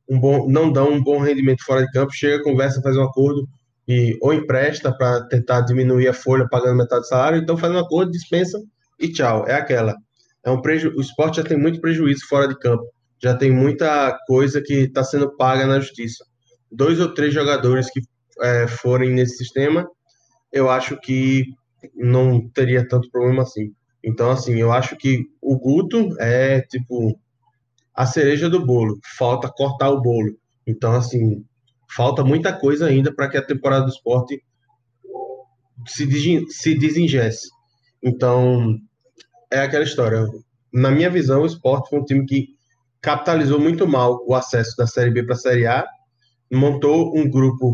[0.09, 3.47] um bom, não dão um bom rendimento fora de campo, chega, conversa, faz um acordo
[3.87, 7.79] e ou empresta para tentar diminuir a folha pagando metade do salário, então faz um
[7.79, 8.59] acordo, dispensa
[8.99, 9.45] e tchau.
[9.47, 9.95] É aquela.
[10.43, 10.91] É um preju...
[10.95, 12.85] O esporte já tem muito prejuízo fora de campo
[13.21, 16.25] já tem muita coisa que está sendo paga na justiça.
[16.71, 18.01] Dois ou três jogadores que
[18.41, 19.87] é, forem nesse sistema,
[20.51, 21.45] eu acho que
[21.95, 23.73] não teria tanto problema assim.
[24.03, 27.19] Então, assim, eu acho que o Guto é tipo
[27.93, 28.99] a cereja do bolo.
[29.17, 30.35] Falta cortar o bolo.
[30.65, 31.43] Então, assim,
[31.95, 34.43] falta muita coisa ainda para que a temporada do esporte
[35.87, 37.49] se, se desingesse.
[38.03, 38.77] Então,
[39.51, 40.25] é aquela história.
[40.73, 42.47] Na minha visão, o esporte foi um time que
[43.01, 45.85] capitalizou muito mal o acesso da Série B para a Série A,
[46.51, 47.73] montou um grupo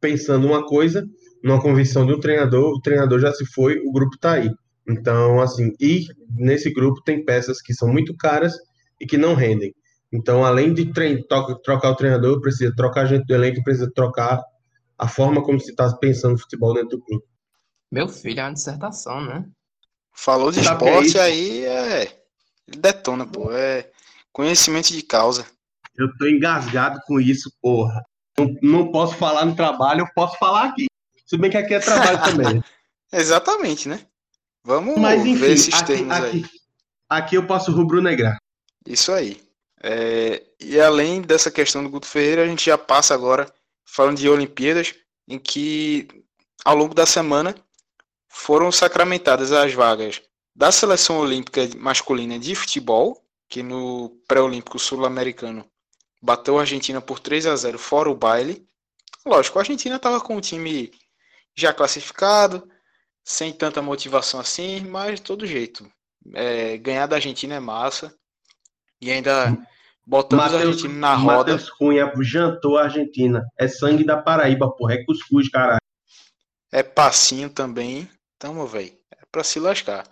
[0.00, 1.06] pensando uma coisa,
[1.42, 4.50] numa convicção de um treinador, o treinador já se foi, o grupo está aí.
[4.88, 8.54] Então, assim, e nesse grupo tem peças que são muito caras
[9.00, 9.74] e que não rendem.
[10.12, 10.92] Então, além de
[11.62, 14.42] trocar o treinador, precisa trocar a gente do elenco, precisa trocar
[14.98, 17.24] a forma como se está pensando o futebol dentro do clube.
[17.90, 19.44] Meu filho, é uma dissertação, né?
[20.12, 22.02] Falou de Sabe esporte, é aí é.
[22.66, 23.50] Ele detona, pô.
[23.52, 23.90] É
[24.32, 25.44] Conhecimento de causa.
[25.96, 28.02] Eu tô engasgado com isso, porra.
[28.38, 30.86] Não, não posso falar no trabalho, eu posso falar aqui.
[31.30, 32.64] Se bem que aqui é trabalho também.
[33.12, 34.04] Exatamente, né?
[34.64, 36.44] Vamos Mas, enfim, ver esses aqui, termos aqui, aí.
[37.08, 38.36] Aqui eu posso rubro-negrar.
[38.84, 39.40] Isso aí.
[39.80, 43.46] É, e além dessa questão do Guto Ferreira, a gente já passa agora
[43.84, 44.92] falando de Olimpíadas,
[45.28, 46.08] em que
[46.64, 47.54] ao longo da semana
[48.28, 50.20] foram sacramentadas as vagas
[50.54, 55.64] da seleção olímpica masculina de futebol que no pré-olímpico sul-americano
[56.20, 58.66] bateu a Argentina por 3 a 0 fora o baile.
[59.24, 60.90] Lógico, a Argentina estava com o time
[61.56, 62.68] já classificado,
[63.24, 65.90] sem tanta motivação assim, mas de todo jeito.
[66.34, 68.14] É, ganhar da Argentina é massa.
[69.00, 69.56] E ainda
[70.06, 71.52] botamos Mateus, a Argentina na roda.
[71.52, 73.46] Matheus Cunha jantou a Argentina.
[73.58, 74.94] É sangue da Paraíba, porra.
[74.94, 75.80] É cuscuz, caralho.
[76.70, 78.08] É passinho também.
[78.38, 78.92] Tamo, velho.
[79.10, 80.06] É pra se lascar.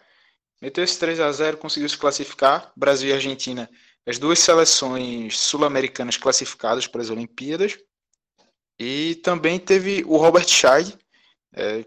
[0.61, 2.73] Meteu esse 3 a 0 conseguiu se classificar.
[2.77, 3.71] Brasil e Argentina,
[4.07, 7.79] as duas seleções sul-americanas classificadas para as Olimpíadas.
[8.79, 10.97] E também teve o Robert Scheid,
[11.55, 11.85] é,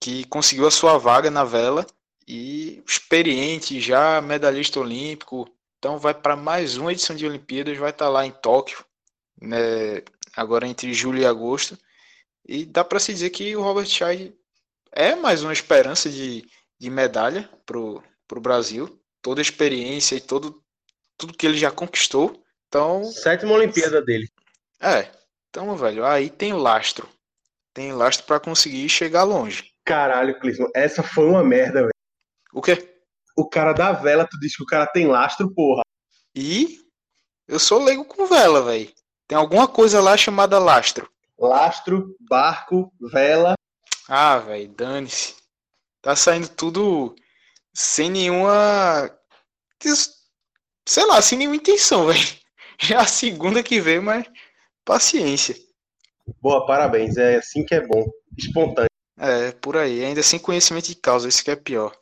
[0.00, 1.86] que conseguiu a sua vaga na vela
[2.26, 5.48] e experiente, já medalhista olímpico.
[5.78, 8.84] Então vai para mais uma edição de Olimpíadas, vai estar tá lá em Tóquio,
[9.40, 10.02] né,
[10.36, 11.78] agora entre julho e agosto.
[12.46, 14.34] E dá para se dizer que o Robert Scheid
[14.92, 16.46] é mais uma esperança de,
[16.78, 19.00] de medalha para o Brasil.
[19.22, 20.62] Toda a experiência e todo,
[21.16, 22.42] tudo que ele já conquistou.
[22.68, 23.04] Então.
[23.04, 24.28] Sétima Olimpíada dele.
[24.80, 25.10] É.
[25.48, 27.08] Então, velho, aí tem lastro.
[27.74, 29.72] Tem lastro para conseguir chegar longe.
[29.84, 31.92] Caralho, Clisman, essa foi uma merda, velho.
[32.52, 32.96] O quê?
[33.36, 35.82] O cara da vela, tu disse que o cara tem lastro, porra.
[36.34, 36.78] E
[37.48, 38.90] eu sou leigo com vela, velho.
[39.26, 41.10] Tem alguma coisa lá chamada lastro.
[41.36, 43.54] Lastro, barco, vela.
[44.08, 45.34] Ah, velho, dane-se.
[46.00, 47.16] Tá saindo tudo
[47.74, 49.10] sem nenhuma.
[50.86, 52.20] Sei lá, sem nenhuma intenção, velho.
[52.78, 54.26] Já a segunda que veio, mas
[54.84, 55.56] paciência.
[56.40, 57.16] Boa, parabéns.
[57.16, 58.04] É assim que é bom.
[58.36, 58.88] Espontâneo.
[59.18, 60.04] É, por aí.
[60.04, 61.94] Ainda sem conhecimento de causa, isso que é pior.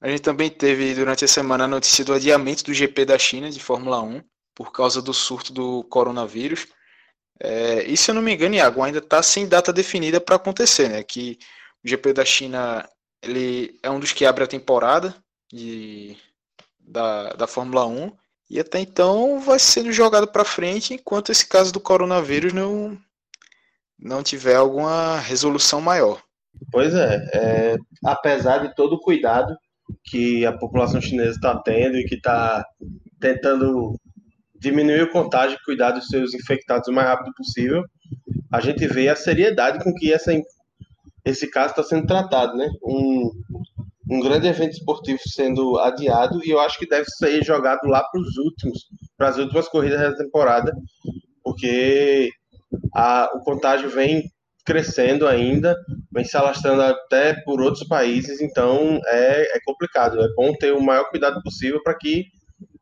[0.00, 3.50] A gente também teve durante a semana a notícia do adiamento do GP da China
[3.50, 4.22] de Fórmula 1
[4.54, 6.66] por causa do surto do coronavírus.
[7.40, 10.88] É, e se eu não me engano, Iago, ainda está sem data definida para acontecer,
[10.88, 11.02] né?
[11.02, 11.38] Que
[11.84, 12.88] o GP da China
[13.22, 15.14] ele é um dos que abre a temporada
[15.52, 16.16] de,
[16.78, 18.12] da, da Fórmula 1
[18.50, 22.98] e até então vai sendo jogado para frente enquanto esse caso do coronavírus não,
[23.98, 26.22] não tiver alguma resolução maior.
[26.70, 29.56] Pois é, é apesar de todo o cuidado
[30.04, 32.64] que a população chinesa está tendo e que está
[33.20, 33.98] tentando
[34.54, 37.82] diminuir o contágio e cuidar dos seus infectados o mais rápido possível,
[38.52, 40.32] a gente vê a seriedade com que essa,
[41.24, 42.68] esse caso está sendo tratado, né?
[42.82, 43.30] Um,
[44.10, 48.20] um grande evento esportivo sendo adiado e eu acho que deve ser jogado lá para
[48.20, 50.72] os últimos, para as últimas corridas da temporada,
[51.42, 52.30] porque
[52.94, 54.30] a, o contágio vem
[54.64, 55.76] crescendo ainda,
[56.10, 60.20] vem se alastrando até por outros países, então é, é complicado.
[60.20, 62.26] É bom ter o maior cuidado possível para que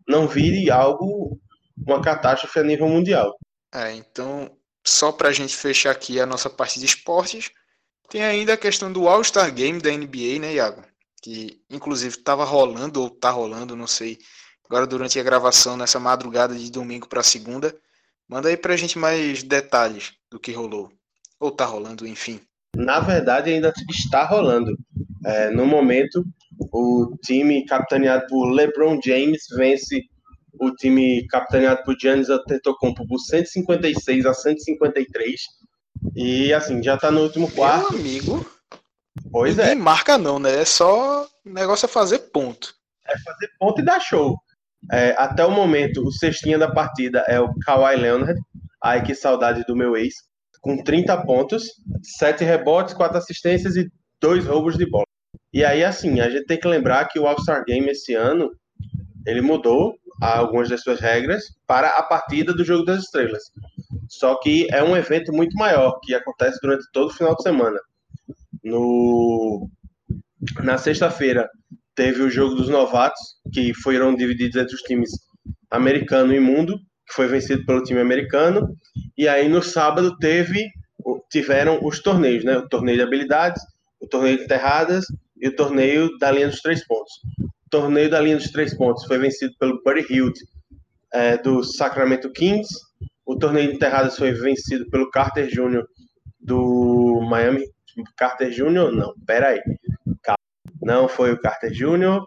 [0.07, 1.41] não vire algo
[1.87, 3.37] uma catástrofe a nível mundial.
[3.75, 4.51] É, então,
[4.85, 7.51] só para a gente fechar aqui a nossa parte de esportes,
[8.09, 10.85] tem ainda a questão do All-Star Game da NBA, né, Iago?
[11.23, 14.19] Que inclusive estava rolando ou tá rolando, não sei.
[14.67, 17.75] Agora durante a gravação nessa madrugada de domingo para segunda,
[18.33, 20.91] manda aí para a gente mais detalhes do que rolou
[21.39, 22.41] ou tá rolando, enfim.
[22.75, 24.75] Na verdade, ainda está rolando.
[25.27, 26.25] É, no momento,
[26.73, 30.01] o time capitaneado por LeBron James vence
[30.55, 35.41] o time capitaneado por Giannis Antetokounmpo por 156 a 153.
[36.17, 37.93] E assim, já tá no último quarto.
[37.93, 38.47] Meu amigo.
[39.31, 39.75] Pois é.
[39.75, 40.63] marca não, né?
[40.63, 42.75] É só o negócio é fazer ponto.
[43.07, 44.39] É fazer ponto e dar show.
[44.91, 48.41] É, até o momento, o cestinha da partida é o Kawhi Leonard.
[48.83, 50.15] Ai, que saudade do meu ex.
[50.61, 51.65] Com 30 pontos,
[52.19, 53.91] 7 rebotes, 4 assistências e
[54.21, 55.07] 2 roubos de bola.
[55.53, 58.51] E aí, assim, a gente tem que lembrar que o All-Star Game esse ano,
[59.27, 63.43] ele mudou algumas das suas regras para a partida do Jogo das Estrelas.
[64.09, 67.79] Só que é um evento muito maior, que acontece durante todo o final de semana.
[68.63, 69.69] No...
[70.63, 71.49] Na sexta-feira
[71.95, 73.21] teve o Jogo dos Novatos,
[73.53, 75.11] que foram divididos entre os times
[75.71, 78.77] americano e mundo, que foi vencido pelo time americano.
[79.17, 80.69] E aí no sábado teve
[81.31, 82.57] tiveram os torneios, né?
[82.59, 83.61] O torneio de habilidades,
[84.01, 85.05] o torneio de enterradas
[85.37, 87.13] e o torneio da linha dos três pontos
[87.73, 90.39] torneio da linha dos três pontos foi vencido pelo Buddy Hield
[91.11, 92.69] é, do Sacramento Kings.
[93.25, 95.83] O torneio de enterradas foi vencido pelo Carter Jr.
[96.39, 97.65] do Miami.
[98.17, 98.93] Carter Jr.
[98.93, 99.59] Não, peraí.
[100.81, 102.21] Não foi o Carter Jr.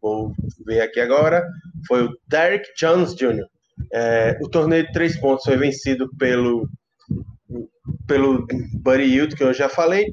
[0.00, 0.32] Vou
[0.64, 1.46] ver aqui agora.
[1.86, 3.46] Foi o Derek Jones Jr.
[3.92, 6.68] É, o torneio de três pontos foi vencido pelo
[8.06, 8.46] pelo
[8.82, 10.04] Buddy Hield, que eu já falei,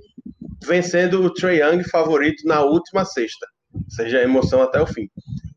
[0.65, 3.45] vencendo o Trey Young favorito na última sexta
[3.87, 5.09] seja emoção até o fim.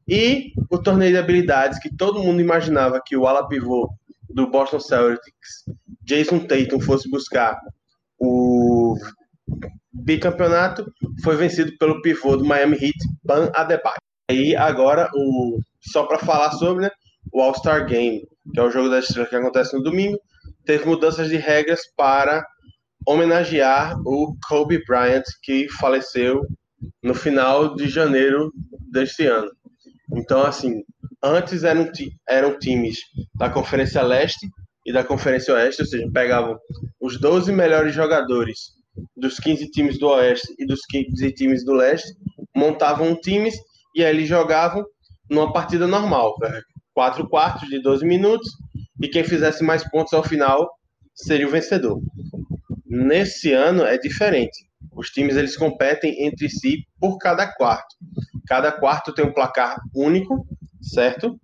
[0.09, 3.89] E o torneio de habilidades que todo mundo imaginava que o ala pivô
[4.29, 5.65] do Boston Celtics,
[6.03, 7.59] Jason Tatum, fosse buscar
[8.19, 8.97] o
[10.11, 10.93] bicampeonato,
[11.23, 13.97] foi vencido pelo pivô do Miami Heat, Ban Adebayo.
[14.29, 16.91] E agora, o, só para falar sobre né,
[17.33, 20.19] o All-Star Game, que é o jogo da estrela que acontece no domingo,
[20.65, 22.45] teve mudanças de regras para
[23.07, 26.45] homenagear o Kobe Bryant, que faleceu
[27.03, 28.53] no final de janeiro
[28.91, 29.51] deste ano.
[30.13, 30.83] Então, assim,
[31.23, 31.89] antes eram,
[32.29, 32.99] eram times
[33.37, 34.49] da Conferência Leste
[34.85, 36.59] e da Conferência Oeste, ou seja, pegavam
[37.01, 38.80] os 12 melhores jogadores
[39.17, 42.13] dos 15 times do Oeste e dos 15 times do Leste,
[42.55, 43.55] montavam times
[43.95, 44.85] e aí eles jogavam
[45.31, 46.35] numa partida normal,
[46.93, 48.49] quatro quartos de 12 minutos,
[49.01, 50.69] e quem fizesse mais pontos ao final
[51.15, 52.01] seria o vencedor.
[52.87, 54.69] Nesse ano é diferente.
[54.93, 57.95] Os times eles competem entre si por cada quarto.
[58.47, 60.47] Cada quarto tem um placar único,
[60.83, 61.39] certo?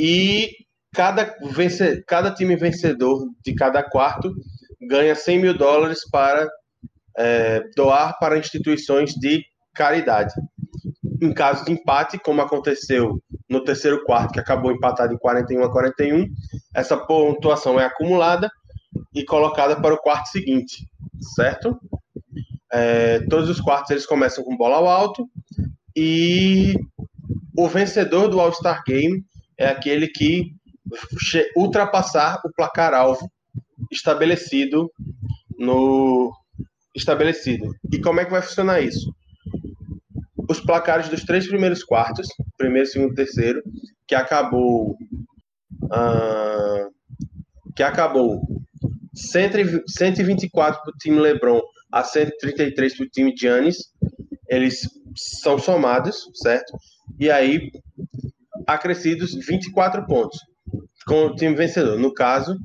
[0.00, 0.50] E
[0.92, 4.32] cada, vence, cada time vencedor de cada quarto
[4.88, 6.48] ganha 100 mil dólares para
[7.16, 9.44] é, doar para instituições de
[9.74, 10.34] caridade.
[11.20, 15.70] Em caso de empate, como aconteceu no terceiro quarto, que acabou empatado em 41 a
[15.70, 16.26] 41,
[16.74, 18.50] essa pontuação é acumulada
[19.14, 20.86] e colocada para o quarto seguinte,
[21.34, 21.78] certo?
[22.72, 25.28] É, todos os quartos eles começam com bola ao alto
[25.94, 26.74] e
[27.56, 29.22] o vencedor do All-Star Game
[29.58, 30.54] é aquele que
[31.54, 33.30] ultrapassar o placar alvo
[33.90, 34.90] estabelecido
[35.58, 36.32] no
[36.94, 37.74] estabelecido.
[37.92, 39.14] E como é que vai funcionar isso?
[40.48, 42.26] Os placares dos três primeiros quartos,
[42.58, 43.62] primeiro, segundo, terceiro,
[44.06, 44.96] que acabou
[45.84, 46.92] uh,
[47.74, 48.42] que acabou
[49.14, 51.60] 124 para o time LeBron
[51.90, 53.76] a 133 para o time Giannis,
[54.48, 54.80] eles
[55.16, 56.72] são somados, certo?
[57.18, 57.70] E aí
[58.66, 60.38] acrescidos 24 pontos
[61.06, 61.98] com o time vencedor.
[61.98, 62.56] No caso,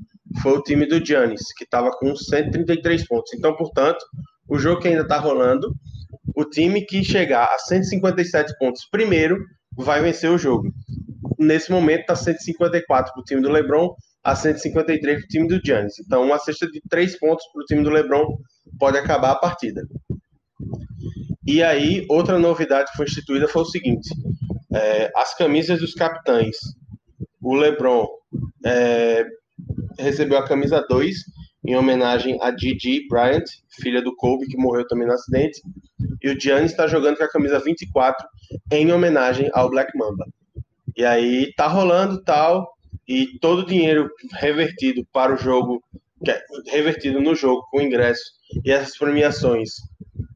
[0.41, 3.33] foi o time do Giannis, que estava com 133 pontos.
[3.33, 4.03] Então, portanto,
[4.47, 5.73] o jogo que ainda está rolando,
[6.35, 9.37] o time que chegar a 157 pontos primeiro
[9.75, 10.71] vai vencer o jogo.
[11.37, 15.61] Nesse momento está 154 para o time do LeBron, a 153 para o time do
[15.63, 15.99] Giannis.
[15.99, 18.37] Então, uma cesta de 3 pontos para o time do LeBron
[18.79, 19.83] pode acabar a partida.
[21.45, 24.09] E aí, outra novidade que foi instituída foi o seguinte:
[24.73, 26.57] é, as camisas dos capitães.
[27.41, 28.07] O LeBron
[28.65, 29.23] é,
[29.97, 31.15] recebeu a camisa 2
[31.65, 33.43] em homenagem a Gigi Bryant,
[33.81, 35.61] filha do Kobe, que morreu também no acidente.
[36.23, 38.25] E o Giannis está jogando com a camisa 24
[38.71, 40.25] em homenagem ao Black Mamba.
[40.95, 42.67] E aí tá rolando tal,
[43.07, 45.83] e todo o dinheiro revertido para o jogo,
[46.27, 46.41] é
[46.71, 48.23] revertido no jogo com ingresso
[48.65, 49.69] e essas premiações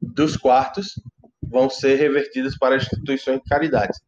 [0.00, 1.00] dos quartos
[1.42, 3.98] vão ser revertidas para instituições de caridade.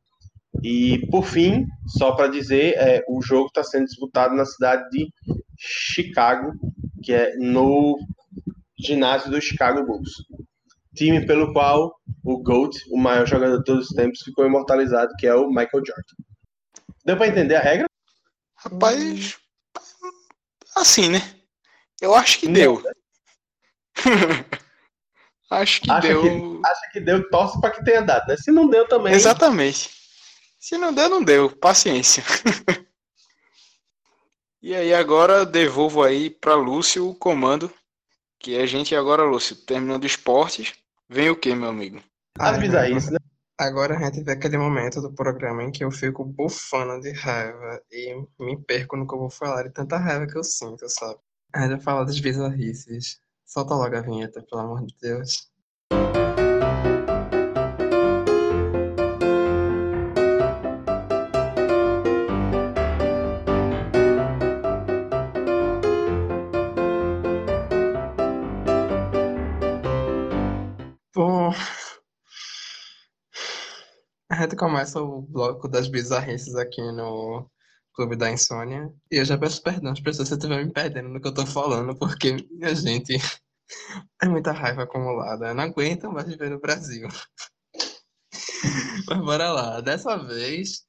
[0.63, 5.13] E, por fim, só para dizer, é, o jogo está sendo disputado na cidade de
[5.59, 6.53] Chicago,
[7.03, 7.99] que é no
[8.79, 10.11] ginásio do Chicago Bulls.
[10.95, 11.95] Time pelo qual
[12.25, 15.83] o GOAT, o maior jogador de todos os tempos, ficou imortalizado, que é o Michael
[15.87, 16.15] Jordan.
[17.05, 17.87] Deu para entender a regra?
[18.57, 19.37] Rapaz,
[20.77, 21.21] assim, né?
[22.01, 22.83] Eu acho que deu.
[25.51, 26.23] acho que acha deu.
[26.23, 28.37] Que, acha que deu, torce para que tenha dado, né?
[28.37, 29.13] Se não deu também.
[29.13, 29.91] Exatamente.
[30.59, 31.55] Se não deu, não deu.
[31.57, 32.23] Paciência.
[34.65, 37.71] e aí agora devolvo aí para Lúcio o comando.
[38.41, 40.73] Que a gente agora, Lúcio, terminando esportes,
[41.07, 42.01] vem o que, meu amigo?
[42.39, 43.19] Avisa isso, né?
[43.59, 47.79] Agora a gente vê aquele momento do programa em que eu fico bufando de raiva
[47.93, 51.19] e me perco no que eu vou falar e tanta raiva que eu sinto, sabe?
[51.53, 53.21] A gente vai falar das bizarrices.
[53.45, 55.53] Solta logo a vinheta, pelo amor de Deus.
[74.45, 77.51] Gente começa o bloco das bizarrices aqui no
[77.95, 78.93] Clube da Insônia.
[79.11, 81.35] E eu já peço perdão às pessoas se eu estiver me perdendo no que eu
[81.35, 83.15] tô falando, porque, minha gente,
[84.23, 85.49] é muita raiva acumulada.
[85.49, 87.09] Eu não aguento mais viver no Brasil.
[89.09, 89.81] Mas bora lá.
[89.81, 90.85] Dessa vez,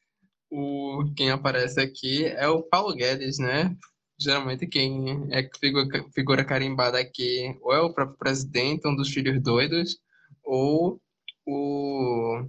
[0.50, 3.76] o quem aparece aqui é o Paulo Guedes, né?
[4.20, 9.42] Geralmente quem é figura, figura carimbada aqui ou é o próprio presidente, um dos filhos
[9.42, 9.98] doidos,
[10.44, 11.02] ou
[11.46, 12.48] o.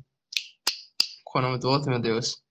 [1.36, 2.42] Qual é o nome do outro, meu Deus?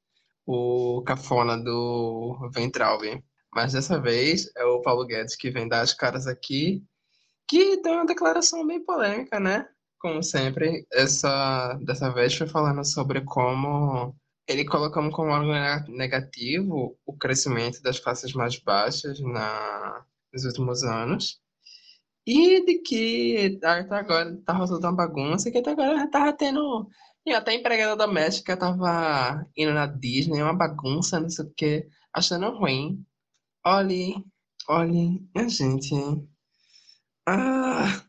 [0.46, 3.20] O cafona do Ventralbe.
[3.52, 6.84] Mas dessa vez é o Paulo Guedes que vem dar as caras aqui,
[7.48, 9.68] que deu uma declaração bem polêmica, né?
[9.98, 14.16] Como sempre, essa dessa vez foi falando sobre como
[14.48, 15.52] ele colocando como algo
[15.92, 21.42] negativo o crescimento das classes mais baixas na, nos últimos anos.
[22.24, 26.88] E de que até agora tá rolando uma bagunça, que até agora já tava tendo.
[27.26, 31.88] E até a empregada doméstica tava indo na Disney, uma bagunça, não sei o que,
[32.14, 33.04] achando ruim.
[33.66, 34.14] Olhe,
[34.70, 35.96] olhe, a gente.
[37.28, 38.04] Ah,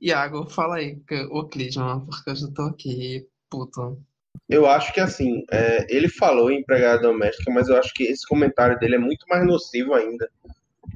[0.00, 4.02] Iago, fala aí o Clisman, porque eu já tô aqui, puto.
[4.48, 8.26] Eu acho que assim, é, ele falou em empregada doméstica, mas eu acho que esse
[8.26, 10.28] comentário dele é muito mais nocivo ainda.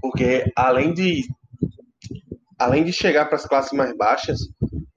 [0.01, 1.29] Porque além de
[2.61, 4.39] além de chegar para as classes mais baixas,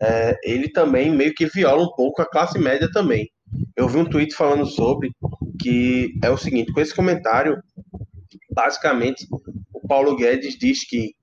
[0.01, 3.29] é, ele também meio que viola um pouco a classe média também.
[3.75, 5.11] Eu vi um tweet falando sobre
[5.59, 7.57] que é o seguinte, com esse comentário,
[8.51, 9.25] basicamente,
[9.73, 11.15] o Paulo Guedes diz que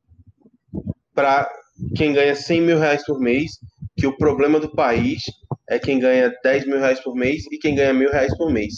[1.15, 1.47] para
[1.95, 3.53] quem ganha 100 mil reais por mês,
[3.97, 5.21] que o problema do país
[5.69, 8.77] é quem ganha 10 mil reais por mês e quem ganha mil reais por mês.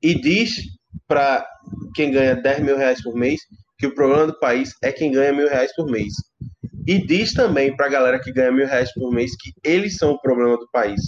[0.00, 0.50] E diz
[1.08, 1.44] para
[1.96, 3.40] quem ganha 10 mil reais por mês
[3.78, 6.12] que o problema do país é quem ganha mil reais por mês.
[6.88, 10.12] E diz também para a galera que ganha mil reais por mês que eles são
[10.12, 10.98] o problema do país.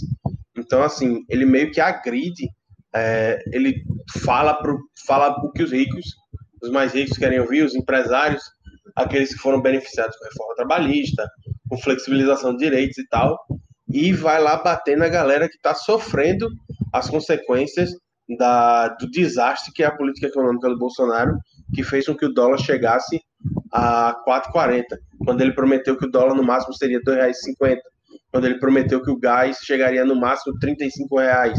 [0.55, 2.47] Então, assim, ele meio que agride,
[2.93, 3.81] é, ele
[4.23, 4.77] fala, pro,
[5.07, 6.05] fala o que os ricos,
[6.61, 8.43] os mais ricos querem ouvir, os empresários,
[8.95, 11.27] aqueles que foram beneficiados com reforma trabalhista,
[11.67, 13.39] com flexibilização de direitos e tal,
[13.89, 16.47] e vai lá bater na galera que está sofrendo
[16.93, 17.89] as consequências
[18.37, 21.35] da, do desastre que é a política econômica do Bolsonaro,
[21.73, 23.19] que fez com que o dólar chegasse
[23.71, 24.83] a 4,40,
[25.25, 27.77] quando ele prometeu que o dólar no máximo seria R$ 2,50,
[28.31, 31.53] quando ele prometeu que o gás chegaria no máximo R$ 35,00,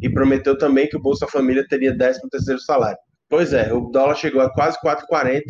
[0.00, 2.98] e prometeu também que o Bolsa Família teria 13 terceiro salário.
[3.28, 5.42] Pois é, o dólar chegou a quase 4,40,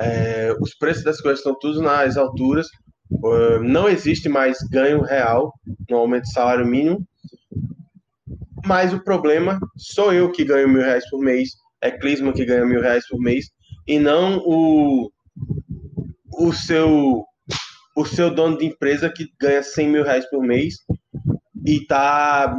[0.00, 2.66] é, os preços das coisas estão todos nas alturas,
[3.10, 5.52] uh, não existe mais ganho real
[5.90, 7.04] no aumento do salário mínimo,
[8.64, 11.50] mas o problema sou eu que ganho mil reais por mês,
[11.80, 13.46] é Clisma que ganha mil reais por mês,
[13.86, 15.10] e não o,
[16.38, 17.24] o seu
[17.96, 20.76] o seu dono de empresa que ganha 100 mil reais por mês
[21.66, 22.56] e tá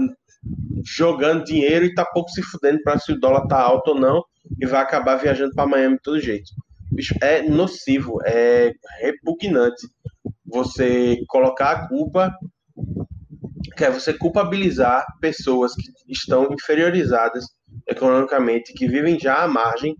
[0.83, 4.21] jogando dinheiro e tá pouco se fudendo para se o dólar tá alto ou não
[4.59, 6.51] e vai acabar viajando para Miami de todo jeito.
[6.91, 9.87] Bicho, é nocivo, é repugnante
[10.45, 12.35] você colocar a culpa,
[13.77, 17.45] que é você culpabilizar pessoas que estão inferiorizadas
[17.87, 19.95] economicamente, que vivem já à margem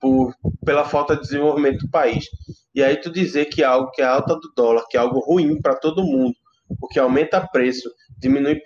[0.00, 0.34] por,
[0.64, 2.26] pela falta de desenvolvimento do país.
[2.76, 5.18] E aí tu dizer que é algo que é alta do dólar, que é algo
[5.20, 6.34] ruim para todo mundo,
[6.78, 8.60] porque aumenta preço, diminui,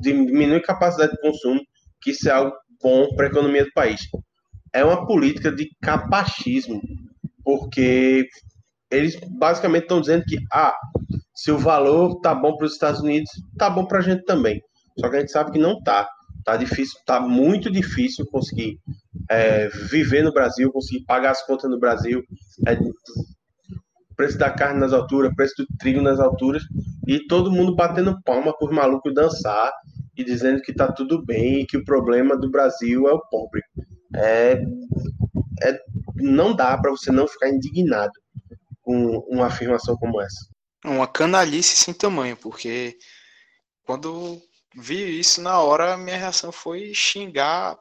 [0.00, 1.60] diminui capacidade de consumo,
[2.00, 4.00] que isso é algo bom para a economia do país.
[4.72, 6.80] É uma política de capachismo,
[7.44, 8.26] porque
[8.90, 10.74] eles basicamente estão dizendo que ah,
[11.34, 14.62] se o valor tá bom para os Estados Unidos, tá bom para a gente também.
[14.98, 16.08] Só que a gente sabe que não tá.
[16.44, 18.80] Tá difícil, tá muito difícil conseguir
[19.30, 22.22] é, viver no Brasil, conseguir pagar as contas no Brasil.
[22.66, 22.76] É,
[24.22, 26.62] preço da carne nas alturas, preço do trigo nas alturas,
[27.08, 29.72] e todo mundo batendo palma para os malucos dançar
[30.16, 33.60] e dizendo que tá tudo bem e que o problema do Brasil é o pobre.
[34.14, 34.62] É,
[35.64, 35.80] é
[36.14, 38.12] não dá para você não ficar indignado
[38.80, 40.46] com uma afirmação como essa.
[40.84, 42.96] Uma canalice sem tamanho, porque
[43.84, 44.40] quando
[44.76, 47.76] vi isso na hora, minha reação foi xingar,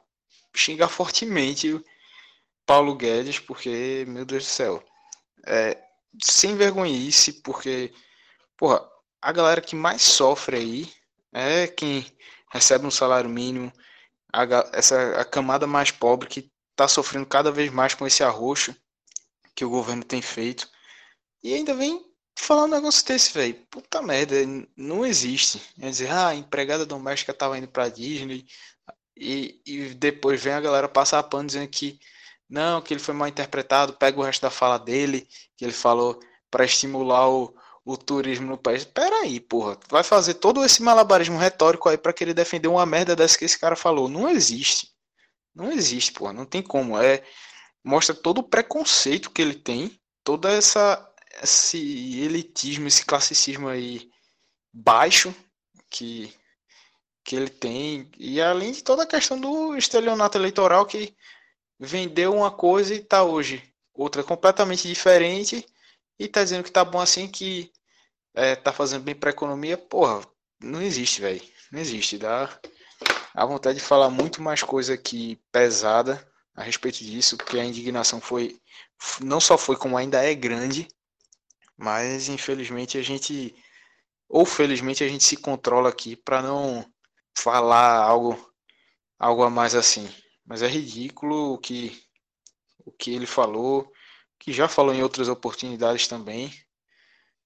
[0.56, 1.80] xingar fortemente
[2.66, 4.84] Paulo Guedes, porque, meu Deus do céu,
[5.46, 5.78] é,
[6.22, 7.94] sem vergonhice, porque,
[8.58, 8.82] porra,
[9.22, 10.94] a galera que mais sofre aí
[11.34, 12.06] é quem
[12.52, 13.72] recebe um salário mínimo,
[14.34, 14.44] a,
[14.74, 18.76] essa a camada mais pobre que está sofrendo cada vez mais com esse arroxo
[19.56, 20.68] que o governo tem feito.
[21.44, 22.06] E ainda vem
[22.36, 23.56] falar um negócio desse, velho.
[23.70, 24.36] Puta merda,
[24.76, 25.60] não existe.
[25.80, 28.46] Quer dizer, ah, a empregada doméstica tava indo pra Disney
[29.16, 32.00] e, e depois vem a galera passar pano dizendo que
[32.50, 35.28] não, que ele foi mal interpretado, pega o resto da fala dele,
[35.62, 36.20] que ele falou
[36.50, 37.56] para estimular o,
[37.86, 38.84] o turismo no país.
[38.84, 39.78] Pera aí, porra.
[39.92, 43.60] Vai fazer todo esse malabarismo retórico aí para querer defender uma merda dessa que esse
[43.60, 44.10] cara falou.
[44.10, 44.90] Não existe.
[45.54, 46.34] Não existe, porra.
[46.34, 46.98] Não tem como.
[46.98, 47.22] É
[47.84, 51.08] mostra todo o preconceito que ele tem, toda essa
[51.44, 51.78] esse
[52.22, 54.10] elitismo, esse classicismo aí
[54.74, 55.34] baixo
[55.92, 56.34] que
[57.24, 61.16] que ele tem e além de toda a questão do estelionato eleitoral que
[61.80, 65.66] vendeu uma coisa e tá hoje outra completamente diferente
[66.20, 67.72] e tá dizendo que tá bom assim que
[68.34, 70.26] é, tá fazendo bem para economia, porra,
[70.62, 71.42] não existe, velho.
[71.72, 72.50] Não existe, dá
[73.34, 78.20] a vontade de falar muito mais coisa aqui pesada a respeito disso, porque a indignação
[78.20, 78.60] foi
[79.22, 80.88] não só foi como ainda é grande,
[81.78, 83.56] mas infelizmente a gente
[84.30, 86.86] ou felizmente a gente se controla aqui para não
[87.38, 88.52] falar algo
[89.18, 90.10] algo a mais assim.
[90.46, 92.02] Mas é ridículo que,
[92.86, 93.92] o que ele falou,
[94.40, 96.52] que já falou em outras oportunidades também,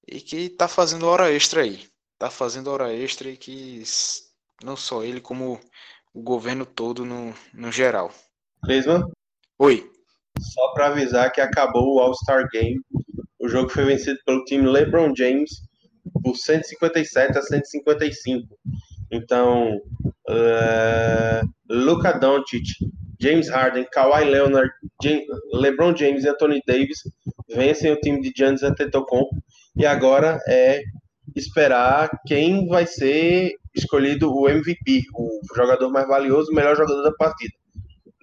[0.08, 1.88] e que está fazendo hora extra aí.
[2.14, 3.84] Está fazendo hora extra e que
[4.64, 5.60] não só ele, como
[6.14, 8.12] o governo todo no, no geral.
[8.64, 9.04] Clisman?
[9.60, 9.90] Oi.
[10.40, 12.82] Só para avisar que acabou o All-Star Game.
[13.40, 15.52] O jogo foi vencido pelo time LeBron James
[16.24, 18.48] por 157 a 155.
[19.12, 19.76] Então,
[20.30, 22.66] uh, Luka Doncic,
[23.20, 24.72] James Harden, Kawhi Leonard,
[25.02, 27.00] James, LeBron James e Anthony Davis
[27.50, 29.36] vencem o time de Giannis Antetokounmpo
[29.76, 30.82] e agora é
[31.36, 37.12] esperar quem vai ser escolhido o MVP, o jogador mais valioso, o melhor jogador da
[37.12, 37.54] partida.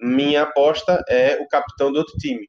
[0.01, 2.45] Minha aposta é o capitão do outro time,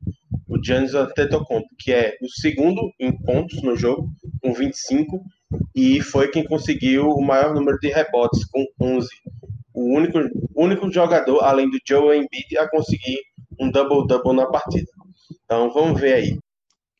[0.48, 4.08] o Giannis Antetokounmpo, que é o segundo em pontos no jogo,
[4.42, 5.22] com 25,
[5.74, 9.08] e foi quem conseguiu o maior número de rebotes, com 11.
[9.74, 10.18] O único,
[10.54, 13.20] único jogador, além do Joe Embiid, a conseguir
[13.58, 14.90] um double-double na partida.
[15.44, 16.38] Então vamos ver aí.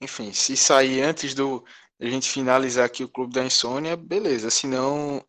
[0.01, 1.65] Enfim, se sair antes do
[2.01, 4.51] a gente finalizar aqui o Clube da Insônia, beleza.
[4.51, 5.25] Senão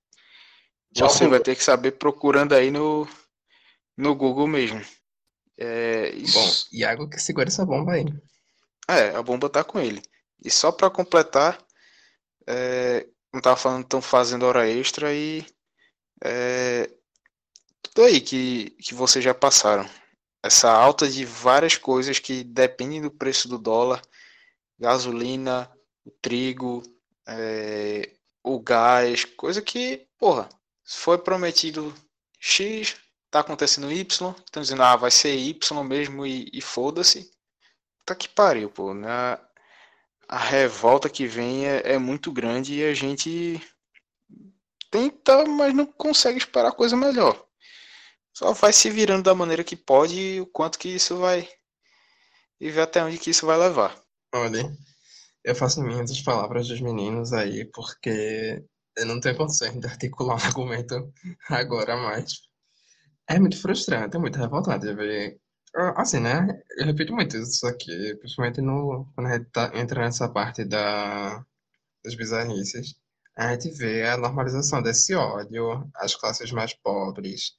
[0.93, 3.07] você vai ter que saber procurando aí no,
[3.95, 4.81] no Google mesmo.
[5.57, 6.37] É, isso...
[6.37, 8.05] Bom, Iago que segura essa bomba aí.
[8.89, 10.01] É, a bomba tá com ele.
[10.43, 11.57] E só para completar,
[12.47, 15.45] é, não tava falando, estão fazendo hora extra e
[16.23, 16.89] é,
[17.95, 19.89] tudo aí que, que vocês já passaram.
[20.43, 24.01] Essa alta de várias coisas que dependem do preço do dólar,
[24.77, 25.71] gasolina,
[26.03, 26.83] o trigo,
[27.25, 28.11] é,
[28.43, 30.49] o gás, coisa que, porra,
[30.83, 31.95] foi prometido
[32.37, 32.97] X,
[33.31, 37.31] tá acontecendo Y, estão dizendo, ah, vai ser Y mesmo e, e foda-se.
[38.05, 38.93] Tá que pariu, pô.
[38.93, 39.39] Né?
[40.27, 43.61] A revolta que vem é, é muito grande e a gente
[44.91, 47.45] tenta, mas não consegue esperar coisa melhor.
[48.37, 51.47] Só vai se virando da maneira que pode e o quanto que isso vai.
[52.59, 53.97] E ver até onde que isso vai levar.
[54.33, 54.75] Olha,
[55.43, 58.61] eu faço minhas as palavras dos meninos aí, porque
[58.97, 61.13] eu não tenho condições de articular um argumento
[61.49, 62.41] agora mais.
[63.27, 65.39] É muito frustrante, é muito revoltante ver.
[65.95, 66.61] Assim, né?
[66.77, 71.45] Eu repito muito isso aqui, principalmente no, quando a gente tá, entra nessa parte da,
[72.03, 72.95] das bizarrices.
[73.37, 77.53] A gente vê a normalização desse ódio às classes mais pobres,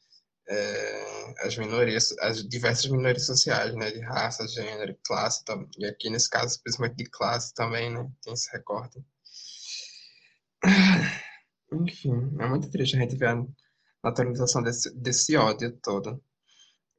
[0.48, 3.90] é, as minorias, as diversas minorias sociais, né?
[3.90, 5.42] De raça, gênero, classe,
[5.78, 8.08] e aqui nesse caso, principalmente de classe também, né?
[8.22, 9.04] Tem esse recorte.
[11.72, 13.44] Enfim, é muito triste a gente ver a
[14.04, 16.22] naturalização desse, desse ódio todo.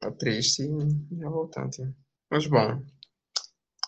[0.02, 1.82] É triste e revoltante.
[2.30, 2.82] Mas bom,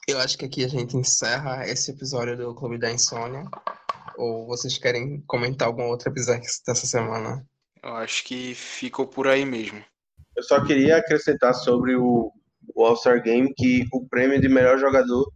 [0.09, 3.45] eu acho que aqui a gente encerra esse episódio do Clube da Insônia.
[4.17, 7.47] Ou vocês querem comentar algum outro episódio dessa semana?
[7.83, 9.83] Eu acho que ficou por aí mesmo.
[10.37, 12.31] Eu só queria acrescentar sobre o,
[12.75, 15.31] o All-Star Game que o prêmio de melhor jogador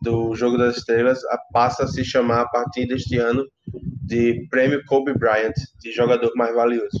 [0.00, 1.20] do Jogo das Estrelas
[1.52, 3.46] passa a se chamar a partir deste ano
[4.04, 6.98] de Prêmio Kobe Bryant, de jogador mais valioso.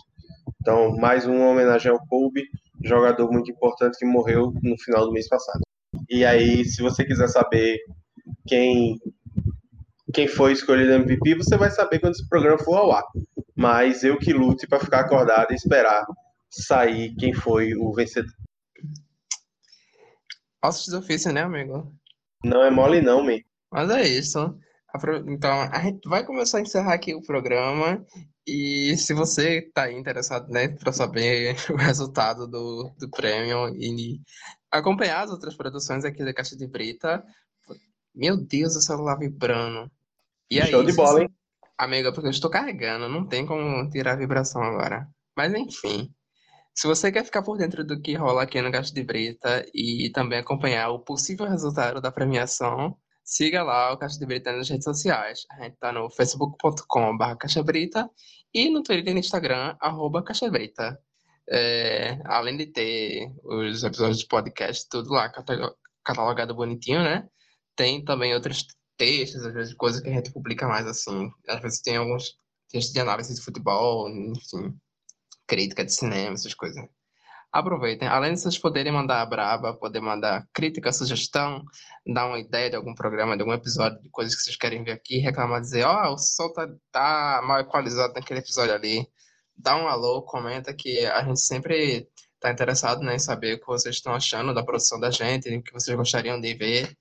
[0.60, 2.44] Então, mais uma homenagem ao Kobe,
[2.84, 5.60] jogador muito importante que morreu no final do mês passado.
[6.08, 7.78] E aí, se você quiser saber
[8.46, 8.98] quem
[10.12, 13.04] quem foi escolhido MVP, você vai saber quando esse programa for ao ar.
[13.62, 16.04] Mas eu que lute para ficar acordado e esperar
[16.50, 18.34] sair quem foi o vencedor.
[20.64, 21.94] Ossos de ofício, né, amigo?
[22.44, 23.38] Não é mole não, man.
[23.70, 24.58] Mas é isso.
[25.28, 28.04] Então, a gente vai começar a encerrar aqui o programa.
[28.44, 34.20] E se você está interessado, né, para saber o resultado do, do prêmio e
[34.72, 37.24] acompanhar as outras produções aqui da Caixa de Brita,
[38.12, 39.88] meu Deus, o celular vibrando.
[40.50, 41.30] E Show aí, de bola, hein?
[41.78, 45.08] Amiga, porque eu estou carregando, não tem como tirar a vibração agora.
[45.36, 46.10] Mas enfim,
[46.74, 50.10] se você quer ficar por dentro do que rola aqui no Caixa de Brita e
[50.10, 54.84] também acompanhar o possível resultado da premiação, Siga lá o Caixa de Brita nas redes
[54.84, 55.46] sociais.
[55.52, 58.10] A gente tá no facebook.com.br Caixa Brita
[58.52, 60.98] e no Twitter e no Instagram, arroba Caixa Brita.
[61.48, 65.30] É, além de ter os episódios de podcast, tudo lá
[66.04, 67.28] catalogado bonitinho, né?
[67.76, 68.66] Tem também outros
[68.96, 71.30] textos, às vezes coisas que a gente publica mais assim.
[71.48, 72.36] Às vezes tem alguns
[72.70, 74.74] textos de análise de futebol, enfim,
[75.46, 76.82] crítica de cinema, essas coisas.
[77.52, 78.08] Aproveitem.
[78.08, 81.62] Além de vocês poderem mandar a braba, poder mandar crítica, sugestão,
[82.06, 84.92] dar uma ideia de algum programa, de algum episódio, de coisas que vocês querem ver
[84.92, 89.06] aqui, reclamar, dizer, ó, oh, o som tá, tá mal equalizado naquele episódio ali.
[89.54, 92.08] Dá um alô, comenta que a gente sempre
[92.40, 95.62] tá interessado né, em saber o que vocês estão achando da produção da gente, o
[95.62, 96.96] que vocês gostariam de ver.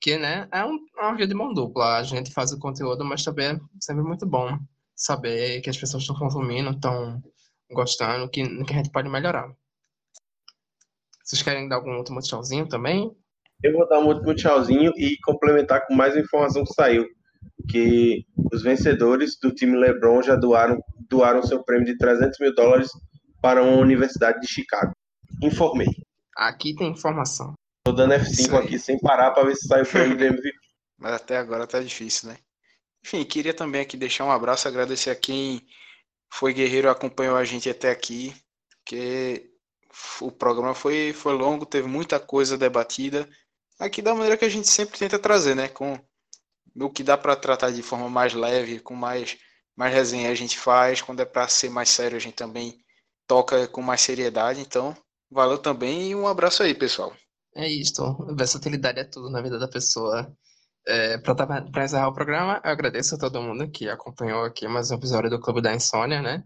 [0.00, 1.96] Que, né, é um, é uma via de mão dupla.
[1.96, 4.58] A gente faz o conteúdo, mas também é sempre muito bom
[4.94, 7.22] saber que as pessoas estão consumindo, estão
[7.70, 9.50] gostando, que, que a gente pode melhorar.
[11.24, 13.14] Vocês querem dar algum último tchauzinho também?
[13.62, 17.06] Eu vou dar um último tchauzinho e complementar com mais informação que saiu.
[17.68, 22.88] Que os vencedores do time LeBron já doaram, doaram seu prêmio de 300 mil dólares
[23.42, 24.92] para uma universidade de Chicago.
[25.42, 25.88] Informei.
[26.36, 27.52] Aqui tem informação.
[27.88, 30.52] Tô dando F5 aqui sem parar para ver se sai o prêmio de MVP.
[30.98, 32.36] Mas até agora tá difícil, né?
[33.02, 35.66] Enfim, queria também aqui deixar um abraço, agradecer a quem
[36.30, 38.36] foi guerreiro, acompanhou a gente até aqui,
[38.68, 39.50] porque
[40.20, 43.26] o programa foi, foi longo, teve muita coisa debatida.
[43.78, 45.68] Aqui da maneira que a gente sempre tenta trazer, né?
[45.68, 45.98] Com
[46.78, 49.38] o que dá para tratar de forma mais leve, com mais,
[49.74, 51.00] mais resenha a gente faz.
[51.00, 52.84] Quando é para ser mais sério, a gente também
[53.26, 54.60] toca com mais seriedade.
[54.60, 54.94] Então,
[55.30, 57.16] valeu também e um abraço aí, pessoal.
[57.58, 58.16] É isto.
[58.36, 60.32] Versatilidade é tudo na vida da pessoa.
[60.86, 64.94] É, para encerrar o programa, eu agradeço a todo mundo que acompanhou aqui mais um
[64.94, 66.44] episódio do Clube da Insônia, né?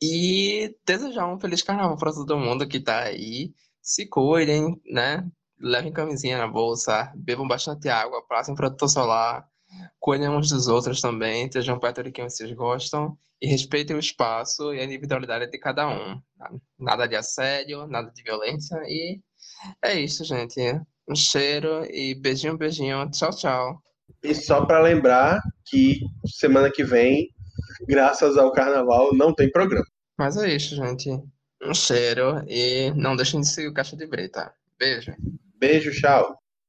[0.00, 3.52] E desejar um feliz carnaval para todo mundo que tá aí.
[3.82, 5.28] Se cuidem, né?
[5.58, 9.48] Levem camisinha na bolsa, bebam bastante água, passem protetor solar,
[9.98, 14.72] cuidem uns dos outros também, estejam perto de quem vocês gostam e respeitem o espaço
[14.72, 16.22] e a individualidade de cada um.
[16.78, 19.20] Nada de assédio, nada de violência e
[19.82, 20.60] é isso, gente.
[21.08, 23.10] Um cheiro e beijinho, beijinho.
[23.10, 23.82] Tchau, tchau.
[24.22, 27.28] E só para lembrar que semana que vem,
[27.86, 29.86] graças ao carnaval, não tem programa.
[30.18, 31.10] Mas é isso, gente.
[31.62, 34.52] Um cheiro e não deixem de seguir o Caixa de Brita.
[34.78, 35.14] Beijo.
[35.58, 36.38] Beijo, tchau.